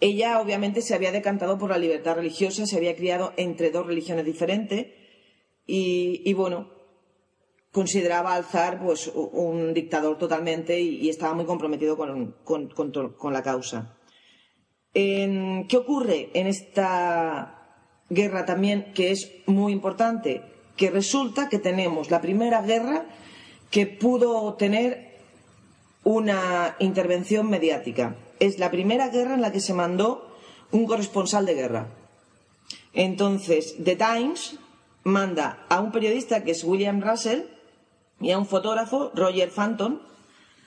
ella 0.00 0.40
obviamente 0.40 0.80
se 0.80 0.94
había 0.94 1.12
decantado 1.12 1.58
por 1.58 1.68
la 1.68 1.76
libertad 1.76 2.14
religiosa, 2.16 2.64
se 2.64 2.76
había 2.78 2.96
criado 2.96 3.34
entre 3.36 3.70
dos 3.70 3.86
religiones 3.86 4.24
diferentes 4.24 4.86
y, 5.66 6.32
bueno, 6.32 6.70
consideraba 7.70 8.34
al 8.34 8.44
zar 8.44 8.82
pues 8.82 9.08
un 9.14 9.74
dictador 9.74 10.16
totalmente 10.16 10.80
y, 10.80 11.08
estaba 11.10 11.34
muy 11.34 11.44
comprometido 11.44 11.96
con, 11.98 12.34
con- 12.44 12.68
con 12.70 13.32
la 13.34 13.42
causa. 13.42 13.94
¿Qué 14.94 15.76
ocurre 15.76 16.30
en 16.32 16.46
esta 16.46 17.61
guerra 18.12 18.44
también 18.44 18.92
que 18.94 19.10
es 19.10 19.30
muy 19.46 19.72
importante? 19.72 20.42
Que 20.76 20.90
resulta 20.90 21.48
que 21.48 21.58
tenemos 21.58 22.10
la 22.10 22.20
primera 22.20 22.62
guerra 22.62 23.04
que 23.70 23.86
pudo 23.86 24.54
tener 24.54 25.12
una 26.04 26.76
intervención 26.78 27.48
mediática. 27.48 28.16
Es 28.40 28.58
la 28.58 28.70
primera 28.70 29.08
guerra 29.08 29.34
en 29.34 29.40
la 29.40 29.52
que 29.52 29.60
se 29.60 29.74
mandó 29.74 30.28
un 30.70 30.86
corresponsal 30.86 31.46
de 31.46 31.54
guerra. 31.54 31.86
Entonces, 32.92 33.76
The 33.82 33.96
Times 33.96 34.58
manda 35.04 35.64
a 35.68 35.80
un 35.80 35.92
periodista 35.92 36.44
que 36.44 36.50
es 36.50 36.64
William 36.64 37.00
Russell 37.00 37.42
y 38.20 38.30
a 38.30 38.38
un 38.38 38.46
fotógrafo, 38.46 39.10
Roger 39.14 39.50
Phantom, 39.50 40.00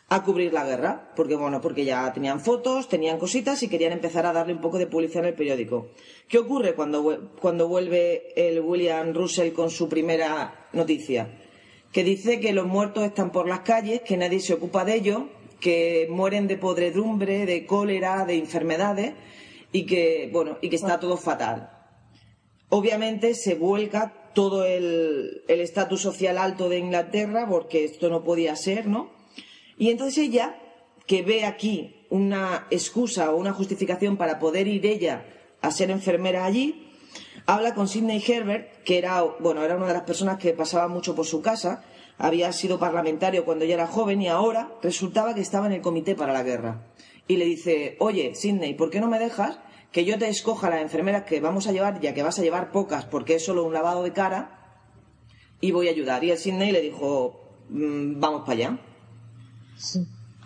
a 0.08 0.24
cubrir 0.24 0.53
la 0.53 0.66
guerra, 0.66 1.12
porque 1.16 1.36
bueno, 1.36 1.62
porque 1.62 1.84
ya 1.84 2.14
tenían 2.14 2.39
fotos, 2.39 2.88
tenían 2.88 3.18
cositas 3.18 3.64
y 3.64 3.68
querían 3.68 3.91
empezar 3.91 4.26
a 4.26 4.34
darle 4.34 4.53
un 4.53 4.62
poco 4.62 4.78
de 4.78 4.88
publicidad 4.88 5.24
en 5.24 5.30
el 5.30 5.36
periódico. 5.36 5.88
¿Qué 6.28 6.38
ocurre 6.38 6.76
cuando, 6.76 7.32
cuando 7.41 7.68
vuelve 7.68 8.34
el 8.36 8.60
William 8.62 9.14
Russell 9.14 9.51
con 9.51 9.70
su 9.70 9.89
primera 9.89 10.68
noticia? 10.74 11.28
que 11.95 12.03
dice 12.03 12.41
que 12.41 12.51
los 12.51 12.68
muertos 12.68 13.06
están 13.06 13.32
por 13.32 13.47
las 13.47 13.62
calles, 13.62 14.01
que 14.01 14.18
nadie 14.18 14.41
se 14.41 14.53
ocupa 14.53 14.84
de 14.84 14.95
ellos, 14.95 15.24
que 15.62 16.10
mueren 16.12 16.45
de 16.45 16.58
podredumbre, 16.58 17.45
de 17.45 17.66
cólera, 17.66 18.26
de 18.26 18.36
enfermedades 18.36 19.14
y 19.72 19.86
que, 19.86 20.30
bueno, 20.30 20.58
y 20.60 20.68
que 20.68 20.76
está 20.76 20.99
todo 20.99 21.16
fatal. 21.16 21.72
Obviamente 22.68 23.34
se 23.34 23.56
vuelca 23.56 24.32
todo 24.34 24.66
el 24.66 25.45
el 25.47 25.62
estatus 25.62 26.01
social 26.01 26.38
alto 26.38 26.68
de 26.68 26.80
Inglaterra 26.80 27.47
porque 27.49 27.86
esto 27.86 28.10
no 28.10 28.26
podía 28.26 28.58
ser, 28.58 28.88
¿no? 28.88 29.14
Y 29.78 29.89
entonces 29.89 30.17
ella, 30.17 30.57
que 31.05 31.21
ve 31.21 31.45
aquí 31.45 32.05
una 32.09 32.67
excusa 32.69 33.32
o 33.32 33.38
una 33.38 33.53
justificación 33.53 34.17
para 34.17 34.39
poder 34.39 34.67
ir 34.67 34.86
ella 34.86 35.26
a 35.61 35.71
ser 35.71 35.91
enfermera 35.91 36.45
allí, 36.45 36.91
habla 37.45 37.73
con 37.73 37.88
Sidney 37.88 38.23
Herbert, 38.26 38.84
que 38.84 38.97
era, 38.97 39.21
bueno, 39.21 39.63
era 39.63 39.76
una 39.76 39.88
de 39.88 39.93
las 39.93 40.03
personas 40.03 40.38
que 40.38 40.53
pasaba 40.53 40.88
mucho 40.88 41.15
por 41.15 41.26
su 41.26 41.41
casa, 41.41 41.84
había 42.17 42.51
sido 42.53 42.80
parlamentario 42.80 43.43
cuando 43.43 43.65
ella 43.65 43.76
era 43.76 43.88
joven 43.88 44.21
y 44.21 44.28
ahora 44.28 44.71
resultaba 44.82 45.36
que 45.36 45.41
estaba 45.41 45.65
en 45.67 45.73
el 45.73 45.82
comité 45.82 46.15
para 46.15 46.34
la 46.34 46.43
guerra. 46.43 46.88
Y 47.28 47.38
le 47.38 47.45
dice, 47.45 47.97
oye, 47.99 48.36
Sidney, 48.36 48.76
¿por 48.76 48.89
qué 48.89 49.01
no 49.01 49.07
me 49.07 49.19
dejas 49.19 49.59
que 49.91 50.05
yo 50.05 50.17
te 50.17 50.28
escoja 50.30 50.69
las 50.69 50.82
enfermeras 50.82 51.23
que 51.23 51.41
vamos 51.41 51.67
a 51.67 51.71
llevar, 51.71 51.99
ya 51.99 52.13
que 52.13 52.23
vas 52.23 52.39
a 52.39 52.43
llevar 52.43 52.71
pocas 52.71 53.05
porque 53.05 53.36
es 53.36 53.45
solo 53.45 53.63
un 53.63 53.73
lavado 53.73 54.03
de 54.03 54.13
cara, 54.13 54.82
y 55.59 55.71
voy 55.71 55.88
a 55.88 55.91
ayudar? 55.91 56.23
Y 56.23 56.32
el 56.32 56.38
Sidney 56.38 56.71
le 56.71 56.82
dijo, 56.82 57.41
"Mm, 57.69 58.19
vamos 58.19 58.41
para 58.41 58.53
allá. 58.53 58.80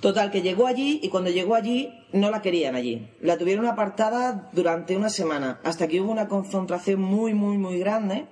Total, 0.01 0.31
que 0.31 0.41
llegó 0.41 0.65
allí 0.65 0.99
y 1.03 1.09
cuando 1.09 1.29
llegó 1.29 1.55
allí 1.55 1.93
no 2.13 2.31
la 2.31 2.41
querían 2.41 2.75
allí. 2.75 3.09
La 3.21 3.37
tuvieron 3.37 3.65
apartada 3.65 4.49
durante 4.53 4.95
una 4.95 5.09
semana, 5.09 5.59
hasta 5.63 5.87
que 5.87 5.99
hubo 5.99 6.11
una 6.11 6.27
confrontación 6.29 7.01
muy, 7.01 7.33
muy, 7.33 7.57
muy 7.57 7.79
grande 7.79 8.27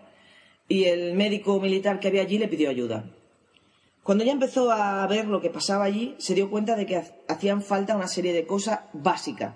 y 0.70 0.86
el 0.86 1.14
médico 1.16 1.60
militar 1.60 2.00
que 2.00 2.08
había 2.08 2.22
allí 2.22 2.38
le 2.38 2.48
pidió 2.48 2.70
ayuda. 2.70 3.04
Cuando 4.04 4.24
ella 4.24 4.32
empezó 4.32 4.72
a 4.72 5.06
ver 5.08 5.28
lo 5.28 5.42
que 5.42 5.50
pasaba 5.50 5.84
allí, 5.84 6.16
se 6.20 6.34
dio 6.36 6.50
cuenta 6.50 6.78
de 6.78 6.86
que 6.86 6.96
ha- 6.96 7.06
hacían 7.28 7.62
falta 7.62 7.98
una 7.98 8.08
serie 8.08 8.32
de 8.32 8.48
cosas 8.48 8.80
básicas. 8.94 9.56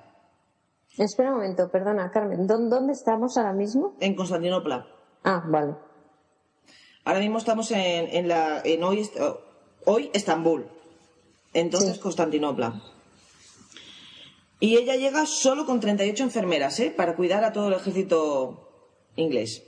Espera 0.97 1.29
un 1.31 1.37
momento, 1.37 1.69
perdona, 1.71 2.11
Carmen. 2.11 2.45
¿Dó- 2.47 2.57
¿Dónde 2.69 2.91
estamos 2.91 3.37
ahora 3.37 3.53
mismo? 3.53 3.95
En 4.01 4.13
Constantinopla. 4.15 4.85
Ah, 5.23 5.41
vale. 5.47 5.75
Ahora 7.05 7.19
mismo 7.19 7.37
estamos 7.37 7.71
en, 7.71 7.79
en 8.13 8.27
la, 8.27 8.61
en 8.65 8.83
hoy, 8.83 9.09
hoy 9.85 10.09
Estambul. 10.13 10.65
Entonces 11.53 11.95
Sí. 11.95 11.99
Constantinopla. 11.99 12.81
Y 14.59 14.77
ella 14.77 14.95
llega 14.95 15.25
solo 15.25 15.65
con 15.65 15.79
38 15.79 16.23
enfermeras, 16.23 16.79
¿eh? 16.79 16.93
Para 16.95 17.15
cuidar 17.15 17.43
a 17.43 17.51
todo 17.51 17.67
el 17.67 17.73
ejército 17.73 18.91
inglés. 19.15 19.63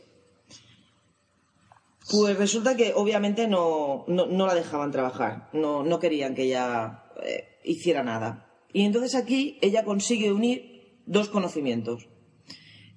Pues 2.11 2.37
resulta 2.37 2.75
que 2.75 2.93
obviamente 2.93 3.47
no, 3.47 4.05
no, 4.07 4.27
no 4.27 4.45
la 4.45 4.53
dejaban 4.53 4.91
trabajar, 4.91 5.49
no, 5.53 5.83
no 5.83 5.99
querían 5.99 6.35
que 6.35 6.43
ella 6.43 7.05
eh, 7.23 7.59
hiciera 7.63 8.03
nada. 8.03 8.51
Y 8.71 8.85
entonces 8.85 9.15
aquí 9.15 9.57
ella 9.61 9.83
consigue 9.83 10.31
unir 10.31 11.01
dos 11.05 11.29
conocimientos. 11.29 12.07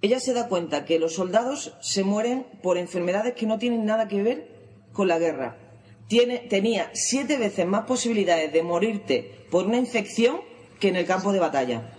Ella 0.02 0.20
se 0.20 0.34
da 0.34 0.48
cuenta 0.48 0.84
que 0.84 0.98
los 0.98 1.14
soldados 1.14 1.74
se 1.80 2.04
mueren 2.04 2.46
por 2.62 2.76
enfermedades 2.76 3.34
que 3.34 3.46
no 3.46 3.58
tienen 3.58 3.86
nada 3.86 4.08
que 4.08 4.22
ver 4.22 4.88
con 4.92 5.08
la 5.08 5.18
guerra. 5.18 5.65
Tiene, 6.08 6.38
tenía 6.38 6.90
siete 6.94 7.36
veces 7.36 7.66
más 7.66 7.84
posibilidades 7.84 8.52
de 8.52 8.62
morirte 8.62 9.46
por 9.50 9.66
una 9.66 9.78
infección 9.78 10.40
que 10.78 10.88
en 10.88 10.96
el 10.96 11.06
campo 11.06 11.32
de 11.32 11.40
batalla. 11.40 11.92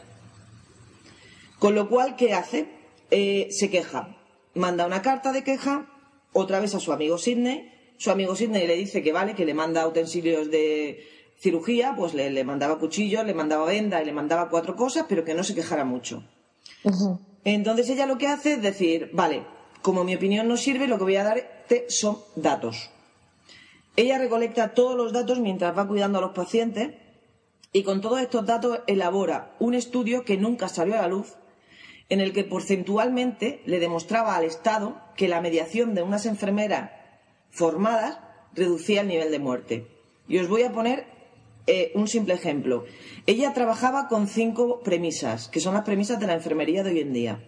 Con 1.59 1.75
lo 1.75 1.89
cual, 1.89 2.15
¿qué 2.15 2.33
hace? 2.33 2.67
Eh, 3.11 3.47
se 3.51 3.69
queja. 3.69 4.15
Manda 4.53 4.85
una 4.85 5.01
carta 5.01 5.31
de 5.33 5.43
queja 5.43 5.89
otra 6.33 6.59
vez 6.59 6.75
a 6.75 6.79
su 6.79 6.93
amigo 6.93 7.17
Sidney. 7.17 7.73
Su 7.97 8.11
amigo 8.11 8.35
Sidney 8.35 8.67
le 8.67 8.75
dice 8.75 9.01
que 9.01 9.11
vale, 9.11 9.33
que 9.33 9.45
le 9.45 9.53
manda 9.53 9.87
utensilios 9.87 10.51
de 10.51 11.05
cirugía, 11.39 11.95
pues 11.95 12.13
le, 12.13 12.29
le 12.29 12.43
mandaba 12.43 12.79
cuchillos, 12.79 13.25
le 13.25 13.33
mandaba 13.33 13.65
venda 13.65 14.01
y 14.01 14.05
le 14.05 14.13
mandaba 14.13 14.49
cuatro 14.49 14.75
cosas, 14.75 15.05
pero 15.09 15.23
que 15.25 15.33
no 15.33 15.43
se 15.43 15.55
quejara 15.55 15.83
mucho. 15.83 16.23
Entonces 17.43 17.89
ella 17.89 18.05
lo 18.05 18.17
que 18.17 18.27
hace 18.27 18.53
es 18.53 18.61
decir, 18.61 19.09
vale, 19.13 19.43
como 19.81 20.03
mi 20.03 20.15
opinión 20.15 20.47
no 20.47 20.57
sirve, 20.57 20.87
lo 20.87 20.97
que 20.97 21.03
voy 21.05 21.15
a 21.15 21.23
darte 21.23 21.85
son 21.89 22.19
datos. 22.35 22.89
Ella 23.97 24.19
recolecta 24.19 24.75
todos 24.75 24.95
los 24.95 25.11
datos 25.11 25.39
mientras 25.39 25.75
va 25.75 25.87
cuidando 25.87 26.19
a 26.19 26.21
los 26.21 26.31
pacientes 26.31 26.93
y 27.73 27.81
con 27.81 27.99
todos 27.99 28.21
estos 28.21 28.45
datos 28.45 28.81
elabora 28.85 29.55
un 29.59 29.73
estudio 29.73 30.23
que 30.23 30.37
nunca 30.37 30.69
salió 30.69 30.93
a 30.93 31.01
la 31.01 31.07
luz 31.07 31.35
en 32.07 32.21
el 32.21 32.31
que 32.31 32.43
porcentualmente 32.43 33.63
le 33.65 33.79
demostraba 33.79 34.35
al 34.35 34.45
Estado 34.45 35.01
que 35.15 35.27
la 35.27 35.41
mediación 35.41 35.95
de 35.95 36.03
unas 36.03 36.27
enfermeras 36.27 36.91
formadas 37.49 38.19
reducía 38.53 39.01
el 39.01 39.07
nivel 39.07 39.31
de 39.31 39.39
muerte. 39.39 39.87
Y 40.27 40.37
os 40.37 40.47
voy 40.47 40.61
a 40.61 40.71
poner 40.71 41.07
eh, 41.65 41.91
un 41.95 42.07
simple 42.07 42.35
ejemplo. 42.35 42.85
Ella 43.25 43.51
trabajaba 43.53 44.07
con 44.07 44.27
cinco 44.27 44.81
premisas, 44.81 45.47
que 45.47 45.59
son 45.59 45.73
las 45.73 45.83
premisas 45.83 46.19
de 46.19 46.27
la 46.27 46.35
enfermería 46.35 46.83
de 46.83 46.91
hoy 46.91 46.99
en 46.99 47.13
día. 47.13 47.43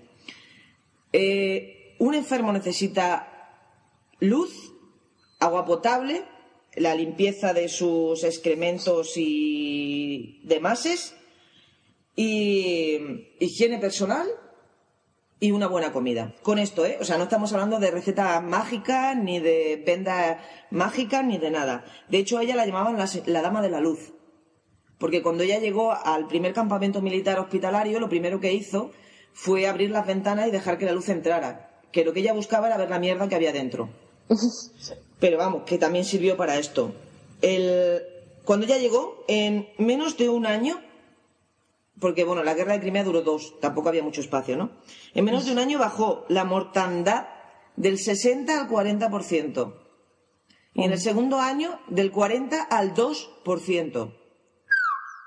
Eh, 1.14 1.96
un 2.00 2.16
enfermo 2.16 2.52
necesita 2.52 3.54
luz, 4.20 4.74
agua 5.40 5.64
potable, 5.64 6.26
la 6.76 6.96
limpieza 6.96 7.54
de 7.54 7.70
sus 7.70 8.24
excrementos 8.24 9.14
y 9.16 10.42
demases, 10.44 11.16
y 12.16 12.98
higiene 13.40 13.80
personal 13.80 14.28
y 15.40 15.52
una 15.52 15.68
buena 15.68 15.94
comida. 15.94 16.36
Con 16.44 16.60
esto, 16.60 16.86
¿eh? 16.86 16.98
O 17.00 17.06
sea, 17.06 17.18
no 17.18 17.24
estamos 17.24 17.54
hablando 17.54 17.80
de 17.80 17.92
receta 17.92 18.42
mágica, 18.42 19.16
ni 19.16 19.40
de 19.40 19.82
venda 19.86 20.44
mágica, 20.70 21.24
ni 21.24 21.38
de 21.38 21.50
nada. 21.50 21.86
De 22.10 22.18
hecho, 22.18 22.38
a 22.38 22.44
ella 22.44 22.56
la 22.56 22.66
llamaban 22.66 22.98
la, 22.98 23.10
la 23.26 23.42
dama 23.42 23.62
de 23.62 23.70
la 23.70 23.80
luz. 23.80 24.14
Porque 24.98 25.24
cuando 25.24 25.44
ella 25.44 25.60
llegó 25.60 25.94
al 25.94 26.28
primer 26.28 26.54
campamento 26.54 27.02
militar 27.02 27.40
hospitalario, 27.40 28.02
lo 28.02 28.10
primero 28.10 28.42
que 28.42 28.52
hizo 28.52 28.92
fue 29.32 29.66
abrir 29.66 29.92
las 29.92 30.06
ventanas 30.06 30.48
y 30.48 30.52
dejar 30.52 30.78
que 30.78 30.86
la 30.86 30.92
luz 30.92 31.08
entrara. 31.08 31.82
Que 31.94 32.04
lo 32.04 32.12
que 32.12 32.20
ella 32.20 32.34
buscaba 32.34 32.68
era 32.68 32.78
ver 32.78 32.90
la 32.90 33.00
mierda 33.00 33.30
que 33.30 33.36
había 33.36 33.54
dentro. 33.54 33.90
Pero 35.20 35.38
vamos, 35.38 35.64
que 35.64 35.78
también 35.78 36.06
sirvió 36.06 36.38
para 36.38 36.58
esto. 36.58 36.94
El- 37.42 38.02
Cuando 38.46 38.66
ella 38.66 38.78
llegó, 38.78 39.24
en 39.28 39.70
menos 39.78 40.18
de 40.18 40.28
un 40.30 40.46
año, 40.48 40.82
porque 42.00 42.24
bueno, 42.24 42.44
la 42.44 42.54
guerra 42.56 42.74
de 42.74 42.80
Crimea 42.80 43.04
duró 43.04 43.22
dos, 43.22 43.60
tampoco 43.60 43.90
había 43.90 44.02
mucho 44.02 44.22
espacio, 44.22 44.58
¿no? 44.58 44.72
En 45.14 45.24
menos 45.26 45.46
de 45.46 45.52
un 45.52 45.60
año 45.60 45.78
bajó 45.78 46.26
la 46.30 46.46
mortandad 46.46 47.28
del 47.76 48.00
60 48.00 48.60
al 48.62 48.68
40%. 48.68 49.74
Y 50.74 50.84
en 50.84 50.92
el 50.94 51.00
segundo 51.00 51.40
año, 51.40 51.80
del 51.90 52.12
40 52.12 52.62
al 52.64 52.94
2%. 52.96 54.14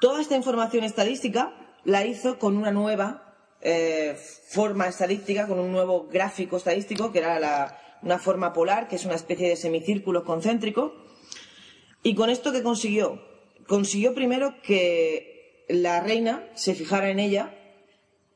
Toda 0.00 0.20
esta 0.20 0.34
información 0.36 0.82
estadística 0.82 1.52
la 1.84 2.04
hizo 2.04 2.38
con 2.38 2.56
una 2.56 2.72
nueva 2.72 3.34
eh, 3.60 4.16
forma 4.48 4.88
estadística, 4.88 5.46
con 5.46 5.60
un 5.60 5.70
nuevo 5.70 6.08
gráfico 6.10 6.56
estadístico, 6.56 7.12
que 7.12 7.20
era 7.20 7.38
la- 7.38 7.78
una 8.02 8.18
forma 8.18 8.52
polar, 8.52 8.88
que 8.88 8.96
es 8.96 9.04
una 9.04 9.14
especie 9.14 9.48
de 9.48 9.56
semicírculo 9.56 10.24
concéntrico. 10.24 10.94
¿Y 12.02 12.14
con 12.14 12.30
esto 12.30 12.52
qué 12.52 12.62
consiguió? 12.62 13.22
Consiguió 13.66 14.14
primero 14.14 14.60
que 14.62 15.64
la 15.68 16.00
reina 16.00 16.48
se 16.54 16.74
fijara 16.74 17.10
en 17.10 17.18
ella, 17.20 17.56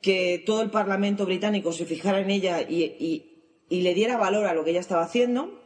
que 0.00 0.42
todo 0.46 0.62
el 0.62 0.70
Parlamento 0.70 1.24
británico 1.26 1.72
se 1.72 1.84
fijara 1.86 2.20
en 2.20 2.30
ella 2.30 2.62
y, 2.62 2.84
y- 2.84 3.32
y 3.68 3.80
le 3.82 3.94
diera 3.94 4.16
valor 4.16 4.46
a 4.46 4.54
lo 4.54 4.62
que 4.62 4.70
ella 4.70 4.80
estaba 4.80 5.02
haciendo, 5.02 5.60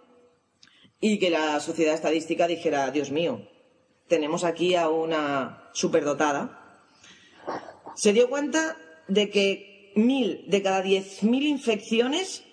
y 1.03 1.19
que 1.19 1.29
la 1.31 1.61
sociedad 1.61 1.95
estadística 1.95 2.47
dijera, 2.47 2.91
Dios 2.91 3.11
mío, 3.11 3.47
tenemos 4.09 4.45
aquí 4.45 4.75
a 4.75 4.89
una 4.89 5.69
superdotada. 5.73 6.83
Se 7.95 8.13
dio 8.13 8.29
cuenta 8.31 8.77
de 9.09 9.29
que 9.31 9.93
mil 9.97 10.45
de 10.49 10.63
cada 10.63 10.83
diez 10.83 11.23
mil 11.23 11.43
infecciones 11.43 12.45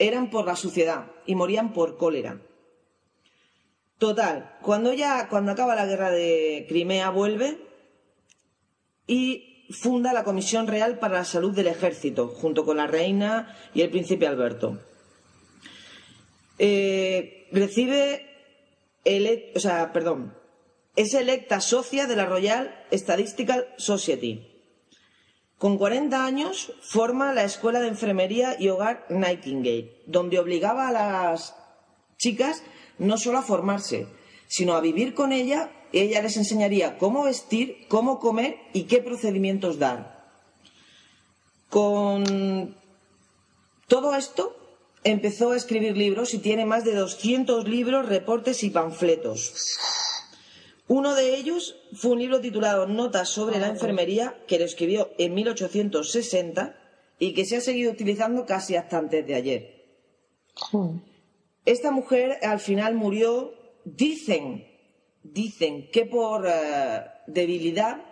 eran 0.00 0.30
por 0.30 0.46
la 0.46 0.56
suciedad 0.56 1.12
y 1.26 1.36
morían 1.36 1.72
por 1.72 1.96
cólera. 1.96 2.40
Total, 3.98 4.56
cuando 4.62 4.94
ya, 4.94 5.28
cuando 5.28 5.52
acaba 5.52 5.74
la 5.76 5.86
guerra 5.86 6.10
de 6.10 6.64
Crimea, 6.68 7.10
vuelve 7.10 7.58
y 9.06 9.66
funda 9.70 10.12
la 10.14 10.24
Comisión 10.24 10.66
Real 10.66 10.98
para 10.98 11.18
la 11.18 11.24
Salud 11.24 11.54
del 11.54 11.66
Ejército, 11.66 12.28
junto 12.28 12.64
con 12.64 12.78
la 12.78 12.86
reina 12.86 13.54
y 13.74 13.82
el 13.82 13.90
príncipe 13.90 14.26
Alberto. 14.26 14.80
Eh, 16.58 17.46
recibe, 17.52 18.26
ele- 19.04 19.52
o 19.54 19.60
sea, 19.60 19.92
perdón, 19.92 20.34
es 20.96 21.12
electa 21.14 21.60
socia 21.60 22.06
de 22.06 22.16
la 22.16 22.24
Royal 22.26 22.84
Statistical 22.92 23.68
Society. 23.76 24.49
Con 25.60 25.76
40 25.76 26.24
años 26.24 26.72
forma 26.80 27.34
la 27.34 27.44
Escuela 27.44 27.80
de 27.80 27.88
Enfermería 27.88 28.56
y 28.58 28.70
Hogar 28.70 29.04
Nightingale, 29.10 29.92
donde 30.06 30.38
obligaba 30.38 30.88
a 30.88 30.92
las 30.92 31.54
chicas 32.16 32.62
no 32.98 33.18
solo 33.18 33.36
a 33.36 33.42
formarse, 33.42 34.06
sino 34.48 34.72
a 34.72 34.80
vivir 34.80 35.12
con 35.12 35.32
ella 35.32 35.70
ella 35.92 36.22
les 36.22 36.38
enseñaría 36.38 36.96
cómo 36.96 37.24
vestir, 37.24 37.86
cómo 37.88 38.20
comer 38.20 38.56
y 38.72 38.84
qué 38.84 39.02
procedimientos 39.02 39.78
dar. 39.78 40.32
Con 41.68 42.74
todo 43.86 44.14
esto, 44.14 44.56
empezó 45.04 45.50
a 45.50 45.56
escribir 45.56 45.94
libros 45.94 46.32
y 46.32 46.38
tiene 46.38 46.64
más 46.64 46.84
de 46.84 46.94
200 46.94 47.68
libros, 47.68 48.08
reportes 48.08 48.62
y 48.62 48.70
panfletos. 48.70 49.76
Uno 50.90 51.14
de 51.14 51.36
ellos 51.36 51.76
fue 51.92 52.10
un 52.10 52.18
libro 52.18 52.40
titulado 52.40 52.84
Notas 52.88 53.28
sobre 53.28 53.60
la 53.60 53.68
enfermería, 53.68 54.34
que 54.48 54.58
lo 54.58 54.64
escribió 54.64 55.12
en 55.18 55.34
1860 55.34 56.74
y 57.20 57.32
que 57.32 57.44
se 57.44 57.58
ha 57.58 57.60
seguido 57.60 57.92
utilizando 57.92 58.44
casi 58.44 58.74
hasta 58.74 58.98
antes 58.98 59.24
de 59.24 59.34
ayer. 59.36 59.84
Esta 61.64 61.92
mujer 61.92 62.38
al 62.42 62.58
final 62.58 62.96
murió, 62.96 63.54
dicen, 63.84 64.66
dicen 65.22 65.88
que 65.92 66.06
por 66.06 66.48
eh, 66.48 67.04
debilidad, 67.28 68.02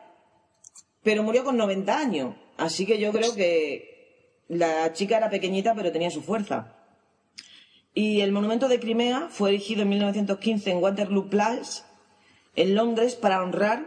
pero 1.02 1.24
murió 1.24 1.42
con 1.42 1.56
90 1.56 1.98
años. 1.98 2.36
Así 2.58 2.86
que 2.86 3.00
yo 3.00 3.10
creo 3.10 3.34
que 3.34 4.44
la 4.46 4.92
chica 4.92 5.16
era 5.16 5.30
pequeñita, 5.30 5.74
pero 5.74 5.90
tenía 5.90 6.12
su 6.12 6.22
fuerza. 6.22 6.76
Y 7.92 8.20
el 8.20 8.30
monumento 8.30 8.68
de 8.68 8.78
Crimea 8.78 9.26
fue 9.30 9.48
erigido 9.48 9.82
en 9.82 9.88
1915 9.88 10.70
en 10.70 10.80
Waterloo 10.80 11.28
Place, 11.28 11.87
en 12.58 12.74
Londres, 12.74 13.14
para 13.14 13.40
honrar 13.40 13.86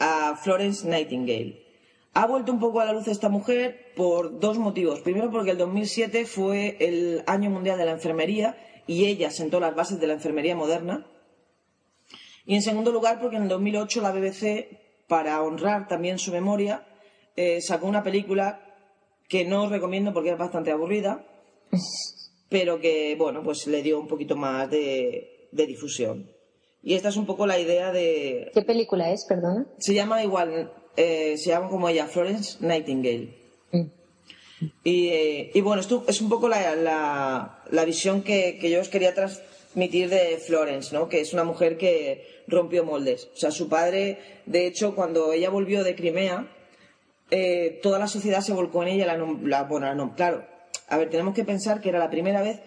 a 0.00 0.36
Florence 0.36 0.86
Nightingale. 0.88 1.64
Ha 2.12 2.26
vuelto 2.26 2.50
un 2.50 2.58
poco 2.58 2.80
a 2.80 2.84
la 2.84 2.92
luz 2.92 3.06
esta 3.06 3.28
mujer 3.28 3.92
por 3.94 4.40
dos 4.40 4.58
motivos. 4.58 5.00
Primero, 5.00 5.30
porque 5.30 5.52
el 5.52 5.58
2007 5.58 6.26
fue 6.26 6.76
el 6.80 7.22
Año 7.28 7.50
Mundial 7.50 7.78
de 7.78 7.84
la 7.84 7.92
Enfermería 7.92 8.56
y 8.88 9.06
ella 9.06 9.30
sentó 9.30 9.60
las 9.60 9.76
bases 9.76 10.00
de 10.00 10.08
la 10.08 10.14
enfermería 10.14 10.56
moderna. 10.56 11.06
Y 12.46 12.56
en 12.56 12.62
segundo 12.62 12.90
lugar, 12.90 13.20
porque 13.20 13.36
en 13.36 13.44
el 13.44 13.48
2008 13.48 14.02
la 14.02 14.10
BBC, 14.10 15.06
para 15.06 15.40
honrar 15.40 15.86
también 15.86 16.18
su 16.18 16.32
memoria, 16.32 16.84
eh, 17.36 17.60
sacó 17.60 17.86
una 17.86 18.02
película 18.02 18.60
que 19.28 19.44
no 19.44 19.62
os 19.64 19.70
recomiendo 19.70 20.12
porque 20.12 20.30
es 20.30 20.38
bastante 20.38 20.72
aburrida, 20.72 21.24
pero 22.48 22.80
que, 22.80 23.14
bueno, 23.16 23.44
pues 23.44 23.68
le 23.68 23.82
dio 23.82 24.00
un 24.00 24.08
poquito 24.08 24.34
más 24.34 24.68
de, 24.68 25.48
de 25.52 25.66
difusión. 25.68 26.39
Y 26.82 26.94
esta 26.94 27.08
es 27.10 27.16
un 27.16 27.26
poco 27.26 27.46
la 27.46 27.58
idea 27.58 27.92
de... 27.92 28.50
¿Qué 28.54 28.62
película 28.62 29.10
es, 29.12 29.24
perdona? 29.26 29.66
Se 29.78 29.92
llama 29.94 30.22
igual, 30.22 30.72
eh, 30.96 31.36
se 31.36 31.50
llama 31.50 31.68
como 31.68 31.88
ella, 31.88 32.06
Florence 32.06 32.56
Nightingale. 32.60 33.34
Mm. 33.72 33.82
Y, 34.84 35.08
eh, 35.08 35.50
y 35.54 35.60
bueno, 35.60 35.80
esto 35.80 36.04
es 36.08 36.20
un 36.20 36.28
poco 36.30 36.48
la, 36.48 36.74
la- 36.76 37.62
la 37.70 37.84
visión 37.84 38.22
que, 38.22 38.58
que 38.58 38.70
yo 38.70 38.80
os 38.80 38.88
quería 38.88 39.14
transmitir 39.14 40.08
de 40.08 40.38
Florence, 40.38 40.94
¿no? 40.94 41.08
Que 41.08 41.20
es 41.20 41.32
una 41.34 41.44
mujer 41.44 41.76
que 41.76 42.42
rompió 42.46 42.84
moldes. 42.84 43.28
O 43.34 43.36
sea, 43.36 43.50
su 43.50 43.68
padre, 43.68 44.18
de 44.46 44.66
hecho, 44.66 44.94
cuando 44.94 45.32
ella 45.32 45.50
volvió 45.50 45.84
de 45.84 45.94
Crimea, 45.94 46.48
eh, 47.30 47.78
toda 47.82 47.98
la 47.98 48.08
sociedad 48.08 48.40
se 48.40 48.52
volcó 48.54 48.82
en 48.82 48.88
ella. 48.88 49.06
La, 49.06 49.16
la- 49.42 49.62
bueno, 49.64 49.86
nom- 49.94 50.14
claro, 50.14 50.44
a 50.88 50.96
ver, 50.96 51.10
tenemos 51.10 51.34
que 51.34 51.44
pensar 51.44 51.80
que 51.80 51.90
era 51.90 51.98
la 51.98 52.10
primera 52.10 52.40
vez 52.42 52.60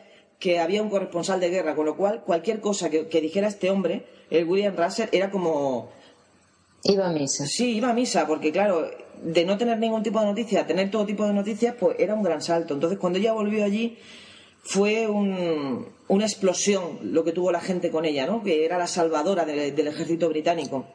que 0.43 0.59
había 0.59 0.81
un 0.83 0.89
corresponsal 0.89 1.39
de 1.39 1.49
guerra, 1.49 1.73
con 1.73 1.85
lo 1.85 1.95
cual 1.95 2.21
cualquier 2.25 2.59
cosa 2.59 2.89
que, 2.89 3.07
que 3.07 3.21
dijera 3.21 3.47
este 3.47 3.69
hombre, 3.69 4.05
el 4.29 4.43
William 4.45 4.75
Russell, 4.75 5.07
era 5.13 5.31
como 5.31 5.89
Iba 6.83 7.07
a 7.07 7.13
misa. 7.13 7.45
Sí, 7.47 7.77
iba 7.77 7.89
a 7.91 7.93
misa, 7.93 8.27
porque 8.27 8.51
claro, 8.51 8.91
de 9.23 9.45
no 9.45 9.57
tener 9.57 9.77
ningún 9.79 10.03
tipo 10.03 10.19
de 10.19 10.25
noticia 10.25 10.59
a 10.61 10.67
tener 10.67 10.91
todo 10.91 11.05
tipo 11.05 11.25
de 11.25 11.31
noticias, 11.33 11.75
pues 11.79 11.95
era 11.97 12.13
un 12.13 12.23
gran 12.23 12.41
salto. 12.41 12.73
Entonces, 12.73 12.99
cuando 12.99 13.19
ella 13.19 13.31
volvió 13.31 13.63
allí, 13.63 13.97
fue 14.63 15.07
un- 15.07 15.87
una 16.09 16.25
explosión 16.25 16.99
lo 17.03 17.23
que 17.23 17.31
tuvo 17.31 17.53
la 17.53 17.61
gente 17.61 17.89
con 17.89 18.03
ella, 18.03 18.27
¿no? 18.27 18.43
Que 18.43 18.65
era 18.65 18.77
la 18.77 18.87
salvadora 18.87 19.45
de- 19.45 19.71
del 19.71 19.87
ejército 19.87 20.27
británico. 20.27 20.85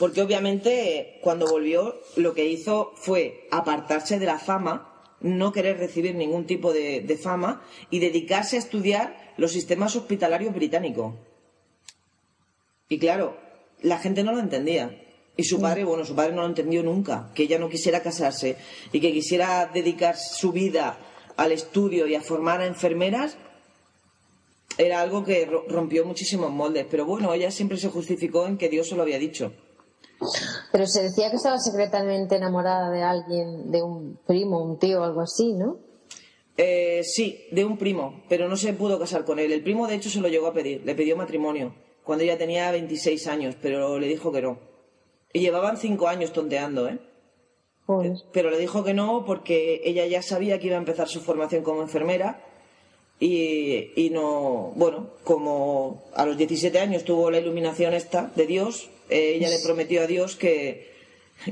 Porque 0.00 0.20
obviamente 0.22 1.18
cuando 1.22 1.46
volvió 1.46 1.94
lo 2.16 2.34
que 2.34 2.46
hizo 2.46 2.92
fue 2.96 3.46
apartarse 3.52 4.18
de 4.18 4.26
la 4.26 4.38
fama, 4.40 4.91
no 5.22 5.52
querer 5.52 5.78
recibir 5.78 6.14
ningún 6.14 6.46
tipo 6.46 6.72
de, 6.72 7.00
de 7.00 7.16
fama 7.16 7.62
y 7.90 7.98
dedicarse 7.98 8.56
a 8.56 8.58
estudiar 8.60 9.32
los 9.36 9.52
sistemas 9.52 9.96
hospitalarios 9.96 10.54
británicos. 10.54 11.14
Y 12.88 12.98
claro, 12.98 13.36
la 13.80 13.98
gente 13.98 14.22
no 14.22 14.32
lo 14.32 14.40
entendía. 14.40 14.98
Y 15.36 15.44
su 15.44 15.60
padre, 15.60 15.84
bueno, 15.84 16.04
su 16.04 16.14
padre 16.14 16.32
no 16.34 16.42
lo 16.42 16.48
entendió 16.48 16.82
nunca, 16.82 17.30
que 17.34 17.44
ella 17.44 17.58
no 17.58 17.70
quisiera 17.70 18.02
casarse 18.02 18.56
y 18.92 19.00
que 19.00 19.12
quisiera 19.12 19.70
dedicar 19.72 20.16
su 20.16 20.52
vida 20.52 20.98
al 21.38 21.52
estudio 21.52 22.06
y 22.06 22.14
a 22.14 22.20
formar 22.20 22.60
a 22.60 22.66
enfermeras, 22.66 23.38
era 24.76 25.00
algo 25.00 25.24
que 25.24 25.46
ro- 25.46 25.64
rompió 25.68 26.04
muchísimos 26.04 26.50
moldes. 26.50 26.86
Pero 26.90 27.06
bueno, 27.06 27.32
ella 27.32 27.50
siempre 27.50 27.78
se 27.78 27.88
justificó 27.88 28.46
en 28.46 28.58
que 28.58 28.68
Dios 28.68 28.88
se 28.90 28.94
lo 28.96 29.02
había 29.02 29.18
dicho. 29.18 29.54
Pero 30.70 30.86
se 30.86 31.02
decía 31.02 31.30
que 31.30 31.36
estaba 31.36 31.58
secretamente 31.58 32.36
enamorada 32.36 32.90
de 32.90 33.02
alguien, 33.02 33.70
de 33.70 33.82
un 33.82 34.18
primo, 34.26 34.62
un 34.62 34.78
tío 34.78 35.00
o 35.00 35.04
algo 35.04 35.20
así, 35.20 35.52
¿no? 35.52 35.78
Eh, 36.56 37.02
sí, 37.04 37.46
de 37.50 37.64
un 37.64 37.78
primo, 37.78 38.22
pero 38.28 38.48
no 38.48 38.56
se 38.56 38.72
pudo 38.72 38.98
casar 38.98 39.24
con 39.24 39.38
él. 39.38 39.52
El 39.52 39.62
primo, 39.62 39.86
de 39.86 39.94
hecho, 39.94 40.10
se 40.10 40.20
lo 40.20 40.28
llegó 40.28 40.48
a 40.48 40.52
pedir, 40.52 40.82
le 40.84 40.94
pidió 40.94 41.16
matrimonio 41.16 41.74
cuando 42.04 42.24
ella 42.24 42.38
tenía 42.38 42.70
26 42.70 43.26
años, 43.28 43.56
pero 43.60 43.98
le 43.98 44.08
dijo 44.08 44.32
que 44.32 44.42
no. 44.42 44.58
Y 45.32 45.40
llevaban 45.40 45.76
cinco 45.76 46.08
años 46.08 46.32
tonteando, 46.32 46.88
¿eh? 46.88 46.98
Joder. 47.86 48.16
Pero 48.32 48.50
le 48.50 48.58
dijo 48.58 48.84
que 48.84 48.94
no 48.94 49.24
porque 49.24 49.80
ella 49.84 50.06
ya 50.06 50.22
sabía 50.22 50.58
que 50.58 50.66
iba 50.66 50.76
a 50.76 50.80
empezar 50.80 51.08
su 51.08 51.20
formación 51.20 51.62
como 51.62 51.82
enfermera 51.82 52.44
y, 53.18 53.92
y 53.96 54.10
no, 54.10 54.72
bueno, 54.76 55.10
como 55.24 56.04
a 56.14 56.26
los 56.26 56.36
17 56.36 56.78
años 56.78 57.04
tuvo 57.04 57.30
la 57.30 57.38
iluminación 57.38 57.94
esta 57.94 58.30
de 58.34 58.46
Dios, 58.46 58.90
eh, 59.01 59.01
ella 59.12 59.48
le 59.48 59.58
prometió 59.60 60.02
a 60.02 60.06
Dios 60.06 60.36
que, 60.36 60.90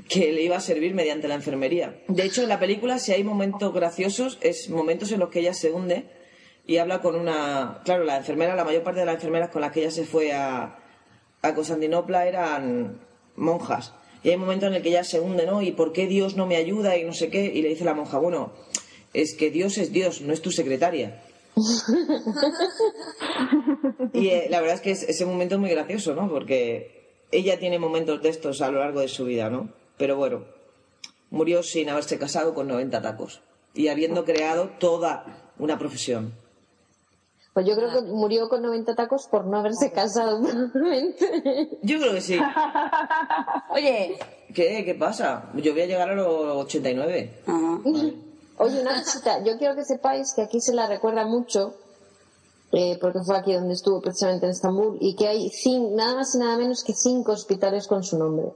que 0.08 0.32
le 0.32 0.42
iba 0.42 0.56
a 0.56 0.61
servir 0.61 0.94
mediante 0.94 1.28
la 1.28 1.34
enfermería. 1.34 2.00
De 2.08 2.24
hecho, 2.24 2.42
en 2.42 2.48
la 2.48 2.58
película, 2.61 2.98
si 2.98 3.12
hay 3.12 3.24
momentos 3.24 3.72
graciosos, 3.74 4.38
es 4.40 4.68
momentos 4.70 5.11
en 5.12 5.20
los 5.20 5.30
que 5.30 5.40
ella 5.40 5.54
se 5.54 5.70
hunde 5.70 6.04
y 6.66 6.76
habla 6.78 7.00
con 7.00 7.16
una... 7.16 7.80
Claro, 7.84 8.04
la 8.04 8.18
enfermera, 8.18 8.54
la 8.54 8.64
mayor 8.64 8.82
parte 8.82 9.00
de 9.00 9.06
las 9.06 9.16
enfermeras 9.16 9.50
con 9.50 9.61
las 9.62 9.72
que 9.72 9.80
ella 9.80 9.90
se 9.90 10.04
fue 10.04 10.32
a, 10.32 10.78
a 11.42 11.54
Constantinopla 11.54 12.26
eran 12.28 13.00
monjas. 13.36 13.92
Y 14.22 14.28
hay 14.28 14.34
un 14.34 14.42
momento 14.42 14.66
en 14.66 14.74
el 14.74 14.82
que 14.82 14.90
ella 14.90 15.02
se 15.04 15.18
hunde, 15.18 15.46
¿no? 15.46 15.62
¿Y 15.62 15.72
por 15.72 15.92
qué 15.92 16.06
Dios 16.06 16.36
no 16.36 16.46
me 16.46 16.56
ayuda? 16.56 16.96
Y 16.98 17.04
no 17.04 17.12
sé 17.14 17.30
qué. 17.30 17.44
Y 17.46 17.62
le 17.62 17.70
dice 17.70 17.84
la 17.84 17.94
monja, 17.94 18.18
bueno, 18.18 18.52
es 19.14 19.34
que 19.34 19.50
Dios 19.50 19.78
es 19.78 19.92
Dios, 19.92 20.20
no 20.20 20.32
es 20.34 20.42
tu 20.42 20.50
secretaria. 20.52 21.22
y 24.12 24.28
eh, 24.28 24.46
la 24.50 24.61
verdad 24.61 24.76
es 24.76 24.80
que 24.82 24.90
es- 24.92 25.02
ese 25.04 25.24
momento 25.24 25.54
es 25.56 25.61
muy 25.61 25.70
gracioso, 25.70 26.14
¿no? 26.14 26.28
Porque 26.28 26.99
ella 27.33 27.59
tiene 27.59 27.78
momentos 27.78 28.22
de 28.22 28.28
estos 28.28 28.61
a 28.61 28.70
lo 28.70 28.81
largo 28.81 29.01
de 29.01 29.09
su 29.09 29.24
vida, 29.24 29.51
¿no? 29.51 29.68
Pero 29.97 30.16
bueno, 30.16 30.45
murió 31.31 31.62
sin 31.62 31.89
haberse 31.91 32.18
casado 32.18 32.55
con 32.55 32.68
90 32.68 33.01
tacos 33.03 33.41
y 33.74 33.89
habiendo 33.89 34.24
creado 34.24 34.70
toda 34.78 35.53
una 35.59 35.78
profesión. 35.78 36.33
Pues 37.53 37.66
yo 37.66 37.74
creo 37.74 37.91
que 37.91 38.03
murió 38.03 38.49
con 38.49 38.62
90 38.62 38.95
tacos 38.95 39.26
por 39.26 39.45
no 39.45 39.59
haberse 39.59 39.91
casado, 39.93 40.41
probablemente. 40.41 41.78
Yo 41.83 41.99
creo 41.99 42.14
que 42.14 42.20
sí. 42.20 42.39
Oye, 43.70 44.18
¿Qué? 44.55 44.85
¿Qué 44.85 44.95
pasa? 44.95 45.51
Yo 45.55 45.72
voy 45.72 45.83
a 45.83 45.87
llegar 45.87 46.11
a 46.11 46.14
los 46.14 46.57
89. 46.66 47.43
ajá. 47.47 47.81
Oye, 48.62 48.81
una 48.83 48.95
cosita, 49.03 49.43
yo 49.43 49.57
quiero 49.57 49.74
que 49.74 49.85
sepáis 49.85 50.35
que 50.35 50.43
aquí 50.43 50.61
se 50.61 50.74
la 50.74 50.87
recuerda 50.87 51.24
mucho, 51.24 51.76
eh, 52.73 52.99
porque 53.01 53.21
fue 53.25 53.37
aquí 53.37 53.53
donde 53.53 53.75
estuvo 53.75 54.01
precisamente 54.01 54.47
en 54.47 54.53
Estambul, 54.53 54.97
y 55.01 55.14
que 55.16 55.29
hay 55.29 55.51
cin- 55.51 55.91
nada 55.95 56.14
más 56.16 56.35
y 56.35 56.39
nada 56.39 56.57
menos 56.57 56.85
que 56.85 56.93
cinco 56.95 57.33
hospitales 57.33 57.87
con 57.87 58.03
su 58.05 58.18
nombre. 58.18 58.47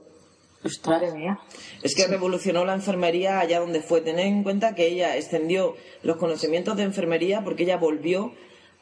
Es 1.83 1.93
que 1.95 2.07
revolucionó 2.07 2.65
la 2.65 2.73
enfermería 2.73 3.39
allá 3.39 3.59
donde 3.59 3.81
fue. 3.81 4.01
Tened 4.01 4.25
en 4.25 4.41
cuenta 4.43 4.73
que 4.73 4.87
ella 4.87 5.15
extendió 5.15 5.75
los 6.01 6.17
conocimientos 6.17 6.75
de 6.75 6.83
enfermería 6.83 7.43
porque 7.43 7.63
ella 7.63 7.77
volvió 7.77 8.31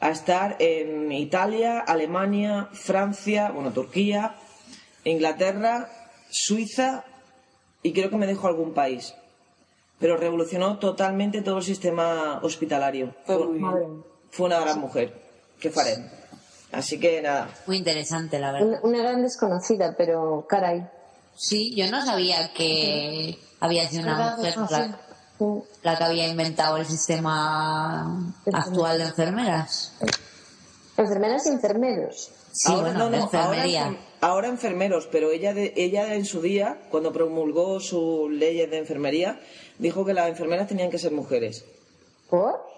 a 0.00 0.08
estar 0.10 0.56
en 0.60 1.12
Italia, 1.12 1.80
Alemania, 1.80 2.68
Francia, 2.72 3.50
bueno, 3.50 3.70
Turquía, 3.72 4.34
Inglaterra, 5.04 5.90
Suiza 6.30 7.04
y 7.82 7.92
creo 7.92 8.08
que 8.08 8.16
me 8.16 8.26
dejó 8.26 8.46
algún 8.48 8.72
país. 8.72 9.14
Pero 9.98 10.16
revolucionó 10.16 10.78
totalmente 10.78 11.42
todo 11.42 11.58
el 11.58 11.64
sistema 11.64 12.40
hospitalario. 12.42 13.14
Fue 13.26 13.36
fue 14.30 14.46
una 14.46 14.60
gran 14.60 14.80
mujer. 14.80 15.22
¿Qué 15.64 15.70
faré? 15.70 15.96
Así 16.72 17.00
que 17.00 17.22
nada. 17.22 17.48
Muy 17.66 17.78
interesante, 17.78 18.38
la 18.38 18.52
verdad. 18.52 18.68
Una, 18.68 18.80
una 18.82 18.98
gran 18.98 19.22
desconocida, 19.22 19.94
pero 19.96 20.44
caray. 20.46 20.86
Sí, 21.34 21.74
yo 21.74 21.90
no 21.90 22.04
sabía 22.04 22.52
que 22.52 23.38
había 23.60 23.88
sido 23.88 24.02
una 24.02 24.36
mujer 24.36 24.54
la, 24.70 24.98
la 25.82 25.96
que 25.96 26.04
había 26.04 26.28
inventado 26.28 26.76
el 26.76 26.84
sistema 26.84 28.34
actual 28.52 28.98
de 28.98 29.04
enfermeras. 29.04 29.94
Enfermeras 30.98 31.46
y 31.46 31.48
enfermeros. 31.48 32.30
Sí, 32.52 32.72
bueno, 32.78 33.08
de 33.08 33.16
enfermería. 33.16 33.84
Ahora, 33.86 33.96
enfer- 33.96 34.18
ahora 34.20 34.48
enfermeros, 34.48 35.08
pero 35.10 35.30
ella, 35.30 35.54
de- 35.54 35.72
ella 35.76 36.12
en 36.14 36.26
su 36.26 36.42
día, 36.42 36.78
cuando 36.90 37.10
promulgó 37.10 37.80
sus 37.80 38.30
leyes 38.30 38.70
de 38.70 38.76
enfermería, 38.78 39.40
dijo 39.78 40.04
que 40.04 40.12
las 40.12 40.28
enfermeras 40.28 40.68
tenían 40.68 40.90
que 40.90 40.98
ser 40.98 41.12
mujeres. 41.12 41.64
¿Por? 42.28 42.73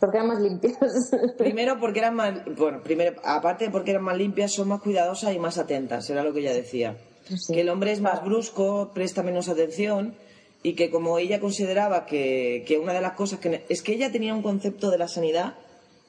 Porque 0.00 0.18
eran 0.18 0.28
más 0.28 0.40
limpias. 0.40 0.76
Primero 1.38 1.78
porque 1.80 2.00
eran 2.00 2.14
más, 2.14 2.34
bueno, 2.56 2.82
primero, 2.82 3.16
aparte 3.24 3.64
de 3.66 3.70
porque 3.70 3.92
eran 3.92 4.02
más 4.04 4.16
limpias, 4.16 4.52
son 4.52 4.68
más 4.68 4.80
cuidadosas 4.80 5.34
y 5.34 5.38
más 5.38 5.56
atentas, 5.58 6.08
era 6.10 6.22
lo 6.22 6.32
que 6.34 6.40
ella 6.40 6.52
decía. 6.52 6.96
Sí. 7.24 7.54
Que 7.54 7.62
el 7.62 7.68
hombre 7.70 7.92
es 7.92 8.00
más 8.00 8.22
brusco, 8.24 8.90
presta 8.94 9.22
menos 9.22 9.48
atención 9.48 10.14
y 10.62 10.74
que 10.74 10.90
como 10.90 11.18
ella 11.18 11.40
consideraba 11.40 12.06
que, 12.06 12.64
que 12.66 12.78
una 12.78 12.92
de 12.92 13.00
las 13.00 13.12
cosas 13.12 13.40
que... 13.40 13.64
Es 13.68 13.82
que 13.82 13.92
ella 13.94 14.12
tenía 14.12 14.34
un 14.34 14.42
concepto 14.42 14.90
de 14.90 14.98
la 14.98 15.08
sanidad 15.08 15.54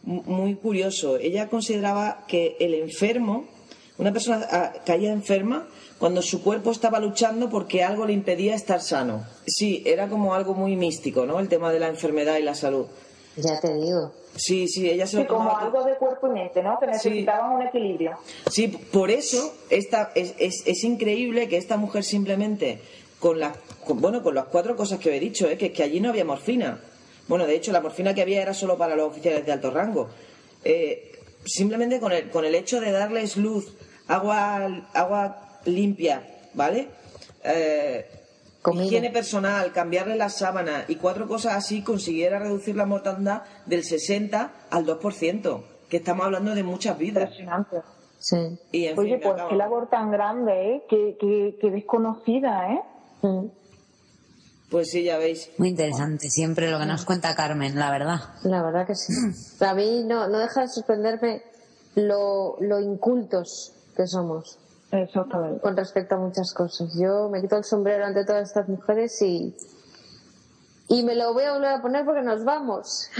mu- 0.03 0.23
muy 0.23 0.55
curioso. 0.55 1.17
Ella 1.17 1.47
consideraba 1.47 2.25
que 2.27 2.55
el 2.59 2.73
enfermo, 2.73 3.45
una 3.97 4.11
persona 4.13 4.45
ah, 4.51 4.73
caía 4.85 5.11
enferma 5.11 5.67
cuando 5.97 6.21
su 6.21 6.43
cuerpo 6.43 6.71
estaba 6.71 6.99
luchando 6.99 7.49
porque 7.49 7.83
algo 7.83 8.05
le 8.05 8.13
impedía 8.13 8.53
estar 8.53 8.81
sano. 8.81 9.25
Sí, 9.47 9.81
era 9.85 10.07
como 10.09 10.33
algo 10.35 10.53
muy 10.53 10.75
místico, 10.75 11.25
¿no? 11.25 11.39
El 11.39 11.47
tema 11.49 11.71
de 11.71 11.79
la 11.79 11.87
enfermedad 11.87 12.37
y 12.37 12.43
la 12.43 12.53
salud. 12.53 12.85
Ya 13.37 13.59
te 13.59 13.73
digo. 13.73 14.11
Sí, 14.35 14.67
sí, 14.67 14.89
ella 14.89 15.05
se 15.07 15.17
Sí, 15.17 15.23
lo 15.23 15.27
como 15.27 15.39
tomaba 15.49 15.61
algo 15.65 15.83
de 15.83 15.95
cuerpo 15.95 16.27
y 16.27 16.31
mente, 16.31 16.61
¿no? 16.61 16.79
Que 16.79 16.87
necesitaban 16.87 17.53
un 17.55 17.61
equilibrio. 17.63 18.17
Sí, 18.51 18.67
por 18.67 19.09
eso 19.09 19.53
esta, 19.69 20.11
es, 20.15 20.33
es, 20.37 20.63
es 20.65 20.83
increíble 20.83 21.47
que 21.47 21.57
esta 21.57 21.77
mujer 21.77 22.03
simplemente, 22.03 22.79
con 23.19 23.39
las, 23.39 23.57
con- 23.85 23.99
bueno, 24.01 24.21
con 24.21 24.35
las 24.35 24.45
cuatro 24.45 24.75
cosas 24.75 24.99
que 24.99 25.15
he 25.15 25.19
dicho, 25.19 25.47
¿eh? 25.49 25.57
que, 25.57 25.71
que 25.71 25.83
allí 25.83 25.99
no 25.99 26.09
había 26.09 26.25
morfina. 26.25 26.79
Bueno, 27.27 27.45
de 27.47 27.55
hecho, 27.55 27.71
la 27.71 27.81
morfina 27.81 28.13
que 28.13 28.21
había 28.21 28.41
era 28.41 28.53
solo 28.53 28.77
para 28.77 28.95
los 28.95 29.09
oficiales 29.09 29.45
de 29.45 29.51
alto 29.51 29.71
rango. 29.71 30.07
Eh, 30.63 31.13
simplemente 31.45 31.99
con 31.99 32.11
el, 32.11 32.29
con 32.29 32.45
el 32.45 32.53
hecho 32.55 32.79
de 32.79 32.91
darles 32.91 33.37
luz, 33.37 33.73
agua, 34.07 34.87
agua 34.93 35.59
limpia, 35.65 36.21
¿vale? 36.53 36.87
Eh, 37.43 38.05
Comida. 38.67 38.83
higiene 38.85 39.11
personal, 39.11 39.71
cambiarle 39.71 40.15
la 40.17 40.27
sábana 40.29 40.83
y 40.89 40.95
cuatro 40.95 41.25
cosas 41.27 41.53
así 41.55 41.83
consiguiera 41.83 42.37
reducir 42.37 42.75
la 42.75 42.85
mortandad 42.85 43.43
del 43.65 43.83
60 43.85 44.51
al 44.69 44.85
2%, 44.85 45.61
que 45.87 45.97
estamos 45.97 46.25
hablando 46.25 46.53
de 46.53 46.63
muchas 46.63 46.97
vidas. 46.97 47.29
Impresionante. 47.29 47.77
Sí. 48.19 48.59
Y 48.73 48.85
en 48.87 48.99
Oye, 48.99 49.11
fin, 49.11 49.19
pues 49.23 49.33
acabo. 49.35 49.49
qué 49.49 49.55
labor 49.55 49.89
tan 49.89 50.11
grande, 50.11 50.75
¿eh? 50.75 50.83
Qué, 50.89 51.15
qué, 51.17 51.57
qué 51.61 51.71
desconocida, 51.71 52.73
¿eh? 52.73 52.81
Pues 54.69 54.89
sí, 54.91 55.03
ya 55.03 55.17
veis. 55.17 55.49
Muy 55.57 55.69
interesante, 55.69 56.29
siempre 56.29 56.69
lo 56.69 56.77
que 56.77 56.85
nos 56.85 57.05
cuenta 57.05 57.33
Carmen, 57.35 57.79
la 57.79 57.89
verdad. 57.89 58.19
La 58.43 58.61
verdad 58.63 58.85
que 58.85 58.95
sí. 58.95 59.13
A 59.63 59.73
mí 59.73 60.03
no, 60.03 60.27
no 60.27 60.39
deja 60.39 60.61
de 60.61 60.67
sorprenderme 60.67 61.41
lo, 61.95 62.57
lo 62.59 62.81
incultos 62.81 63.71
que 63.95 64.05
somos 64.07 64.59
Exactamente. 64.91 65.61
con 65.61 65.75
respecto 65.75 66.15
a 66.15 66.17
muchas 66.17 66.53
cosas. 66.53 66.97
Yo 66.97 67.29
me 67.29 67.41
quito 67.41 67.57
el 67.57 67.63
sombrero 67.63 68.05
ante 68.05 68.25
todas 68.25 68.49
estas 68.49 68.69
mujeres 68.69 69.21
y, 69.21 69.55
y 70.87 71.03
me 71.03 71.15
lo 71.15 71.33
voy 71.33 71.43
a 71.43 71.53
volver 71.53 71.69
a 71.69 71.81
poner 71.81 72.05
porque 72.05 72.21
nos 72.21 72.43
vamos. 72.45 73.09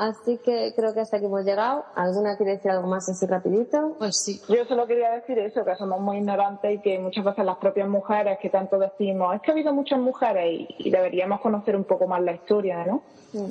Así 0.00 0.38
que 0.38 0.72
creo 0.74 0.94
que 0.94 1.00
hasta 1.00 1.18
aquí 1.18 1.26
hemos 1.26 1.44
llegado. 1.44 1.84
¿Alguna 1.94 2.38
quiere 2.38 2.52
decir 2.52 2.70
algo 2.70 2.88
más 2.88 3.06
así 3.10 3.26
rapidito? 3.26 3.96
Pues 3.98 4.16
sí. 4.16 4.40
Yo 4.48 4.64
solo 4.64 4.86
quería 4.86 5.10
decir 5.10 5.38
eso, 5.38 5.62
que 5.62 5.76
somos 5.76 6.00
muy 6.00 6.16
ignorantes 6.16 6.74
y 6.74 6.78
que 6.78 6.98
muchas 6.98 7.22
veces 7.22 7.44
las 7.44 7.58
propias 7.58 7.86
mujeres 7.86 8.38
que 8.40 8.48
tanto 8.48 8.78
decimos, 8.78 9.34
es 9.34 9.42
que 9.42 9.50
ha 9.50 9.52
habido 9.52 9.74
muchas 9.74 9.98
mujeres 9.98 10.46
y, 10.52 10.74
y 10.78 10.90
deberíamos 10.90 11.42
conocer 11.42 11.76
un 11.76 11.84
poco 11.84 12.06
más 12.06 12.22
la 12.22 12.32
historia, 12.32 12.82
¿no? 12.86 13.02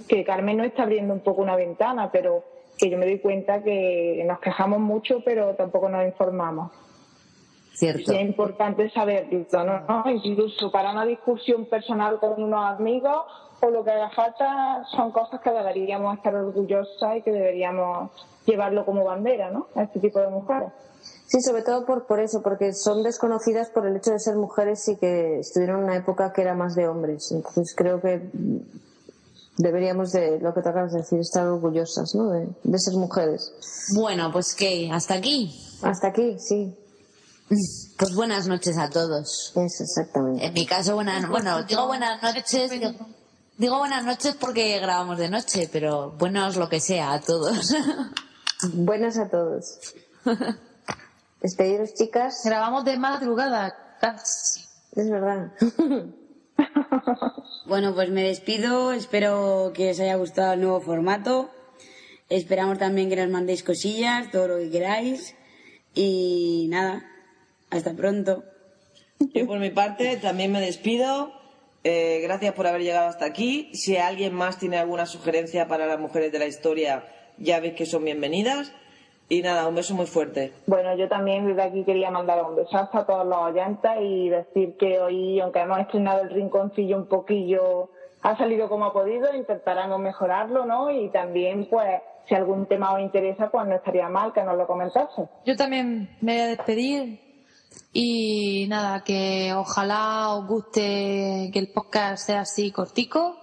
Que 0.07 0.23
Carmen 0.23 0.57
nos 0.57 0.65
está 0.65 0.82
abriendo 0.84 1.13
un 1.13 1.19
poco 1.19 1.43
una 1.43 1.55
ventana, 1.55 2.09
pero 2.11 2.43
que 2.80 2.89
yo 2.89 2.97
me 2.97 3.05
doy 3.05 3.19
cuenta 3.19 3.61
que 3.61 4.23
nos 4.25 4.39
quejamos 4.39 4.80
mucho, 4.80 5.21
pero 5.23 5.53
tampoco 5.55 5.89
nos 5.89 6.05
informamos. 6.05 6.71
Cierto. 7.73 8.11
Y 8.11 8.15
es 8.15 8.21
importante 8.21 8.89
saberlo, 8.89 9.45
¿no? 9.88 10.03
Incluso 10.23 10.71
para 10.71 10.91
una 10.91 11.05
discusión 11.05 11.65
personal 11.65 12.19
con 12.19 12.41
unos 12.41 12.65
amigos 12.65 13.23
o 13.61 13.69
lo 13.69 13.84
que 13.84 13.91
haga 13.91 14.09
falta 14.11 14.84
son 14.91 15.11
cosas 15.11 15.41
que 15.41 15.51
deberíamos 15.51 16.17
estar 16.17 16.34
orgullosas 16.36 17.17
y 17.17 17.21
que 17.21 17.32
deberíamos 17.32 18.11
llevarlo 18.45 18.86
como 18.86 19.03
bandera, 19.03 19.51
¿no? 19.51 19.67
A 19.75 19.84
este 19.84 19.99
tipo 19.99 20.19
de 20.19 20.30
mujeres. 20.30 20.69
Sí, 21.27 21.41
sobre 21.41 21.61
todo 21.61 21.86
por, 21.86 22.05
por 22.05 22.19
eso, 22.19 22.41
porque 22.41 22.73
son 22.73 23.03
desconocidas 23.03 23.69
por 23.69 23.86
el 23.86 23.95
hecho 23.97 24.11
de 24.11 24.19
ser 24.19 24.36
mujeres 24.36 24.88
y 24.88 24.97
que 24.97 25.39
estuvieron 25.39 25.80
en 25.80 25.84
una 25.86 25.95
época 25.95 26.34
que 26.34 26.41
era 26.41 26.55
más 26.55 26.75
de 26.75 26.88
hombres. 26.88 27.32
Entonces 27.32 27.73
creo 27.75 28.01
que 28.01 28.21
deberíamos 29.60 30.14
de, 30.14 30.39
lo 30.39 30.53
que 30.53 30.62
te 30.62 30.70
acabas 30.70 30.93
de 30.93 30.99
decir, 30.99 31.20
estar 31.20 31.45
orgullosas, 31.45 32.16
¿no? 32.16 32.32
De, 32.32 32.47
de 32.64 32.80
ser 32.80 32.93
mujeres. 32.95 33.53
Bueno, 33.93 34.32
pues 34.32 34.55
qué, 34.55 34.89
hasta 34.91 35.16
aquí. 35.16 35.53
Hasta 35.84 36.07
aquí, 36.07 36.38
sí. 36.39 36.76
Pues 37.97 38.16
buenas 38.16 38.47
noches 38.47 38.78
a 38.78 38.89
todos. 38.89 39.51
Eso, 39.55 39.84
exactamente. 39.84 40.45
En 40.45 40.53
mi 40.53 40.66
caso, 40.66 40.95
buenas, 40.95 41.28
bueno, 41.28 41.64
digo 41.64 41.88
buenas 41.88 42.22
noches, 42.24 42.72
digo, 42.72 42.91
digo 43.57 43.80
buenas 43.80 44.05
noches 44.05 44.36
porque 44.39 44.80
grabamos 44.80 45.18
de 45.18 45.30
noche, 45.30 45.70
pero 45.72 46.12
buenos 46.12 46.55
lo 46.55 46.70
que 46.70 46.80
sea 46.80 47.14
a 47.14 47.20
todos. 47.20 47.76
Buenas 48.74 49.18
a 49.18 49.30
todos. 49.30 49.80
Despediros, 51.41 51.93
chicas. 51.93 52.41
Grabamos 52.43 52.84
de 52.84 52.97
madrugada, 52.97 53.74
casi. 54.01 54.66
Es 54.97 55.10
verdad. 55.10 55.53
Bueno, 57.66 57.94
pues 57.94 58.10
me 58.10 58.24
despido. 58.24 58.92
Espero 58.94 59.72
que 59.74 59.92
os 59.92 60.00
haya 60.00 60.16
gustado 60.16 60.54
el 60.54 60.62
nuevo 60.62 60.82
formato. 60.82 61.50
Esperamos 62.30 62.78
también 62.78 63.10
que 63.10 63.16
nos 63.16 63.30
mandéis 63.30 63.64
cosillas, 63.64 64.32
todo 64.32 64.48
lo 64.48 64.58
que 64.58 64.70
queráis. 64.70 65.36
Y 65.94 66.68
nada, 66.70 67.06
hasta 67.70 67.94
pronto. 67.94 68.44
Yo 69.34 69.46
por 69.48 69.60
mi 69.60 69.70
parte 69.70 70.18
también 70.18 70.52
me 70.52 70.62
despido. 70.62 71.34
Eh, 71.84 72.20
gracias 72.22 72.54
por 72.54 72.68
haber 72.68 72.82
llegado 72.82 73.08
hasta 73.08 73.26
aquí. 73.26 73.70
Si 73.74 73.98
alguien 73.98 74.34
más 74.34 74.60
tiene 74.60 74.78
alguna 74.78 75.06
sugerencia 75.06 75.68
para 75.68 75.88
las 75.88 76.00
mujeres 76.00 76.32
de 76.32 76.40
la 76.40 76.46
historia, 76.46 77.06
ya 77.38 77.60
veis 77.60 77.74
que 77.74 77.86
son 77.86 78.04
bienvenidas. 78.04 78.72
Y 79.32 79.43
nada, 79.43 79.67
un 79.67 79.75
beso 79.75 79.93
muy 79.93 80.07
fuerte. 80.07 80.51
Bueno, 80.65 80.95
yo 80.95 81.07
también 81.07 81.45
desde 81.47 81.61
aquí 81.61 81.84
quería 81.84 82.09
mandar 82.09 82.43
un 82.43 82.55
besazo 82.55 82.97
a 82.97 83.05
todos 83.05 83.27
los 83.27 83.38
oyentes 83.38 83.91
y 84.01 84.27
decir 84.27 84.75
que 84.77 84.99
hoy, 84.99 85.39
aunque 85.39 85.59
hemos 85.59 85.77
estrenado 85.77 86.23
el 86.23 86.32
rinconcillo 86.32 86.97
un 86.97 87.07
poquillo, 87.07 87.91
ha 88.23 88.36
salido 88.38 88.67
como 88.67 88.86
ha 88.86 88.93
podido, 88.93 89.32
intentaremos 89.36 89.99
mejorarlo, 89.99 90.65
¿no? 90.65 90.89
Y 90.89 91.09
también, 91.09 91.67
pues, 91.69 92.01
si 92.27 92.34
algún 92.34 92.65
tema 92.65 92.93
os 92.93 93.01
interesa, 93.01 93.51
pues 93.51 93.67
no 93.67 93.75
estaría 93.75 94.09
mal 94.09 94.34
que 94.34 94.43
nos 94.43 94.57
lo 94.57 94.65
comentase. 94.65 95.30
Yo 95.45 95.55
también 95.55 96.17
me 96.21 96.34
voy 96.34 96.41
a 96.41 96.47
despedir 96.47 97.19
y 97.93 98.65
nada, 98.67 99.03
que 99.03 99.53
ojalá 99.55 100.34
os 100.34 100.47
guste 100.47 101.51
que 101.53 101.59
el 101.59 101.71
podcast 101.71 102.25
sea 102.25 102.41
así 102.41 102.71
cortico 102.71 103.39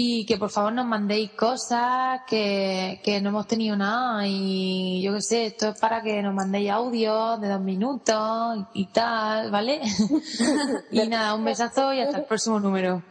y 0.00 0.24
que 0.26 0.36
por 0.36 0.50
favor 0.50 0.72
nos 0.72 0.86
mandéis 0.86 1.32
cosas, 1.32 2.20
que, 2.28 3.00
que 3.02 3.20
no 3.20 3.30
hemos 3.30 3.48
tenido 3.48 3.76
nada 3.76 4.22
y 4.28 5.02
yo 5.02 5.12
qué 5.14 5.20
sé, 5.20 5.46
esto 5.46 5.70
es 5.70 5.78
para 5.80 6.02
que 6.02 6.22
nos 6.22 6.32
mandéis 6.32 6.70
audios 6.70 7.40
de 7.40 7.48
dos 7.48 7.60
minutos 7.60 8.58
y, 8.74 8.82
y 8.82 8.86
tal, 8.86 9.50
¿vale? 9.50 9.80
y 10.92 11.08
nada, 11.08 11.34
un 11.34 11.44
besazo 11.44 11.92
y 11.92 12.00
hasta 12.00 12.18
el 12.18 12.24
próximo 12.26 12.60
número. 12.60 13.02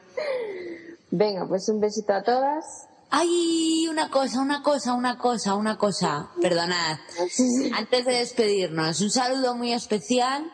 Venga, 1.11 1.45
pues 1.45 1.67
un 1.67 1.81
besito 1.81 2.13
a 2.13 2.23
todas. 2.23 2.87
Ay, 3.09 3.87
una 3.89 4.09
cosa, 4.09 4.39
una 4.39 4.63
cosa, 4.63 4.93
una 4.93 5.17
cosa, 5.17 5.55
una 5.55 5.77
cosa. 5.77 6.29
Perdonad. 6.41 6.99
Antes 7.77 8.05
de 8.05 8.13
despedirnos, 8.13 9.01
un 9.01 9.11
saludo 9.11 9.55
muy 9.55 9.73
especial 9.73 10.49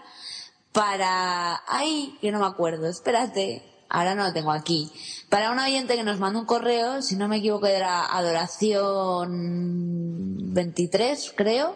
para... 0.72 1.62
Ay, 1.68 2.18
que 2.22 2.32
no 2.32 2.40
me 2.40 2.48
acuerdo, 2.48 2.88
espérate. 2.88 3.73
Ahora 3.94 4.16
no 4.16 4.24
lo 4.24 4.34
tengo 4.34 4.52
aquí. 4.52 4.92
Para 5.30 5.52
un 5.52 5.60
oyente 5.60 5.96
que 5.96 6.04
nos 6.04 6.20
mandó 6.20 6.40
un 6.40 6.48
correo, 6.48 7.04
si 7.04 7.16
no 7.16 7.28
me 7.28 7.38
equivoco 7.38 7.68
era 7.68 8.08
Adoración 8.08 9.30
23, 10.52 11.34
creo, 11.36 11.76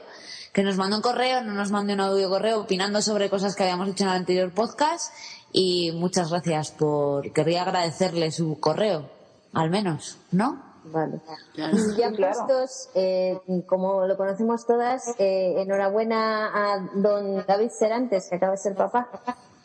que 0.52 0.64
nos 0.64 0.78
mandó 0.78 0.96
un 0.96 1.04
correo, 1.04 1.44
no 1.44 1.54
nos 1.54 1.70
mandó 1.70 1.94
un 1.94 2.00
audio 2.00 2.28
correo 2.28 2.62
opinando 2.62 3.04
sobre 3.04 3.30
cosas 3.30 3.56
que 3.56 3.62
habíamos 3.62 3.90
hecho 3.90 4.06
en 4.06 4.10
el 4.10 4.16
anterior 4.16 4.52
podcast 4.52 5.14
y 5.52 5.92
muchas 5.92 6.32
gracias 6.32 6.72
por... 6.72 7.32
Querría 7.34 7.62
agradecerle 7.62 8.32
su 8.32 8.60
correo, 8.60 9.12
al 9.54 9.70
menos, 9.70 10.18
¿no? 10.32 10.64
Vale. 10.86 11.22
Ya 11.56 12.12
puestos, 12.18 12.90
eh, 12.96 13.40
como 13.68 14.08
lo 14.08 14.18
conocemos 14.18 14.66
todas, 14.66 15.14
eh, 15.20 15.54
enhorabuena 15.58 16.48
a 16.48 16.80
don 16.96 17.46
David 17.46 17.70
Serantes, 17.78 18.28
que 18.28 18.38
acaba 18.38 18.54
de 18.54 18.58
ser 18.58 18.74
papá. 18.74 19.08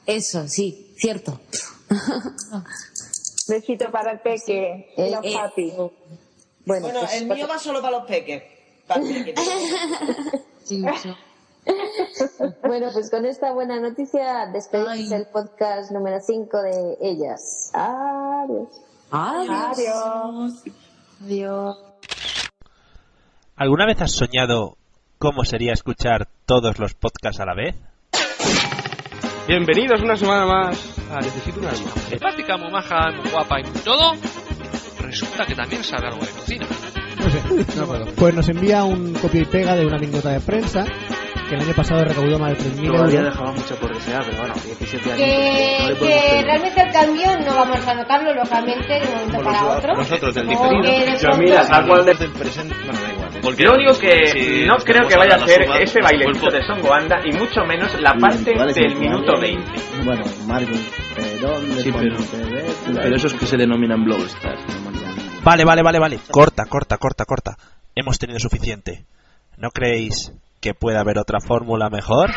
Eso, 0.05 0.49
sí, 0.49 0.93
cierto. 0.99 1.41
Besito 3.49 3.91
para 3.91 4.13
el 4.13 4.21
peque, 4.21 4.93
Eh, 4.97 5.11
los 5.11 5.25
eh, 5.25 5.35
papi. 5.35 5.73
Bueno, 5.73 5.93
Bueno, 6.65 7.01
pues, 7.01 7.15
el 7.21 7.27
mío 7.27 7.47
va 7.49 7.59
solo 7.59 7.81
para 7.83 7.99
los 7.99 8.07
peques. 8.07 8.43
Para 8.87 9.03
el 9.03 9.25
peque. 9.25 9.35
Sí, 10.65 10.81
sí. 11.03 11.13
bueno, 12.63 12.89
pues 12.93 13.11
con 13.11 13.27
esta 13.27 13.53
buena 13.53 13.81
noticia 13.81 14.47
despedimos 14.53 14.93
Ay. 14.93 15.13
el 15.13 15.27
podcast 15.27 15.91
número 15.91 16.21
5 16.21 16.63
de 16.63 16.99
ellas. 17.01 17.71
Adiós. 17.75 18.69
Adiós. 19.11 20.63
Adiós. 21.25 21.77
¿Alguna 23.57 23.87
vez 23.87 24.01
has 24.03 24.13
soñado 24.13 24.77
cómo 25.19 25.45
sería 25.45 25.73
escuchar 25.73 26.29
todos 26.47 26.79
los 26.79 26.95
podcasts 26.95 27.41
a 27.41 27.45
la 27.47 27.55
vez? 27.55 27.75
Bienvenidos 29.47 30.01
una 30.03 30.17
semana 30.17 30.47
más 30.47 30.79
a 31.11 31.21
Necesito 31.21 31.61
un 31.61 31.67
alma. 31.67 31.91
Práctica 32.19 32.57
muy 32.57 32.71
maja, 32.71 33.11
muy 33.11 33.31
guapa 33.31 33.61
y 33.61 33.65
muy 33.65 33.79
todo. 33.81 34.13
Resulta 35.01 35.45
que 35.45 35.55
también 35.55 35.83
sabe 35.85 36.07
algo 36.09 36.25
de 36.25 36.31
cocina. 36.33 36.67
No 37.19 37.31
sé, 37.65 37.79
no 37.81 37.87
puedo. 37.87 38.05
Pues 38.17 38.35
nos 38.35 38.49
envía 38.49 38.85
un 38.85 39.13
copia 39.15 39.43
y 39.43 39.45
pega 39.45 39.75
de 39.75 39.85
una 39.87 39.99
minuta 39.99 40.31
de 40.31 40.41
prensa 40.41 40.85
que 41.49 41.55
el 41.57 41.61
año 41.63 41.75
pasado 41.75 42.05
recaudó 42.05 42.39
más 42.39 42.53
de 42.53 42.65
3.000 42.71 42.87
Todavía 42.93 43.19
euros. 43.21 43.33
dejaba 43.35 43.53
mucho 43.53 43.75
por 43.77 43.95
desear, 43.95 44.25
pero 44.25 44.39
bueno, 44.39 44.55
17 44.65 45.13
años. 45.13 45.19
Que, 45.19 45.77
no 45.83 45.89
le 45.89 45.95
podemos 45.97 46.23
que 46.25 46.43
realmente 46.43 46.81
el 46.81 46.93
cambio 46.93 47.27
no 47.41 47.55
vamos 47.57 47.87
a 47.87 47.95
notarlo 47.95 48.35
localmente 48.35 48.93
de 48.95 49.01
un 49.07 49.13
momento 49.13 49.43
para 49.45 49.67
otro. 49.77 49.95
Nosotros 49.97 50.35
del 50.35 50.49
diferido. 50.49 51.19
Yo, 51.21 51.39
mira, 51.39 51.67
tal 51.69 51.87
cual 51.89 52.05
de- 52.07 52.15
Bueno, 52.15 53.01
da 53.03 53.13
igual. 53.13 53.22
Porque 53.43 53.65
lo 53.65 53.73
único 53.75 53.99
que 53.99 54.65
no 54.67 54.77
creo 54.77 55.09
que 55.09 55.17
vaya 55.17 55.35
a 55.35 55.39
suma, 55.41 55.79
ese 55.79 56.01
bailecito 56.01 56.51
de 56.51 56.63
Songo 56.65 56.95
Anda 56.95 57.21
y 57.25 57.33
mucho 57.33 57.65
menos 57.65 58.01
la 58.01 58.15
parte 58.15 58.55
Vale, 58.55 58.73
del 58.73 58.95
minuto 58.97 59.33
vale. 59.33 59.57
20. 59.57 59.73
Bueno, 60.05 60.25
Marvin, 60.47 60.81
pero 61.17 61.49
¿dónde 61.49 61.83
Sí, 61.83 61.93
pero-? 61.93 62.17
Pero 63.03 63.17
esos 63.17 63.35
que 63.35 63.47
se 63.47 63.57
denominan 63.57 64.05
blogstars. 64.05 64.61
Vale, 65.43 65.65
vale, 65.65 65.83
vale, 65.83 65.99
vale. 65.99 66.19
Corta, 66.31 66.67
corta, 66.67 66.99
corta, 66.99 67.25
corta. 67.25 67.57
Hemos 67.97 68.19
tenido 68.19 68.39
suficiente. 68.39 69.05
¿No 69.57 69.71
creéis 69.71 70.33
que 70.61 70.73
puede 70.75 70.99
haber 70.99 71.19
otra 71.19 71.41
fórmula 71.41 71.91
mejor? 71.91 72.31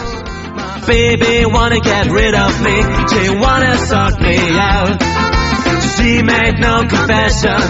She 5.98 6.22
made 6.22 6.58
no 6.58 6.86
confession, 6.88 7.60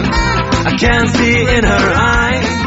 I 0.67 0.77
see 1.09 1.41
in 1.43 1.65
her 1.65 1.93
eyes. 1.95 2.62